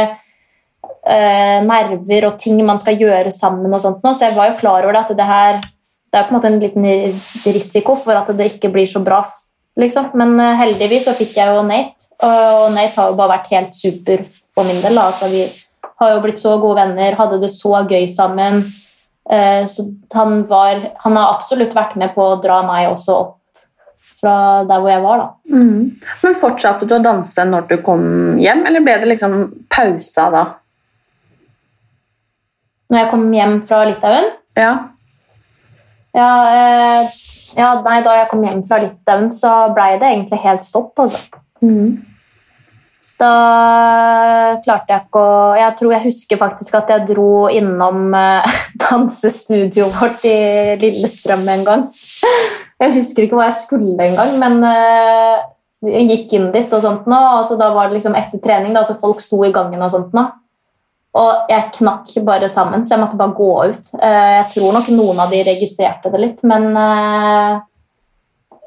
øh, 1.13 1.59
nerver 1.67 2.27
og 2.31 2.37
ting 2.41 2.59
man 2.65 2.81
skal 2.81 2.97
gjøre 2.99 3.31
sammen. 3.31 3.73
og 3.73 3.81
sånt 3.81 4.03
nå, 4.03 4.13
Så 4.13 4.27
jeg 4.27 4.35
var 4.35 4.51
jo 4.51 4.59
klar 4.59 4.83
over 4.83 4.97
det 4.97 5.05
at 5.05 5.17
det 5.17 5.29
her 5.31 5.61
det 6.17 6.23
er 6.23 6.29
på 6.31 6.33
en 6.33 6.39
måte 6.39 6.49
en 6.49 6.57
liten 6.57 6.85
risiko 7.53 7.93
for 8.01 8.17
at 8.17 8.31
det 8.33 8.47
ikke 8.55 8.71
blir 8.73 8.89
så 8.89 9.03
bra. 9.05 9.19
liksom. 9.77 10.09
Men 10.17 10.33
eh, 10.41 10.55
heldigvis 10.57 11.05
så 11.05 11.13
fikk 11.13 11.35
jeg 11.37 11.53
jo 11.53 11.61
Nate, 11.67 12.09
og 12.25 12.71
Nate 12.73 12.95
har 12.97 13.11
jo 13.11 13.17
bare 13.19 13.35
vært 13.35 13.51
helt 13.53 13.77
super 13.77 14.23
for 14.25 14.65
min 14.65 14.81
del. 14.81 14.97
Altså, 14.97 15.29
vi 15.29 15.43
har 16.01 16.15
jo 16.15 16.23
blitt 16.25 16.41
så 16.41 16.55
gode 16.57 16.81
venner, 16.81 17.13
hadde 17.19 17.37
det 17.43 17.51
så 17.53 17.83
gøy 17.85 18.07
sammen. 18.09 18.63
Eh, 19.29 19.61
Så 19.69 19.85
han, 20.17 20.41
var, 20.49 20.81
han 21.05 21.15
har 21.19 21.35
absolutt 21.35 21.75
vært 21.77 21.95
med 22.01 22.15
på 22.15 22.25
å 22.25 22.41
dra 22.41 22.63
meg 22.65 22.89
også 22.89 23.19
opp 23.21 23.33
fra 24.17 24.63
der 24.65 24.81
hvor 24.81 24.89
jeg 24.89 25.03
var. 25.05 25.17
da. 25.21 25.53
Mm. 25.53 25.81
Men 26.23 26.37
fortsatte 26.41 26.89
du 26.89 26.95
å 26.97 27.03
danse 27.03 27.45
når 27.45 27.67
du 27.69 27.77
kom 27.85 28.39
hjem, 28.41 28.65
eller 28.65 28.81
ble 28.81 28.97
det 29.03 29.13
liksom 29.13 29.35
pausa 29.69 30.31
da? 30.33 30.45
Når 32.89 33.03
jeg 33.03 33.11
kom 33.11 33.25
hjem 33.35 33.57
fra 33.67 33.83
Litauen 33.85 34.31
Ja. 34.57 34.71
Ja, 36.17 36.33
eh, 36.51 37.15
ja, 37.57 37.71
nei, 37.85 38.01
Da 38.05 38.19
jeg 38.19 38.29
kom 38.31 38.45
hjem 38.45 38.61
fra 38.65 38.81
Litauen, 38.81 39.31
så 39.33 39.53
blei 39.75 39.95
det 40.01 40.11
egentlig 40.11 40.43
helt 40.43 40.65
stopp. 40.65 40.93
altså. 40.99 41.21
Mm. 41.61 41.97
Da 43.17 43.31
klarte 44.61 44.93
jeg 44.93 45.01
ikke 45.07 45.21
å 45.25 45.55
Jeg 45.57 45.73
tror 45.79 45.93
jeg 45.95 46.03
husker 46.03 46.37
faktisk 46.37 46.75
at 46.77 46.91
jeg 46.93 47.07
dro 47.09 47.47
innom 47.49 48.13
eh, 48.13 48.57
dansestudioet 48.83 49.97
vårt 49.97 50.25
i 50.29 50.37
Lillestrøm 50.81 51.47
en 51.49 51.67
gang. 51.67 51.85
Jeg 52.77 52.93
husker 52.93 53.25
ikke 53.25 53.39
hva 53.39 53.47
jeg 53.47 53.61
skulle 53.63 54.05
engang, 54.05 54.35
men 54.37 54.59
eh, 54.69 55.39
jeg 55.87 56.09
gikk 56.11 56.35
inn 56.37 56.51
dit, 56.53 56.69
og 56.73 56.83
sånt 56.83 57.07
nå, 57.09 57.17
og 57.39 57.45
så 57.45 57.57
da 57.57 57.71
var 57.73 57.89
det 57.89 57.97
liksom 57.97 58.17
etter 58.17 58.41
trening, 58.41 58.75
da, 58.75 58.83
så 58.85 58.97
folk 59.01 59.21
sto 59.21 59.39
i 59.45 59.53
gangen 59.53 59.81
og 59.81 59.93
sånt 59.93 60.13
nå. 60.17 60.27
Og 61.17 61.49
jeg 61.49 61.71
knakk 61.79 62.11
bare 62.27 62.49
sammen, 62.51 62.83
så 62.85 62.93
jeg 62.95 63.01
måtte 63.01 63.17
bare 63.19 63.33
gå 63.37 63.53
ut. 63.71 63.93
Eh, 63.97 64.33
Jeg 64.41 64.51
tror 64.53 64.75
nok 64.75 64.91
noen 64.93 65.23
av 65.23 65.33
de 65.33 65.41
registrerte 65.47 66.11
det 66.13 66.21
litt, 66.21 66.43
men 66.45 66.69
eh, 66.77 67.57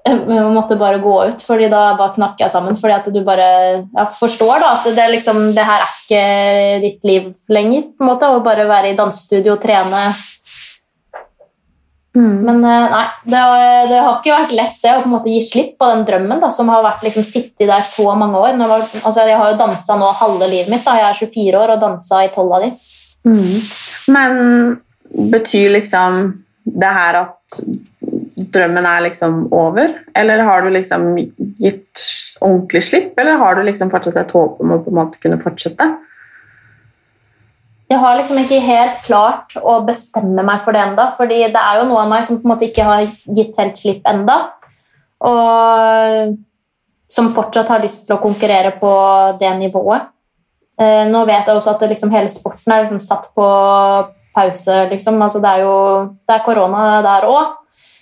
jeg 0.08 0.46
måtte 0.54 0.78
bare 0.80 0.98
gå 1.02 1.12
ut, 1.28 1.42
fordi 1.44 1.68
da 1.70 1.82
bare 1.98 2.14
knakk 2.16 2.40
jeg 2.40 2.50
sammen. 2.50 2.76
Fordi 2.80 2.96
at 2.96 3.08
du 3.12 3.20
bare 3.26 3.48
ja, 3.84 4.06
forstår 4.16 4.62
da, 4.62 4.72
at 4.78 4.88
det, 4.96 5.06
liksom, 5.12 5.50
det 5.54 5.66
her 5.68 5.84
er 5.84 5.94
ikke 5.94 6.24
ditt 6.86 7.04
liv 7.04 7.30
lenger. 7.52 7.90
på 7.94 8.04
en 8.06 8.10
måte, 8.14 8.30
Å 8.32 8.42
bare 8.44 8.66
være 8.70 8.90
i 8.94 8.98
dansestudio 8.98 9.54
og 9.58 9.62
trene. 9.62 10.08
Mm. 12.16 12.40
Men 12.42 12.56
eh, 12.66 12.86
nei, 12.90 13.02
det, 13.30 13.38
har- 13.38 13.86
det 13.88 13.98
har 14.02 14.16
ikke 14.18 14.34
vært 14.34 14.54
lett 14.58 14.78
det 14.82 14.94
å 14.96 15.02
på 15.04 15.06
en 15.10 15.12
måte 15.14 15.30
gi 15.30 15.40
slipp 15.46 15.76
på 15.78 15.90
den 15.92 16.04
drømmen 16.08 16.40
da, 16.42 16.48
som 16.50 16.68
har 16.72 16.82
vært 16.82 17.04
liksom 17.06 17.22
sittet 17.26 17.68
der 17.70 17.84
så 17.86 18.08
mange 18.18 18.40
år. 18.40 18.58
Var, 18.58 18.86
altså, 19.04 19.26
jeg 19.28 19.38
har 19.38 19.52
jo 19.52 19.58
dansa 19.60 19.96
nå 20.00 20.08
halve 20.18 20.48
livet 20.50 20.72
mitt. 20.72 20.84
da, 20.84 20.96
Jeg 20.98 21.08
er 21.10 21.20
24 21.22 21.60
år 21.62 21.74
og 21.76 21.84
dansa 21.84 22.24
i 22.26 22.32
12 22.34 22.56
av 22.58 22.64
de. 22.66 22.72
Mm. 23.30 23.54
Men 24.16 24.40
betyr 25.30 25.70
liksom 25.76 26.20
det 26.64 26.90
her 26.98 27.20
at 27.22 27.60
drømmen 28.50 28.86
er 28.86 29.06
liksom 29.06 29.44
over? 29.54 29.94
Eller 30.16 30.42
har 30.46 30.62
du 30.66 30.70
liksom 30.74 31.12
gitt 31.60 32.06
ordentlig 32.40 32.82
slipp, 32.86 33.18
eller 33.20 33.36
har 33.38 33.54
du 33.58 33.62
liksom 33.66 33.90
fortsatt 33.92 34.16
et 34.16 34.30
håp 34.34 34.60
om 34.64 34.72
å 34.74 34.78
på 34.82 34.90
en 34.92 34.98
måte 35.02 35.20
kunne 35.22 35.38
fortsette? 35.42 35.86
Jeg 37.90 37.98
har 37.98 38.14
liksom 38.20 38.38
ikke 38.38 38.60
helt 38.62 39.00
klart 39.02 39.56
å 39.58 39.80
bestemme 39.82 40.44
meg 40.46 40.60
for 40.62 40.76
det 40.76 40.82
enda, 40.84 41.08
fordi 41.10 41.40
det 41.50 41.58
er 41.58 41.80
jo 41.80 41.88
noe 41.88 42.04
av 42.04 42.12
meg 42.12 42.22
som 42.26 42.38
på 42.38 42.46
en 42.46 42.52
måte 42.52 42.68
ikke 42.68 42.86
har 42.86 43.08
gitt 43.34 43.58
helt 43.58 43.80
slipp 43.80 44.06
enda, 44.06 44.36
og 45.26 46.36
som 47.10 47.32
fortsatt 47.34 47.68
har 47.72 47.82
lyst 47.82 48.06
til 48.06 48.14
å 48.14 48.22
konkurrere 48.22 48.70
på 48.78 48.92
det 49.40 49.50
nivået. 49.58 50.06
Eh, 50.80 51.02
Nå 51.10 51.24
vet 51.26 51.50
jeg 51.50 51.56
også 51.58 51.74
at 51.74 51.82
liksom, 51.90 52.12
hele 52.14 52.30
sporten 52.30 52.72
er 52.72 52.84
liksom 52.84 53.02
satt 53.02 53.26
på 53.34 53.46
pause. 54.36 54.76
Liksom. 54.92 55.18
Altså, 55.20 55.42
det 55.42 55.50
er 55.50 55.64
jo 55.66 55.74
det 56.22 56.36
er 56.36 56.44
korona 56.46 57.02
der 57.04 57.26
òg, 57.26 57.56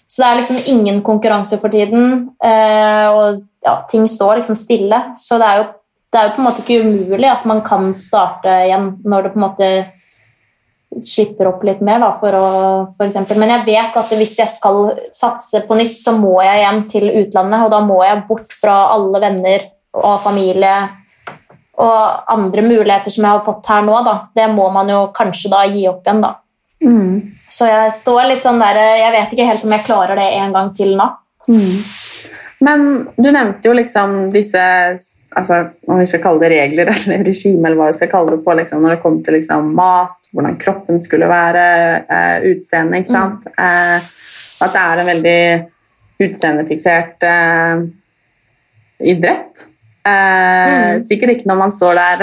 så 0.04 0.20
det 0.22 0.28
er 0.28 0.38
liksom 0.42 0.60
ingen 0.74 1.00
konkurranse 1.02 1.58
for 1.58 1.72
tiden. 1.72 2.28
eh, 2.44 3.08
Og 3.08 3.40
ja, 3.64 3.80
ting 3.88 4.04
står 4.08 4.36
liksom 4.42 4.56
stille, 4.56 5.00
så 5.16 5.40
det 5.40 5.48
er 5.48 5.62
jo 5.62 5.66
det 6.08 6.18
er 6.18 6.28
jo 6.28 6.34
på 6.36 6.42
en 6.42 6.48
måte 6.48 6.64
ikke 6.64 6.82
umulig 6.84 7.28
at 7.30 7.46
man 7.48 7.62
kan 7.64 7.90
starte 7.96 8.52
igjen 8.64 8.92
når 9.04 9.26
det 9.26 9.32
på 9.34 9.40
en 9.40 9.44
måte 9.44 9.70
slipper 11.04 11.50
opp 11.50 11.64
litt 11.68 11.82
mer, 11.84 12.00
da, 12.00 12.08
for 12.16 12.34
å, 12.34 12.46
for 12.94 13.04
eksempel. 13.04 13.36
Men 13.40 13.52
jeg 13.52 13.66
vet 13.66 13.98
at 14.00 14.14
hvis 14.16 14.38
jeg 14.38 14.48
skal 14.50 14.78
satse 15.14 15.60
på 15.68 15.76
nytt, 15.76 15.98
så 16.00 16.14
må 16.16 16.38
jeg 16.40 16.62
igjen 16.62 16.80
til 16.88 17.10
utlandet, 17.10 17.66
og 17.66 17.72
da 17.74 17.82
må 17.84 17.98
jeg 18.06 18.24
bort 18.28 18.54
fra 18.56 18.78
alle 18.94 19.20
venner 19.22 19.68
og 19.98 20.16
familie 20.24 20.74
og 21.78 22.32
andre 22.32 22.64
muligheter 22.64 23.12
som 23.12 23.26
jeg 23.26 23.36
har 23.36 23.44
fått 23.44 23.68
her 23.70 23.84
nå. 23.86 24.00
Da. 24.06 24.16
Det 24.34 24.48
må 24.50 24.66
man 24.74 24.88
jo 24.90 25.02
kanskje 25.14 25.52
da 25.52 25.62
gi 25.68 25.84
opp 25.90 26.08
igjen, 26.08 26.24
da. 26.24 26.32
Mm. 26.82 27.12
Så 27.50 27.68
jeg 27.68 27.92
står 27.94 28.20
litt 28.28 28.44
sånn 28.44 28.60
der 28.62 28.76
Jeg 28.78 29.10
vet 29.10 29.32
ikke 29.34 29.46
helt 29.48 29.64
om 29.66 29.72
jeg 29.74 29.82
klarer 29.88 30.18
det 30.20 30.26
en 30.38 30.52
gang 30.54 30.68
til 30.78 30.92
nå. 30.98 31.06
Mm. 31.50 31.78
Men 32.62 32.84
du 33.16 33.28
nevnte 33.30 33.70
jo 33.70 33.74
liksom 33.74 34.18
disse 34.34 34.62
altså, 35.38 35.58
om 35.88 35.98
vi 36.02 36.06
skal 36.10 36.20
kalle 36.24 36.42
det 36.44 36.50
regler 36.52 36.90
eller 36.94 37.24
regime, 37.26 37.64
eller 37.68 37.78
hva 37.80 37.86
vi 37.92 37.96
skal 38.00 38.10
kalle 38.12 38.34
det 38.36 38.42
på, 38.44 38.56
liksom, 38.58 38.82
når 38.84 38.96
det 38.96 39.02
kom 39.02 39.16
til 39.24 39.38
liksom, 39.38 39.72
mat, 39.78 40.14
hvordan 40.34 40.58
kroppen 40.60 41.00
skulle 41.04 41.28
være, 41.30 41.64
eh, 42.10 42.48
utseende, 42.52 43.00
ikke 43.00 43.14
sant? 43.14 43.46
Eh, 43.56 43.98
at 44.60 44.74
det 44.74 44.82
er 44.84 45.00
en 45.04 45.10
veldig 45.14 45.40
utseendefiksert 46.28 47.22
eh, 47.30 47.82
idrett. 49.14 49.66
Eh, 49.68 49.74
Mm. 50.08 51.00
Sikkert 51.04 51.30
ikke 51.34 51.48
når 51.50 51.56
man 51.58 51.70
står 51.74 51.94
der 51.98 52.22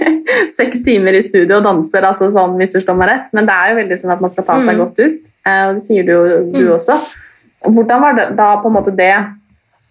seks 0.58 0.82
timer 0.86 1.16
i 1.18 1.22
studio 1.24 1.56
og 1.58 1.64
danser, 1.66 2.04
altså 2.06 2.28
sånn 2.30 2.54
misforstå 2.60 2.94
meg 2.96 3.08
rett, 3.10 3.32
men 3.34 3.46
det 3.48 3.54
er 3.56 3.72
jo 3.72 3.78
veldig 3.80 3.98
sånn 3.98 4.12
at 4.14 4.20
man 4.22 4.30
skal 4.30 4.46
ta 4.46 4.58
seg 4.62 4.76
Mm. 4.76 4.82
godt 4.84 5.00
ut, 5.02 5.30
eh, 5.46 5.62
og 5.68 5.74
det 5.74 5.82
sier 5.82 6.06
du 6.06 6.12
jo 6.12 6.22
du 6.54 6.60
Mm. 6.68 6.74
også. 6.76 6.94
hvordan 7.64 8.00
var 8.00 8.12
det 8.14 8.36
da 8.36 8.48
på 8.62 8.68
en 8.70 8.74
måte 8.76 8.94
det 8.96 9.14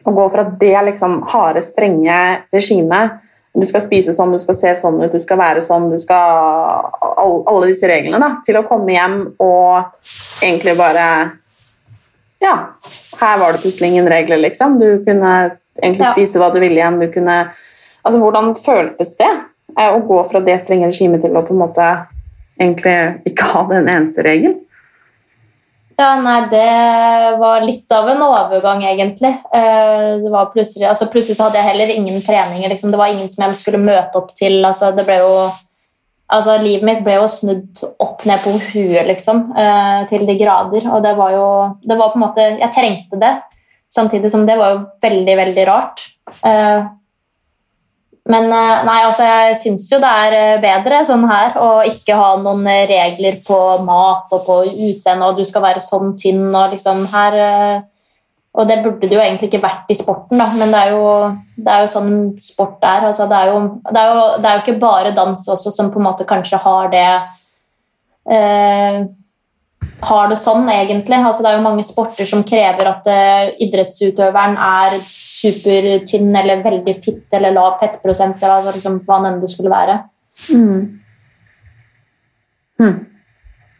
å 0.05 0.11
gå 0.11 0.29
fra 0.31 0.43
det 0.43 0.75
liksom 0.89 1.21
harde, 1.33 1.61
strenge 1.61 2.17
regimet 2.53 3.19
Du 3.53 3.65
skal 3.69 3.83
spise 3.85 4.15
sånn, 4.17 4.31
du 4.33 4.39
skal 4.41 4.55
se 4.57 4.71
sånn 4.79 4.97
ut, 5.03 5.11
du 5.13 5.21
skal 5.21 5.37
være 5.37 5.61
sånn, 5.61 5.91
du 5.91 5.99
skal 6.01 6.89
Alle 7.21 7.67
disse 7.69 7.87
reglene, 7.87 8.19
da, 8.19 8.41
til 8.45 8.57
å 8.57 8.65
komme 8.67 8.95
hjem 8.95 9.19
og 9.39 9.83
egentlig 10.41 10.73
bare 10.79 11.05
Ja, 12.41 12.55
her 13.21 13.37
var 13.39 13.53
det 13.53 13.61
plutselig 13.63 13.93
ingen 13.93 14.09
regler, 14.09 14.37
liksom. 14.41 14.79
Du 14.79 15.03
kunne 15.05 15.57
egentlig 15.81 16.05
Ja. 16.07 16.11
spise 16.11 16.39
hva 16.41 16.51
du 16.53 16.59
ville 16.59 16.75
igjen. 16.81 16.99
Du 16.99 17.07
kunne 17.13 17.47
Altså, 18.03 18.19
hvordan 18.19 18.53
føltes 18.59 19.15
det 19.15 19.29
eh, 19.77 19.87
å 19.93 20.01
gå 20.05 20.17
fra 20.27 20.41
det 20.43 20.57
strenge 20.59 20.89
regimet 20.89 21.21
til 21.21 21.31
å 21.31 21.45
på 21.45 21.53
en 21.53 21.61
måte 21.61 21.85
egentlig 22.59 23.21
ikke 23.29 23.43
ha 23.53 23.63
den 23.69 23.87
eneste 23.87 24.25
regel? 24.25 24.57
Ja, 25.97 26.15
nei, 26.21 26.39
det 26.49 27.37
var 27.37 27.61
litt 27.61 27.91
av 27.93 28.07
en 28.09 28.21
overgang, 28.25 28.81
egentlig. 28.89 29.33
Eh, 29.53 30.17
Det 30.23 30.31
var 30.31 30.49
plutselig, 30.53 30.87
altså 30.89 31.09
plutselig 31.11 31.37
hadde 31.39 31.59
jeg 31.59 31.69
heller 31.69 31.93
ingen 31.93 32.21
treninger. 32.21 32.69
Liksom. 32.69 32.91
Det 32.91 32.97
var 32.97 33.11
ingen 33.13 33.29
som 33.29 33.43
jeg 33.45 33.59
skulle 33.59 33.81
møte 33.81 34.17
opp 34.17 34.33
til. 34.35 34.63
Altså, 34.65 34.89
det 34.95 35.05
ble 35.05 35.19
jo, 35.21 35.49
altså, 36.33 36.57
livet 36.61 36.83
mitt 36.89 37.03
ble 37.05 37.19
jo 37.19 37.27
snudd 37.29 37.83
opp 38.01 38.25
ned 38.25 38.41
på 38.41 38.55
huet, 38.71 39.05
liksom, 39.07 39.43
eh, 39.57 40.05
til 40.09 40.25
de 40.25 40.37
grader. 40.39 40.89
Og 40.89 41.03
det 41.03 41.15
var 41.17 41.31
jo 41.31 41.47
det 41.85 41.97
var 41.97 42.09
på 42.13 42.19
en 42.19 42.25
måte, 42.27 42.47
Jeg 42.59 42.73
trengte 42.73 43.19
det, 43.19 43.33
samtidig 43.93 44.31
som 44.31 44.45
det 44.45 44.57
var 44.57 44.73
jo 44.73 44.85
veldig, 45.01 45.37
veldig 45.37 45.67
rart. 45.67 46.07
Men 48.31 48.45
eh, 48.55 48.83
nei, 48.87 48.99
altså, 49.03 49.25
jeg 49.27 49.55
syns 49.59 49.89
jo 49.91 49.99
det 49.99 50.09
er 50.09 50.35
eh, 50.37 50.59
bedre 50.63 51.01
sånn 51.03 51.25
her 51.27 51.57
å 51.59 51.71
ikke 51.83 52.15
ha 52.15 52.29
noen 52.39 52.63
eh, 52.71 52.85
regler 52.87 53.41
på 53.43 53.57
mat 53.83 54.31
og 54.31 54.45
på 54.45 54.59
utseende, 54.69 55.27
og 55.27 55.41
du 55.41 55.43
skal 55.47 55.65
være 55.65 55.83
sånn 55.83 56.13
tynn 56.19 56.45
og 56.47 56.71
liksom 56.71 57.03
her 57.11 57.35
Og 58.53 58.67
det 58.69 58.83
burde 58.83 59.07
det 59.09 59.17
jo 59.17 59.21
egentlig 59.21 59.47
ikke 59.49 59.63
vært 59.63 59.89
i 59.89 59.97
sporten, 59.97 60.37
da, 60.37 60.45
men 60.53 60.71
det 60.71 60.79
er 60.85 60.91
jo, 60.93 61.07
det 61.57 61.71
er 61.73 61.79
jo 61.83 61.89
sånn 61.89 62.11
sport 62.37 62.85
er. 62.85 63.07
Altså, 63.09 63.25
det, 63.27 63.39
er 63.39 63.49
jo, 63.49 63.61
det, 63.89 63.97
er 63.97 64.11
jo, 64.13 64.25
det 64.37 64.49
er 64.49 64.55
jo 64.55 64.61
ikke 64.61 64.83
bare 64.83 65.13
dans 65.17 65.47
også 65.55 65.73
som 65.73 65.89
på 65.89 65.97
en 65.97 66.05
måte 66.05 66.27
kanskje 66.29 66.59
har 66.61 66.91
det 66.93 67.07
eh, 68.29 68.99
har 70.03 70.29
det 70.29 70.37
sånn, 70.39 70.67
egentlig. 70.69 71.17
Altså, 71.17 71.43
det 71.43 71.51
er 71.51 71.57
jo 71.57 71.65
mange 71.65 71.85
sporter 71.87 72.27
som 72.29 72.43
krever 72.47 72.89
at 72.91 73.09
eh, 73.09 73.51
idrettsutøveren 73.65 74.55
er 74.59 74.97
supertynn 75.43 76.35
eller 76.39 76.63
veldig 76.63 76.95
fitt 77.03 77.37
eller 77.37 77.55
lav 77.55 77.79
fettprosent, 77.81 78.41
eller 78.43 78.71
liksom, 78.73 79.01
hva 79.05 79.21
enn 79.27 79.41
det 79.41 79.51
skulle 79.51 79.73
være. 79.73 79.99
Hmm. 80.49 80.99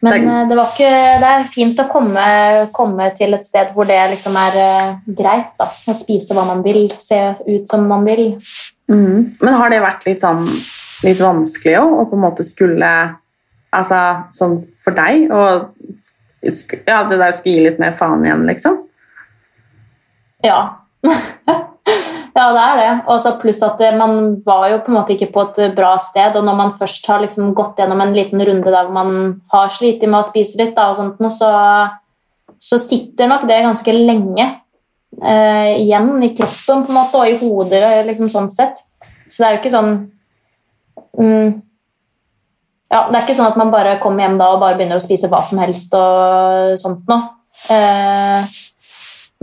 Men 0.04 0.12
Det 0.12 0.22
er- 0.22 0.52
eh, 0.52 0.56
var 0.56 0.66
ikke, 0.66 1.20
det 1.20 1.28
er 1.30 1.44
fint 1.44 1.78
å 1.78 1.88
komme, 1.88 2.68
komme 2.72 3.14
til 3.16 3.32
et 3.34 3.44
sted 3.44 3.68
hvor 3.72 3.86
det 3.86 4.10
liksom 4.10 4.36
er 4.36 4.52
uh, 4.56 4.96
greit. 5.06 5.56
da, 5.58 5.64
Å 5.64 5.94
spise 5.94 6.34
hva 6.34 6.44
man 6.46 6.62
vil, 6.62 6.90
se 6.98 7.34
ut 7.48 7.66
som 7.68 7.88
man 7.88 8.04
vil. 8.04 8.38
Mm. 8.90 9.32
Men 9.40 9.54
har 9.54 9.70
det 9.70 9.80
vært 9.80 10.04
litt 10.04 10.20
sånn 10.20 10.44
litt 11.04 11.18
vanskelig 11.18 11.78
òg, 11.80 12.00
å 12.00 12.08
på 12.10 12.16
en 12.18 12.24
måte 12.30 12.44
skulle 12.44 13.16
Altså 13.74 13.96
sånn 14.30 14.60
for 14.78 14.94
deg 14.94 15.32
å 15.34 15.40
Ja, 16.86 17.02
det 17.08 17.18
der 17.18 17.32
skulle 17.32 17.54
gi 17.56 17.64
litt 17.64 17.80
mer 17.80 17.90
faen 17.96 18.22
igjen, 18.22 18.44
liksom? 18.46 18.76
Ja. 20.44 20.76
ja, 22.34 22.48
det 22.50 22.62
er 22.62 22.80
det. 22.80 22.92
Og 23.12 23.20
så 23.22 23.34
pluss 23.38 23.60
at 23.62 23.82
man 23.98 24.34
var 24.46 24.66
jo 24.72 24.80
på 24.82 24.90
en 24.90 24.96
måte 24.98 25.14
ikke 25.14 25.30
på 25.34 25.44
et 25.46 25.76
bra 25.76 25.92
sted, 26.02 26.34
og 26.34 26.46
når 26.46 26.56
man 26.58 26.74
først 26.74 27.06
har 27.06 27.22
liksom 27.22 27.52
gått 27.54 27.78
gjennom 27.78 28.02
en 28.02 28.14
liten 28.16 28.42
runde 28.42 28.72
der 28.74 28.88
hvor 28.88 28.96
man 28.96 29.12
har 29.54 29.70
slitt 29.70 30.02
med 30.02 30.18
å 30.18 30.26
spise 30.26 30.58
litt, 30.58 30.74
da, 30.74 30.88
og 30.90 30.98
sånt, 30.98 31.22
noe, 31.22 31.30
så, 31.34 31.50
så 32.58 32.80
sitter 32.82 33.30
nok 33.30 33.46
det 33.50 33.60
ganske 33.62 33.94
lenge 33.94 34.48
eh, 35.22 35.70
igjen 35.84 36.10
i 36.26 36.32
kroppen 36.34 36.82
på 36.82 36.90
en 36.90 36.98
måte, 36.98 37.22
og 37.22 37.30
i 37.30 37.38
hodet, 37.38 37.84
liksom 38.10 38.32
sånn 38.32 38.50
sett. 38.50 38.82
Så 39.28 39.38
det 39.38 39.46
er 39.46 39.54
jo 39.54 39.62
ikke 39.62 39.72
sånn 39.72 39.94
mm, 41.18 41.54
ja, 42.90 42.98
Det 43.08 43.16
er 43.16 43.22
ikke 43.22 43.36
sånn 43.38 43.48
at 43.48 43.56
man 43.58 43.70
bare 43.72 43.96
kommer 44.02 44.26
hjem 44.26 44.36
da 44.38 44.50
og 44.54 44.60
bare 44.62 44.76
begynner 44.78 45.00
å 45.00 45.02
spise 45.02 45.30
hva 45.30 45.40
som 45.46 45.62
helst 45.62 45.94
og 45.98 46.74
sånt 46.82 47.06
noe. 47.10 47.30
Eh, 47.70 48.54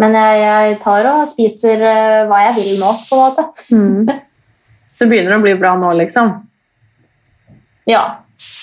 men 0.02 0.18
jeg, 0.18 0.42
jeg 0.42 0.78
tar 0.82 1.10
og 1.12 1.30
spiser 1.30 1.84
eh, 1.86 2.20
hva 2.30 2.44
jeg 2.48 2.58
vil 2.58 2.72
nå, 2.82 2.92
på 3.08 3.18
en 3.18 3.24
måte. 3.26 3.48
Mm. 3.72 4.10
Det 5.02 5.08
begynner 5.10 5.38
å 5.38 5.42
bli 5.42 5.56
bra 5.58 5.74
nå, 5.82 5.96
liksom? 5.98 6.36
Ja, 7.90 8.02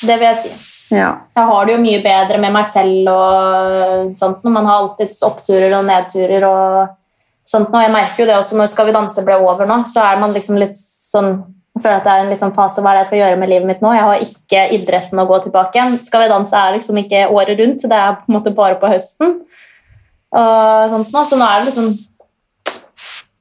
det 0.07 0.15
vil 0.21 0.29
jeg 0.29 0.39
si. 0.45 0.51
Ja. 0.95 1.09
Jeg 1.35 1.49
har 1.51 1.67
det 1.67 1.75
jo 1.75 1.81
mye 1.83 1.99
bedre 2.05 2.39
med 2.41 2.55
meg 2.55 2.67
selv 2.69 3.11
og 3.11 4.15
sånt. 4.17 4.45
Når 4.47 4.55
man 4.55 4.69
har 4.69 4.85
alltids 4.85 5.19
oppturer 5.27 5.75
og 5.77 5.89
nedturer 5.89 6.47
og 6.47 6.95
sånt. 7.43 7.73
Og 7.73 7.83
jeg 7.83 7.93
merker 7.93 8.23
jo 8.23 8.29
det 8.31 8.39
også 8.39 8.59
når 8.59 8.71
Skal 8.73 8.89
vi 8.89 8.97
danse 8.97 9.25
ble 9.27 9.37
over 9.43 9.69
nå, 9.69 9.83
så 9.91 10.07
er 10.07 10.23
man 10.23 10.35
liksom 10.37 10.61
litt 10.61 10.79
sånn 10.79 11.41
jeg 11.79 11.85
føler 11.85 12.01
at 12.01 12.07
det 12.07 12.13
er 12.13 12.25
en 12.25 12.33
litt 12.33 12.41
sånn 12.43 12.55
fase 12.57 12.83
hva 12.83 12.91
er 12.91 12.97
det 12.97 13.03
jeg 13.05 13.09
skal 13.09 13.21
gjøre 13.21 13.39
med 13.39 13.51
livet 13.53 13.69
mitt 13.69 13.83
nå. 13.85 13.91
Jeg 13.95 14.07
har 14.09 14.23
ikke 14.25 14.63
idretten 14.75 15.21
å 15.23 15.27
gå 15.29 15.37
tilbake 15.45 15.79
igjen. 15.79 15.93
Skal 16.03 16.25
vi 16.25 16.31
danse 16.33 16.59
er 16.59 16.75
liksom 16.75 16.99
ikke 17.05 17.21
året 17.31 17.61
rundt, 17.61 17.85
det 17.87 17.99
er 17.99 18.17
på 18.19 18.27
en 18.27 18.35
måte 18.35 18.55
bare 18.57 18.79
på 18.81 18.91
høsten. 18.91 19.37
Og 20.37 20.91
sånt 20.93 21.15
nå. 21.15 21.25
Så 21.25 21.39
nå 21.39 21.47
er 21.47 21.63
det 21.63 21.71
liksom 21.71 21.95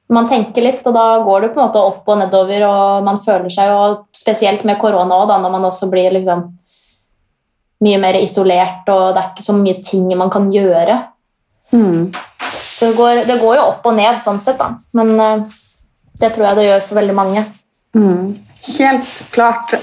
Man 0.08 0.28
tenker 0.28 0.64
litt, 0.64 0.86
og 0.88 0.94
da 0.96 1.18
går 1.20 1.42
det 1.42 1.48
på 1.52 1.60
en 1.60 1.66
måte 1.66 1.82
opp 1.84 2.06
og 2.08 2.16
nedover, 2.16 2.62
og 2.64 3.04
man 3.04 3.18
føler 3.20 3.52
seg 3.52 3.68
jo 3.68 3.80
Spesielt 4.16 4.64
med 4.64 4.80
korona 4.80 5.18
òg, 5.20 5.34
når 5.34 5.52
man 5.52 5.68
også 5.68 5.90
blir 5.92 6.14
liksom 6.16 6.46
mye 7.84 7.98
mer 8.02 8.16
isolert, 8.18 8.88
og 8.90 9.12
det 9.14 9.20
er 9.20 9.28
ikke 9.30 9.44
så 9.44 9.54
mye 9.54 9.76
ting 9.86 10.08
man 10.18 10.32
kan 10.34 10.48
gjøre. 10.50 10.96
Mm. 11.70 12.08
Så 12.50 12.88
det 12.88 12.96
går, 12.96 13.20
det 13.28 13.36
går 13.38 13.60
jo 13.60 13.66
opp 13.68 13.86
og 13.86 13.94
ned 13.94 14.18
sånn 14.22 14.40
sett, 14.42 14.58
da. 14.58 14.72
Men 14.98 15.12
uh, 15.20 15.44
det 16.18 16.32
tror 16.34 16.48
jeg 16.48 16.58
det 16.58 16.66
gjør 16.66 16.84
for 16.88 16.98
veldig 16.98 17.14
mange. 17.14 17.44
Mm. 17.94 18.24
Helt 18.68 19.12
klart. 19.30 19.76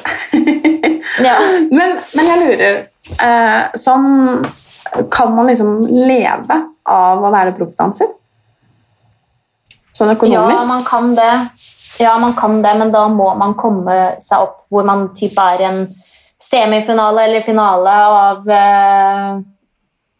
Ja. 1.24 1.38
men, 1.78 1.96
men 2.18 2.28
jeg 2.28 2.42
lurer 2.42 2.76
uh, 3.24 3.72
Sånn 3.80 4.44
Kan 5.10 5.32
man 5.34 5.48
liksom 5.48 5.80
leve 5.88 6.58
av 6.90 7.24
å 7.24 7.32
være 7.34 7.56
proffdanser? 7.58 8.12
Sånn 9.96 10.12
ja, 10.12 10.18
økonomisk? 10.18 10.68
man 10.70 10.84
kan 10.88 11.14
det. 11.18 11.34
Ja, 12.00 12.18
man 12.20 12.34
kan 12.36 12.60
det, 12.62 12.74
men 12.76 12.92
da 12.92 13.06
må 13.08 13.30
man 13.40 13.56
komme 13.56 14.16
seg 14.24 14.44
opp 14.44 14.66
hvor 14.72 14.84
man 14.88 15.08
typ 15.16 15.38
er 15.40 15.64
en 15.70 15.86
semifinale 16.42 17.24
eller 17.24 17.46
finale 17.46 17.94
av, 18.06 18.50
eh, 18.52 19.38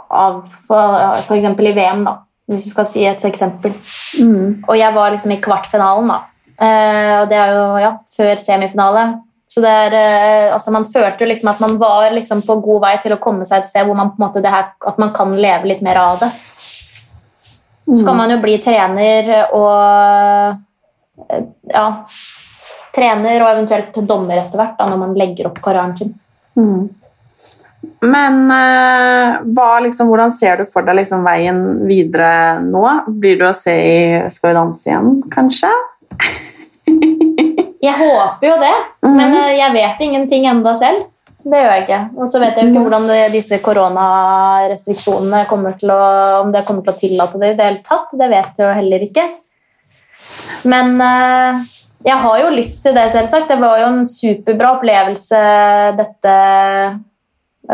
av 0.08 0.40
for, 0.68 1.36
eksempel 1.36 1.68
i 1.68 1.76
VM, 1.76 2.06
da. 2.08 2.22
Hvis 2.48 2.70
du 2.70 2.72
skal 2.76 2.88
si 2.88 3.04
et 3.10 3.24
eksempel. 3.26 3.74
Mm. 4.22 4.64
Og 4.68 4.78
jeg 4.78 4.94
var 4.96 5.12
liksom 5.12 5.34
i 5.34 5.42
kvartfinalen, 5.42 6.14
da. 6.14 6.22
Eh, 6.56 7.14
og 7.20 7.30
det 7.30 7.40
er 7.42 7.54
jo 7.58 7.64
ja, 7.84 7.94
før 8.16 8.40
semifinale. 8.40 9.06
Så 9.48 9.62
det 9.62 9.70
er, 9.70 9.94
eh, 10.00 10.54
altså 10.54 10.72
man 10.74 10.88
følte 10.88 11.26
jo 11.26 11.30
liksom 11.30 11.52
at 11.52 11.60
man 11.62 11.78
var 11.82 12.14
liksom 12.14 12.42
på 12.46 12.58
god 12.64 12.82
vei 12.88 12.96
til 13.04 13.14
å 13.14 13.22
komme 13.22 13.46
seg 13.46 13.62
et 13.62 13.70
sted 13.70 13.86
hvor 13.86 13.98
man 13.98 14.14
på 14.14 14.22
en 14.22 14.28
måte 14.28 14.42
det 14.44 14.54
her, 14.54 14.72
at 14.88 15.02
man 15.02 15.12
kan 15.16 15.36
leve 15.36 15.70
litt 15.70 15.84
mer 15.86 16.00
av 16.02 16.22
det. 16.24 16.32
Så 17.86 18.06
kan 18.06 18.18
man 18.18 18.32
jo 18.34 18.40
bli 18.42 18.58
trener 18.64 19.28
og 19.54 20.58
eh, 21.30 21.44
ja, 21.70 21.88
trener 22.96 23.44
og 23.46 23.50
eventuelt 23.52 24.00
dommer 24.10 24.40
etter 24.42 24.58
hvert 24.58 24.78
da, 24.80 24.88
når 24.90 24.98
man 25.04 25.14
legger 25.20 25.52
opp 25.52 25.60
karrieren 25.62 25.94
sin. 26.00 26.14
Mm. 26.58 26.88
Men 28.02 28.40
eh, 28.52 29.36
hva, 29.54 29.68
liksom, 29.86 30.10
hvordan 30.10 30.34
ser 30.34 30.58
du 30.58 30.66
for 30.70 30.82
deg 30.88 30.98
liksom, 31.04 31.22
veien 31.28 31.60
videre 31.86 32.60
nå? 32.66 32.82
Blir 33.22 33.38
du 33.40 33.46
å 33.50 33.54
se 33.54 33.76
i 33.76 34.00
Skal 34.34 34.50
vi 34.52 34.58
danse 34.58 34.90
igjen, 34.90 35.12
kanskje? 35.34 35.70
Jeg 37.86 37.94
håper 38.00 38.48
jo 38.50 38.56
det, 38.64 38.76
Mhm. 39.06 39.16
men 39.20 39.34
eh, 39.38 39.52
jeg 39.60 39.74
vet 39.76 40.00
ingenting 40.02 40.46
enda 40.50 40.74
selv. 40.74 41.04
Det 41.46 41.62
gjør 41.62 41.72
jeg 41.76 41.84
ikke. 41.84 42.02
Og 42.18 42.30
så 42.30 42.42
vet 42.42 42.58
jeg 42.58 42.66
jo 42.66 42.72
ikke 42.74 42.84
hvordan 42.88 43.08
det, 43.12 43.22
disse 43.36 43.60
koronarestriksjonene 43.62 45.44
kommer 45.50 45.76
til 45.78 45.92
å 45.94 46.04
Om 46.42 46.54
det 46.56 46.64
kommer 46.66 46.86
til 46.88 46.94
å 46.96 47.00
tillate 47.00 47.42
det 47.42 47.52
i 47.54 47.58
det 47.60 47.68
hele 47.70 47.84
tatt. 47.86 48.14
Det 48.18 48.30
vet 48.32 48.58
jeg 48.58 48.66
jo 48.66 48.78
heller 48.80 49.06
ikke. 49.06 49.26
Men 50.66 50.96
eh, 51.06 51.66
jeg 52.06 52.22
har 52.22 52.40
jo 52.42 52.54
lyst 52.54 52.82
til 52.86 52.96
det, 52.98 53.08
selvsagt. 53.14 53.50
Det 53.50 53.60
var 53.62 53.82
jo 53.82 53.90
en 53.92 54.04
superbra 54.10 54.76
opplevelse 54.80 55.42
dette, 55.98 56.36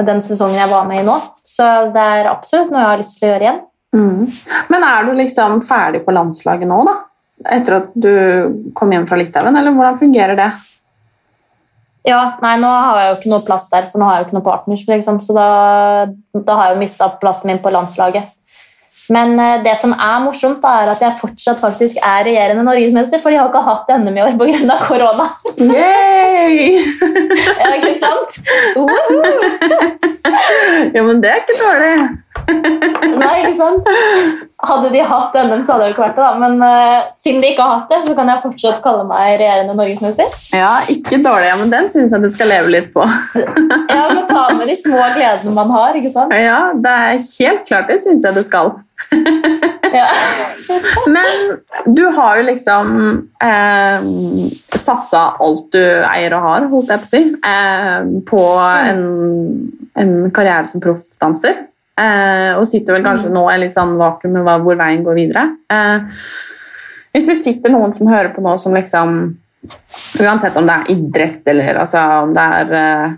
den 0.07 0.21
sesongen 0.23 0.59
jeg 0.59 0.71
var 0.71 0.87
med 0.89 1.03
i 1.03 1.07
nå. 1.07 1.17
Så 1.47 1.67
det 1.95 2.07
er 2.17 2.31
absolutt 2.31 2.71
noe 2.71 2.83
jeg 2.83 2.91
har 2.91 3.01
lyst 3.01 3.17
til 3.19 3.27
å 3.27 3.31
gjøre 3.31 3.47
igjen. 3.47 3.61
Mm. 3.91 4.27
Men 4.71 4.87
er 4.87 5.07
du 5.07 5.15
liksom 5.19 5.59
ferdig 5.67 6.03
på 6.05 6.15
landslaget 6.15 6.67
nå, 6.67 6.79
da? 6.87 6.97
Etter 7.55 7.79
at 7.79 7.95
du 7.97 8.11
kom 8.77 8.91
hjem 8.93 9.07
fra 9.09 9.17
Litauen, 9.19 9.55
eller 9.57 9.75
hvordan 9.75 9.99
fungerer 9.99 10.39
det? 10.39 10.51
Ja, 12.07 12.21
nei, 12.41 12.55
nå 12.57 12.67
har 12.67 12.99
jeg 12.99 13.09
jo 13.09 13.17
ikke 13.19 13.31
noe 13.35 13.45
plass 13.45 13.67
der, 13.69 13.85
for 13.89 14.01
nå 14.01 14.07
har 14.07 14.17
jeg 14.17 14.23
jo 14.23 14.29
ikke 14.29 14.37
noe 14.39 14.45
partner. 14.47 14.85
Liksom, 14.89 15.19
så 15.21 15.35
da, 15.37 15.47
da 16.33 16.55
har 16.57 16.69
jeg 16.69 16.77
jo 16.77 16.81
mista 16.81 17.09
plassen 17.21 17.51
min 17.51 17.61
på 17.61 17.73
landslaget. 17.73 18.31
Men 19.11 19.33
eh, 19.39 19.59
det 19.65 19.73
som 19.79 19.93
er 19.93 20.21
morsomt, 20.23 20.61
da, 20.63 20.71
er 20.81 20.91
at 20.93 21.01
jeg 21.03 21.17
fortsatt 21.19 21.61
faktisk 21.61 21.99
er 21.99 22.25
regjerende 22.27 22.63
norgesmester, 22.65 23.21
for 23.21 23.33
de 23.33 23.39
har 23.39 23.49
ikke 23.49 23.63
hatt 23.65 23.91
NM 24.01 24.17
i 24.17 24.23
år 24.23 24.37
pga. 24.39 24.77
korona. 24.87 25.29
Yay! 25.59 26.79
Ja, 27.61 27.73
ikke 27.77 27.93
sant? 27.97 28.39
Woohoo! 28.75 29.21
ja, 30.95 31.03
men 31.03 31.21
det 31.21 31.29
er 31.31 31.41
ikke 31.43 31.57
dårlig. 31.59 31.93
Nei, 33.21 33.33
ikke 33.41 33.57
sant? 33.59 33.89
Hadde 34.61 34.91
de 34.93 35.01
hatt 35.05 35.35
NM, 35.35 35.63
så 35.65 35.73
hadde 35.73 35.83
det 35.83 35.89
jo 35.89 35.95
ikke 35.95 36.03
vært 36.03 36.19
det. 36.19 36.25
da. 36.25 36.31
Men 36.41 36.61
uh, 36.63 37.09
siden 37.21 37.41
de 37.43 37.49
ikke 37.51 37.65
har 37.65 37.79
hatt 37.79 37.91
det, 37.91 37.99
så 38.05 38.15
kan 38.17 38.29
jeg 38.31 38.43
fortsatt 38.45 38.83
kalle 38.83 39.07
meg 39.09 39.33
regjerende 39.41 39.75
norgesmester. 39.77 40.37
Ja, 40.55 40.75
ikke 40.91 41.19
dårlig, 41.23 41.49
men 41.63 41.73
den 41.73 41.89
syns 41.93 42.13
jeg 42.15 42.23
du 42.23 42.29
skal 42.31 42.51
leve 42.53 42.71
litt 42.75 42.91
på. 42.93 43.05
ja, 43.97 44.05
men 44.13 44.23
Ta 44.29 44.45
med 44.55 44.69
de 44.69 44.77
små 44.79 45.01
gledene 45.15 45.55
man 45.55 45.73
har. 45.73 45.97
ikke 45.97 46.13
sant? 46.13 46.35
Ja, 46.37 46.71
det 46.77 46.95
er 47.07 47.19
helt 47.25 47.67
klart 47.67 47.91
det 47.91 47.99
syns 48.05 48.23
jeg 48.27 48.37
du 48.37 48.43
skal. 48.47 48.75
ja. 49.91 50.07
men 51.09 51.57
du 51.85 52.03
har 52.15 52.37
jo 52.37 52.45
liksom 52.47 52.91
eh, 53.43 54.05
satsa 54.77 55.23
alt 55.41 55.73
du 55.73 55.81
eier 55.81 56.37
og 56.37 56.45
har, 56.45 56.69
holdt 56.71 56.93
jeg 56.93 57.01
på 57.01 57.09
å 57.09 57.11
si, 57.11 57.23
eh, 57.49 57.97
på 58.29 58.45
mm. 58.61 58.93
en, 58.93 59.03
en 60.05 60.15
karriere 60.31 60.69
som 60.71 60.83
proffdanser. 60.83 61.65
Eh, 61.99 62.53
og 62.55 62.63
sitter 62.69 62.95
vel 62.95 63.03
kanskje 63.05 63.29
mm. 63.29 63.35
nå 63.35 63.43
i 63.51 63.59
litt 63.65 63.75
sånn 63.75 63.97
vakuum 63.99 64.37
med 64.37 64.63
hvor 64.63 64.79
veien 64.79 65.03
går 65.05 65.17
videre. 65.17 65.43
Eh, 65.71 66.23
hvis 67.11 67.27
det 67.27 67.37
sitter 67.39 67.73
noen 67.73 67.91
som 67.95 68.07
hører 68.07 68.31
på 68.35 68.43
nå 68.43 68.57
som 68.61 68.75
liksom 68.77 69.23
Uansett 69.61 70.55
om 70.57 70.65
det 70.65 70.73
er 70.73 70.87
idrett 70.89 71.49
eller 71.51 71.77
altså, 71.83 71.99
om 72.23 72.31
det 72.33 72.45
er 72.57 72.71
eh, 72.79 73.11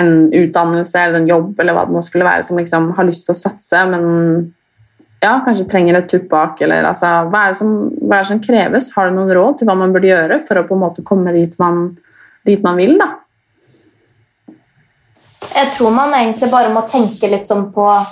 en 0.00 0.12
utdannelse 0.32 1.02
eller 1.02 1.18
en 1.18 1.28
jobb 1.28 1.60
eller 1.60 1.76
hva 1.76 1.82
det 1.84 1.92
nå 1.92 2.00
skulle 2.06 2.24
være, 2.24 2.46
som 2.46 2.56
liksom 2.56 2.86
har 2.96 3.04
lyst 3.04 3.26
til 3.26 3.34
å 3.34 3.40
satse, 3.42 3.82
men 3.90 4.06
ja, 5.20 5.34
kanskje 5.44 5.66
trenger 5.68 5.98
et 5.98 6.08
tupp 6.08 6.30
bak, 6.30 6.62
eller 6.64 6.88
altså, 6.88 7.10
hva 7.28 7.42
er, 7.50 7.58
som, 7.58 7.74
hva 8.00 8.22
er, 8.22 8.24
det 8.24 8.30
som, 8.30 8.40
kreves? 8.40 8.88
Har 8.94 9.10
du 9.10 9.18
noen 9.18 9.34
råd 9.36 9.60
til 9.60 9.68
hva 9.68 9.76
man 9.82 9.92
burde 9.92 10.08
gjøre 10.08 10.40
for 10.46 10.62
å 10.62 10.64
på 10.64 10.78
en 10.78 10.84
måte 10.86 11.04
komme 11.04 11.34
dit 11.36 11.58
man, 11.60 11.90
dit 12.48 12.64
man 12.64 12.80
vil? 12.80 12.96
da? 13.02 13.10
Jeg 15.50 15.72
tror 15.74 15.90
man 15.94 16.14
egentlig 16.14 16.50
bare 16.52 16.70
må 16.72 16.82
tenke 16.90 17.30
litt 17.30 17.48
sånn 17.50 17.70
på 17.74 17.86
uh, 17.90 18.06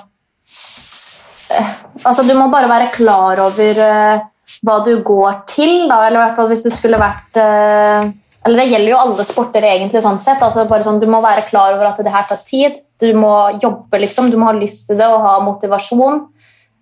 Altså, 2.04 2.22
du 2.26 2.34
må 2.38 2.48
bare 2.52 2.70
være 2.70 2.90
klar 2.94 3.40
over 3.42 3.82
uh, 3.82 4.24
hva 4.64 4.78
du 4.86 5.02
går 5.04 5.42
til, 5.50 5.88
da, 5.90 6.06
eller 6.06 6.18
i 6.18 6.22
hvert 6.24 6.38
fall 6.38 6.50
hvis 6.50 6.64
det 6.66 6.74
skulle 6.74 7.00
vært 7.00 7.38
uh, 7.40 8.08
eller 8.46 8.62
Det 8.62 8.68
gjelder 8.70 8.92
jo 8.92 8.98
alle 9.02 9.24
sporter, 9.26 9.64
egentlig. 9.66 10.00
sånn 10.00 10.20
sett, 10.22 10.42
altså 10.42 10.64
bare 10.70 10.84
sånn, 10.86 11.00
Du 11.02 11.08
må 11.10 11.18
være 11.20 11.42
klar 11.48 11.74
over 11.74 11.90
at 11.90 11.98
det 12.00 12.12
her 12.14 12.24
tar 12.28 12.38
tid. 12.46 12.78
Du 13.00 13.10
må 13.18 13.32
jobbe, 13.60 13.98
liksom. 14.00 14.30
Du 14.30 14.38
må 14.40 14.46
ha 14.48 14.54
lyst 14.56 14.86
til 14.88 14.96
det 14.96 15.08
og 15.10 15.24
ha 15.26 15.34
motivasjon. 15.44 16.22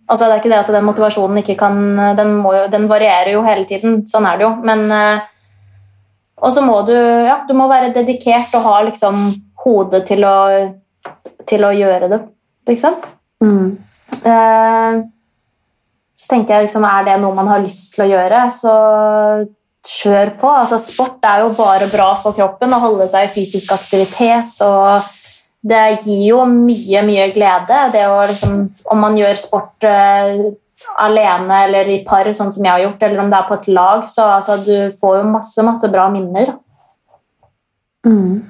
Altså, 0.06 0.28
det 0.28 0.34
er 0.34 0.42
ikke 0.42 0.52
det 0.52 0.60
at 0.60 0.70
Den 0.76 0.86
motivasjonen 0.86 1.40
ikke 1.40 1.56
kan 1.58 1.80
Den, 2.14 2.36
jo, 2.44 2.66
den 2.70 2.84
varierer 2.86 3.32
jo 3.32 3.42
hele 3.42 3.64
tiden. 3.66 4.04
Sånn 4.06 4.28
er 4.28 4.36
det 4.38 4.46
jo. 4.46 4.52
Men 4.68 4.84
Og 6.36 6.52
så 6.54 6.62
må 6.62 6.76
du 6.86 6.94
ja, 6.94 7.40
du 7.48 7.54
må 7.56 7.66
være 7.72 7.90
dedikert 7.96 8.54
og 8.54 8.68
ha 8.68 8.76
liksom 8.86 9.32
hodet 9.66 10.04
til 10.08 10.24
å, 10.26 10.38
til 11.48 11.66
å 11.66 11.74
gjøre 11.74 12.10
det, 12.12 12.22
liksom. 12.70 12.96
Mm. 13.44 13.76
Eh, 14.16 15.02
så 16.16 16.30
tenker 16.30 16.54
jeg 16.54 16.66
liksom, 16.66 16.86
Er 16.88 17.04
det 17.04 17.18
noe 17.20 17.36
man 17.36 17.50
har 17.50 17.60
lyst 17.60 17.92
til 17.94 18.06
å 18.06 18.10
gjøre, 18.14 18.46
så 18.54 18.74
kjør 19.86 20.32
på. 20.40 20.50
Altså, 20.50 20.78
sport 20.82 21.24
er 21.28 21.44
jo 21.44 21.52
bare 21.58 21.88
bra 21.92 22.12
for 22.18 22.36
kroppen 22.36 22.74
å 22.74 22.82
holde 22.82 23.06
seg 23.10 23.28
i 23.28 23.32
fysisk 23.32 23.74
aktivitet. 23.76 24.56
og 24.64 25.04
Det 25.66 25.84
gir 26.06 26.22
jo 26.32 26.44
mye, 26.50 27.02
mye 27.06 27.28
glede. 27.34 27.82
Det 27.94 28.06
å, 28.08 28.22
liksom, 28.26 28.62
om 28.92 29.04
man 29.04 29.18
gjør 29.18 29.38
sport 29.38 29.86
uh, 29.86 30.48
alene 31.04 31.62
eller 31.68 31.92
i 31.92 32.00
par, 32.06 32.28
sånn 32.34 32.52
som 32.54 32.64
jeg 32.64 32.72
har 32.72 32.84
gjort, 32.86 33.06
eller 33.06 33.22
om 33.22 33.30
det 33.32 33.38
er 33.38 33.48
på 33.48 33.60
et 33.60 33.70
lag, 33.76 34.04
så 34.10 34.30
altså, 34.38 34.58
du 34.64 34.90
får 34.96 35.20
jo 35.20 35.30
masse, 35.30 35.66
masse 35.66 35.92
bra 35.92 36.08
minner. 36.12 36.56
Mm. 38.06 38.44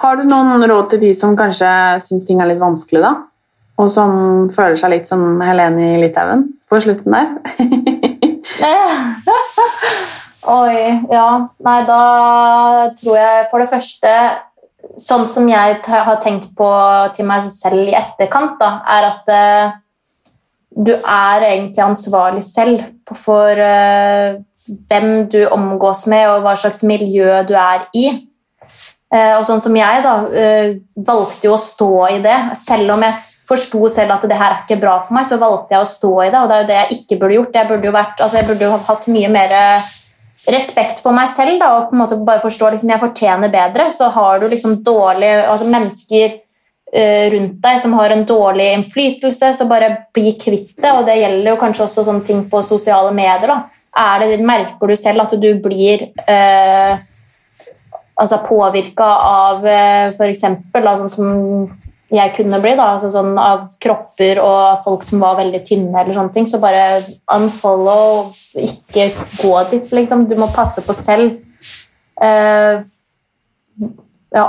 Har 0.00 0.16
du 0.16 0.24
noen 0.28 0.64
råd 0.68 0.92
til 0.92 1.02
de 1.04 1.12
som 1.16 1.36
kanskje 1.36 1.68
syns 2.04 2.24
ting 2.26 2.40
er 2.40 2.48
litt 2.50 2.62
vanskelig, 2.62 3.02
da? 3.04 3.12
Og 3.76 3.90
som 3.92 4.10
føler 4.52 4.78
seg 4.80 4.92
litt 4.94 5.08
som 5.08 5.40
Helene 5.44 5.92
i 5.94 6.00
Litauen 6.00 6.46
på 6.68 6.80
slutten 6.80 7.12
der? 7.12 7.26
Oi, 10.46 10.78
ja. 11.10 11.28
Nei, 11.66 11.78
da 11.88 12.02
tror 12.96 13.16
jeg 13.18 13.48
for 13.50 13.62
det 13.62 13.70
første 13.72 14.12
Sånn 15.02 15.24
som 15.28 15.48
jeg 15.50 15.80
har 15.82 16.18
tenkt 16.22 16.52
på 16.56 16.66
til 17.16 17.26
meg 17.26 17.48
selv 17.50 17.88
i 17.90 17.96
etterkant, 17.98 18.54
da, 18.60 18.68
er 18.86 19.06
at 19.08 19.32
uh, 19.34 19.74
du 20.70 20.92
er 20.94 21.42
egentlig 21.48 21.82
ansvarlig 21.82 22.44
selv 22.46 22.84
for 23.18 23.50
uh, 23.50 24.38
hvem 24.86 25.26
du 25.32 25.40
omgås 25.50 26.04
med, 26.06 26.28
og 26.30 26.46
hva 26.46 26.54
slags 26.56 26.84
miljø 26.86 27.42
du 27.48 27.52
er 27.58 27.82
i. 27.98 28.06
Eh, 29.14 29.36
og 29.38 29.44
sånn 29.46 29.60
som 29.62 29.76
jeg 29.78 30.00
da, 30.02 30.14
eh, 30.34 30.72
valgte 31.06 31.46
jo 31.46 31.52
å 31.54 31.60
stå 31.62 31.90
i 32.10 32.18
det. 32.24 32.38
Selv 32.58 32.90
om 32.96 33.04
jeg 33.06 33.14
forsto 33.46 33.88
selv 33.92 34.16
at 34.16 34.26
det 34.26 34.38
her 34.38 34.50
er 34.50 34.64
ikke 34.64 34.80
bra 34.82 34.98
for 35.00 35.14
meg, 35.14 35.28
så 35.28 35.38
valgte 35.38 35.76
jeg 35.76 35.84
å 35.84 35.92
stå 35.92 36.14
i 36.24 36.30
det. 36.30 36.40
Og 36.40 36.48
det 36.48 36.56
er 36.56 36.62
jo 36.62 36.70
det 36.70 36.80
jeg 36.80 36.98
ikke 36.98 37.20
burde 37.20 37.36
gjort. 37.38 37.54
Jeg 37.60 37.68
burde 37.68 37.86
jo, 37.86 37.92
vært, 37.94 38.18
altså 38.20 38.40
jeg 38.40 38.48
burde 38.48 38.66
jo 38.66 38.80
hatt 38.88 39.06
mye 39.06 39.30
mer 39.30 39.54
respekt 40.46 41.00
for 41.02 41.14
meg 41.14 41.30
selv 41.30 41.58
da, 41.58 41.70
og 41.74 41.88
på 41.88 41.96
en 41.96 42.02
måte 42.04 42.18
bare 42.22 42.42
forstå 42.42 42.70
liksom, 42.70 42.90
jeg 42.90 43.02
fortjener 43.02 43.54
bedre. 43.54 43.88
Så 43.94 44.10
har 44.10 44.42
du 44.42 44.48
liksom 44.50 44.82
dårlige 44.82 45.46
altså 45.46 45.70
mennesker 45.70 46.42
rundt 46.96 47.56
deg 47.60 47.80
som 47.82 47.96
har 47.98 48.12
en 48.14 48.22
dårlig 48.24 48.68
innflytelse, 48.72 49.48
så 49.52 49.64
bare 49.66 50.06
bli 50.14 50.30
kvitt 50.38 50.76
det. 50.78 50.92
Og 50.92 51.04
det 51.06 51.18
gjelder 51.18 51.50
jo 51.50 51.58
kanskje 51.60 51.86
også 51.86 52.04
sånne 52.06 52.26
ting 52.26 52.44
på 52.50 52.62
sosiale 52.62 53.10
medier. 53.14 53.50
da. 53.50 53.64
Det, 54.22 54.38
merker 54.44 54.86
du 54.86 54.96
selv 54.96 55.24
at 55.24 55.34
du 55.40 55.50
blir 55.60 56.06
uh, 56.28 56.94
altså 58.16 58.40
påvirka 58.44 59.08
av 59.28 59.66
eh, 59.66 60.14
f.eks. 60.14 60.44
Altså, 60.80 61.08
som 61.12 61.68
jeg 62.12 62.32
kunne 62.36 62.60
bli, 62.62 62.74
da, 62.78 62.92
altså 62.94 63.10
sånn 63.10 63.34
av 63.40 63.64
kropper 63.82 64.38
og 64.38 64.78
folk 64.84 65.02
som 65.06 65.22
var 65.24 65.40
veldig 65.40 65.62
tynne, 65.66 65.96
eller 65.98 66.14
sånne 66.14 66.34
ting, 66.34 66.46
så 66.46 66.60
bare 66.62 67.02
unfollow, 67.34 68.30
ikke 68.54 69.08
gå 69.40 69.56
dit, 69.72 69.90
liksom. 69.98 70.28
Du 70.30 70.36
må 70.38 70.46
passe 70.54 70.84
på 70.86 70.94
selv. 70.96 71.40
Uh, 72.22 72.86
ja. 74.32 74.46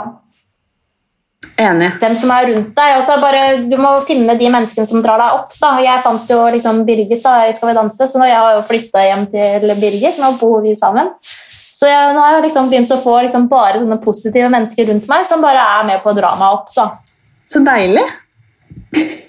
Enig. 1.58 1.90
Dem 1.98 2.14
som 2.20 2.30
er 2.36 2.52
rundt 2.52 2.76
deg. 2.78 3.00
Også 3.00 3.16
bare, 3.18 3.64
Du 3.66 3.74
må 3.82 3.96
finne 4.06 4.36
de 4.38 4.50
menneskene 4.54 4.86
som 4.86 5.02
drar 5.02 5.18
deg 5.18 5.40
opp. 5.40 5.58
da. 5.58 5.72
Jeg 5.82 6.04
fant 6.06 6.30
jo 6.30 6.44
liksom 6.54 6.84
Birgit 6.86 7.24
da, 7.26 7.48
i 7.48 7.56
Skal 7.58 7.72
vi 7.72 7.78
danse, 7.80 8.06
så 8.06 8.22
jeg 8.30 8.38
har 8.38 8.54
jo 8.54 8.66
flytta 8.68 9.06
hjem 9.08 9.26
til 9.34 9.74
Birgit. 9.82 10.22
Nå 10.22 10.36
bor 10.38 10.62
vi 10.62 10.76
sammen. 10.78 11.10
Så 11.78 11.90
jeg, 11.90 12.14
nå 12.16 12.22
har 12.24 12.38
jeg 12.38 12.48
liksom 12.48 12.70
begynt 12.72 12.94
å 12.94 13.02
få 13.02 13.20
liksom 13.22 13.50
bare 13.52 13.82
sånne 13.82 14.00
positive 14.02 14.50
mennesker 14.50 14.88
rundt 14.90 15.10
meg 15.12 15.28
som 15.30 15.44
bare 15.44 15.62
er 15.78 15.84
med 15.86 16.02
på 16.02 16.10
å 16.10 16.18
dra 16.18 16.32
meg 16.40 16.56
opp. 16.56 16.72
da. 16.74 16.88
Så 17.48 17.62
deilig. 17.66 18.06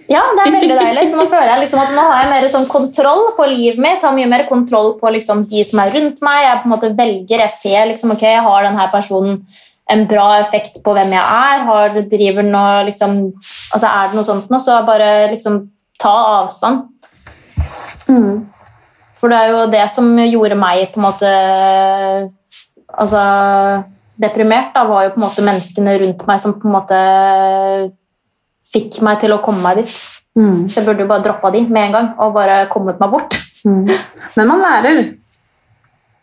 Ja, 0.09 0.23
det 0.33 0.45
er 0.47 0.55
veldig 0.55 0.77
deilig. 0.79 1.05
Så 1.11 1.19
nå 1.19 1.27
føler 1.33 1.51
jeg 1.53 1.65
liksom 1.67 1.83
at 1.83 1.93
nå 1.93 2.05
har 2.09 2.23
jeg 2.23 2.33
mer 2.33 2.49
sånn 2.53 2.69
kontroll 2.71 3.33
på 3.37 3.49
livet 3.51 3.83
mitt. 3.85 4.05
Har 4.05 4.17
mye 4.17 4.31
mer 4.31 4.47
kontroll 4.49 4.95
på 5.01 5.13
liksom 5.19 5.45
de 5.51 5.65
som 5.69 5.83
er 5.85 5.93
rundt 5.93 6.23
meg. 6.25 6.45
Jeg 6.47 6.63
på 6.63 6.71
en 6.71 6.75
måte 6.75 6.93
velger, 6.97 7.45
jeg 7.45 7.57
ser 7.59 7.91
liksom, 7.93 8.17
ok, 8.17 8.25
jeg 8.31 8.45
har 8.49 8.69
denne 8.69 8.89
personen 8.95 9.43
en 9.89 10.05
bra 10.09 10.31
effekt 10.41 10.81
på 10.85 10.95
hvem 10.97 11.13
jeg 11.17 11.25
er. 11.25 11.67
Har, 11.69 12.01
driver 12.17 12.49
noe, 12.49 12.85
liksom, 12.89 13.19
altså 13.77 13.93
Er 13.93 14.09
det 14.09 14.21
noe 14.21 14.29
sånt 14.29 14.49
nå, 14.53 14.61
så 14.63 14.81
bare 14.89 15.29
liksom 15.35 15.67
ta 16.01 16.17
avstand. 16.39 16.89
Mm. 18.09 18.49
For 19.19 19.29
det 19.29 19.39
er 19.39 19.53
jo 19.53 19.63
det 19.73 19.87
som 19.93 20.11
gjorde 20.23 20.57
meg 20.57 20.89
på 20.95 21.01
en 21.01 21.09
måte 21.11 21.31
altså, 22.99 23.23
deprimert, 24.21 24.73
da, 24.75 24.85
var 24.89 25.07
jo 25.07 25.15
på 25.15 25.21
en 25.21 25.27
måte 25.27 25.47
menneskene 25.47 25.97
rundt 26.03 26.27
meg 26.29 26.43
som 26.43 26.57
på 26.59 26.69
en 26.69 26.77
måte 26.77 27.01
fikk 28.69 29.01
meg 29.07 29.21
til 29.23 29.35
å 29.35 29.43
komme 29.45 29.63
meg 29.65 29.83
dit. 29.83 29.95
Mm. 30.39 30.67
Så 30.69 30.81
jeg 30.81 30.87
burde 30.87 31.03
jo 31.03 31.11
bare 31.11 31.25
droppa 31.25 31.51
de 31.55 31.65
med 31.67 31.89
en 31.89 31.97
gang 31.97 32.11
og 32.23 32.37
bare 32.37 32.61
kommet 32.73 33.01
meg 33.01 33.15
bort. 33.15 33.39
Mm. 33.67 33.89
Men 34.37 34.51
man 34.51 34.63
lærer. 34.63 35.01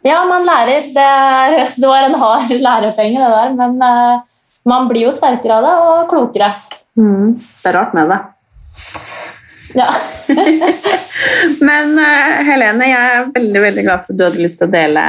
Ja, 0.06 0.22
man 0.30 0.46
lærer. 0.46 0.86
Det, 0.94 1.04
er, 1.04 1.58
det 1.74 1.90
var 1.90 2.06
en 2.06 2.20
hard 2.22 2.54
lærepenge, 2.68 3.20
det 3.20 3.34
der. 3.40 3.56
Men 3.58 3.82
uh, 3.82 4.22
man 4.70 4.88
blir 4.92 5.08
jo 5.08 5.16
sterkere 5.16 5.60
av 5.60 5.66
det 5.66 5.74
og 5.90 6.14
klokere. 6.14 6.54
Mm. 6.96 7.36
Det 7.36 7.72
er 7.72 7.78
rart 7.80 7.98
med 7.98 8.14
det. 8.14 8.22
Ja. 9.76 9.92
Men 11.68 11.94
uh, 12.00 12.40
Helene, 12.48 12.88
jeg 12.88 13.12
er 13.18 13.28
veldig 13.36 13.62
veldig 13.66 13.84
glad 13.86 14.04
for 14.04 14.14
at 14.14 14.20
du 14.20 14.24
hadde 14.28 14.44
lyst 14.44 14.62
til 14.62 14.70
å 14.70 14.74
dele, 14.74 15.04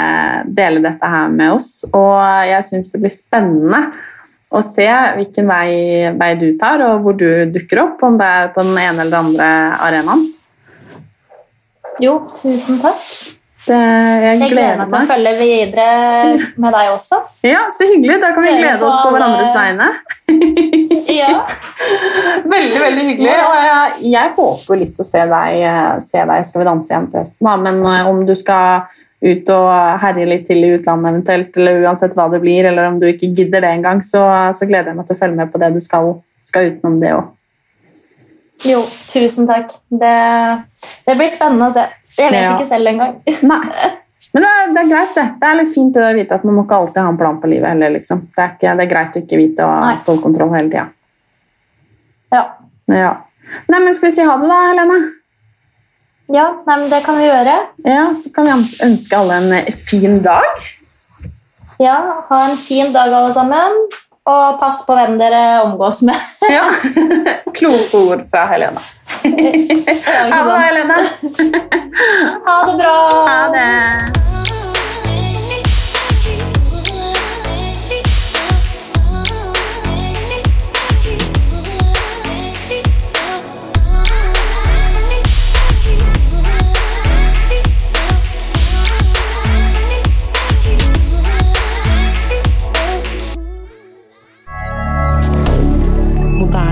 dele 0.59 0.83
dette 0.85 1.11
her 1.12 1.33
med 1.33 1.55
oss. 1.55 1.71
Og 1.91 2.19
jeg 2.51 2.67
syns 2.67 2.93
det 2.95 3.03
blir 3.05 3.14
spennende 3.14 3.83
å 4.55 4.62
se 4.62 4.87
hvilken 5.17 5.49
vei, 5.51 5.71
vei, 6.19 6.33
du 6.39 6.49
tar, 6.59 6.83
og 6.87 7.07
hvor 7.07 7.17
du 7.19 7.29
dukker 7.55 7.83
opp. 7.87 8.03
Om 8.07 8.19
det 8.21 8.33
er 8.41 8.53
på 8.55 8.67
den 8.67 8.77
ene 8.79 9.07
eller 9.07 9.14
den 9.14 9.33
andre 9.33 9.49
arenaen. 9.89 10.27
Jo, 12.03 12.19
tusen 12.43 12.83
takk. 12.83 13.03
Det, 13.67 13.75
jeg, 13.75 14.37
jeg, 14.39 14.51
gleder 14.53 14.77
meg 14.79 14.93
til 14.93 15.01
å 15.01 15.07
følge 15.09 15.31
videre 15.41 15.87
med 16.62 16.71
deg 16.77 16.91
også. 16.93 17.19
Ja, 17.43 17.64
Så 17.75 17.89
hyggelig. 17.91 18.21
Da 18.23 18.31
kan 18.37 18.47
vi 18.47 18.53
glede 18.61 18.87
oss 18.87 19.01
på 19.03 19.11
hverandres 19.14 19.51
vegne. 19.57 19.89
ja. 21.17 21.41
Veldig 22.51 22.81
veldig 22.81 23.05
hyggelig. 23.09 23.33
Og 23.47 23.57
jeg, 23.59 23.93
jeg 24.13 24.33
håper 24.37 24.81
litt 24.81 25.01
å 25.03 25.07
se 25.07 25.23
deg, 25.31 25.57
se 26.05 26.25
deg 26.31 26.45
Skal 26.47 26.63
vi 26.63 26.67
danse 26.69 26.93
igjen 26.93 27.07
til 27.13 27.23
høsten. 27.23 27.51
Men 27.65 27.81
eh, 27.91 28.09
om 28.11 28.23
du 28.29 28.35
skal 28.39 28.87
ut 29.27 29.49
og 29.51 29.69
herje 30.03 30.27
litt 30.29 30.45
til 30.47 30.61
i 30.63 30.75
utlandet 30.77 31.11
eventuelt, 31.15 31.57
eller 31.57 31.87
uansett 31.89 32.15
hva 32.15 32.29
det 32.31 32.41
blir, 32.43 32.69
eller 32.69 32.91
om 32.91 32.99
du 33.01 33.07
ikke 33.09 33.31
gidder 33.35 33.65
det 33.65 33.71
engang, 33.79 34.03
så, 34.05 34.23
så 34.55 34.69
gleder 34.69 34.93
jeg 34.93 34.99
meg 35.01 35.09
til 35.09 35.17
å 35.17 35.21
følge 35.23 35.39
med 35.41 35.53
på 35.55 35.61
det 35.63 35.71
du 35.75 35.81
skal, 35.83 36.11
skal 36.47 36.69
utenom 36.71 36.99
det 37.03 37.15
òg. 37.17 37.31
Jo, 38.69 38.81
tusen 39.11 39.49
takk. 39.49 39.73
Det, 39.89 40.17
det 41.09 41.17
blir 41.19 41.31
spennende 41.33 41.69
å 41.71 41.75
se. 41.75 41.87
Jeg 42.17 42.33
vet 42.33 42.43
Ja. 42.45 42.53
ikke 42.55 42.69
selv 42.69 42.93
engang. 42.93 43.17
Nei. 43.45 43.63
Men 44.37 44.45
det 44.45 44.49
er, 44.53 44.71
det 44.75 44.81
er 44.83 44.89
greit, 44.91 45.13
det. 45.17 45.25
Det 45.41 45.49
er 45.49 45.57
litt 45.63 45.73
fint 45.73 45.95
det 45.97 46.03
å 46.05 46.13
vite 46.17 46.37
at 46.37 46.45
man 46.45 46.57
må 46.59 46.65
ikke 46.67 46.77
alltid 46.83 47.01
ha 47.01 47.09
en 47.13 47.19
plan 47.21 47.37
på 47.41 47.49
livet 47.49 47.73
heller. 47.73 47.93
Liksom. 47.95 48.23
Det, 48.37 48.43
er 48.43 48.51
ikke, 48.57 48.73
det 48.77 48.85
er 48.85 48.91
greit 48.91 49.17
å 49.17 49.23
ikke 49.23 49.39
vite 49.41 49.65
og 49.65 49.85
ha 49.87 49.93
stålkontroll 50.01 50.53
hele 50.57 50.69
tida. 50.73 50.87
Ja. 52.37 52.45
ja. 52.93 53.12
Nei, 53.70 53.80
men 53.80 53.95
skal 53.95 54.11
vi 54.11 54.16
si 54.16 54.26
ha 54.26 54.37
det, 54.41 54.49
da, 54.51 54.62
Helene? 54.70 54.99
Ja, 56.34 56.47
nei, 56.66 56.80
men 56.80 56.89
det 56.91 57.03
kan 57.07 57.18
vi 57.18 57.28
gjøre. 57.28 57.55
Ja, 57.87 58.09
Så 58.18 58.32
kan 58.34 58.49
vi 58.49 58.80
ønske 58.84 59.18
alle 59.18 59.39
en 59.41 59.53
eh, 59.61 59.70
fin 59.70 60.18
dag. 60.24 60.66
Ja, 61.78 62.24
ha 62.28 62.43
en 62.49 62.57
fin 62.57 62.93
dag, 62.93 63.12
alle 63.12 63.32
sammen. 63.37 63.78
Og 64.26 64.59
pass 64.59 64.80
på 64.82 64.97
hvem 64.99 65.14
dere 65.20 65.62
omgås 65.62 66.03
med. 66.03 66.18
ja. 66.57 66.66
Kloke 67.59 68.03
ord 68.03 68.26
fra 68.32 68.47
Helena. 68.51 68.82
ha 69.22 70.43
det, 70.51 70.61
Helene. 70.66 71.01
ha 72.45 72.61
det 72.66 72.78
bra. 72.82 72.97
Ha 73.30 73.43
det. 73.55 74.26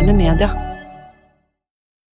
moderne 0.04 0.12
media. 0.12 0.63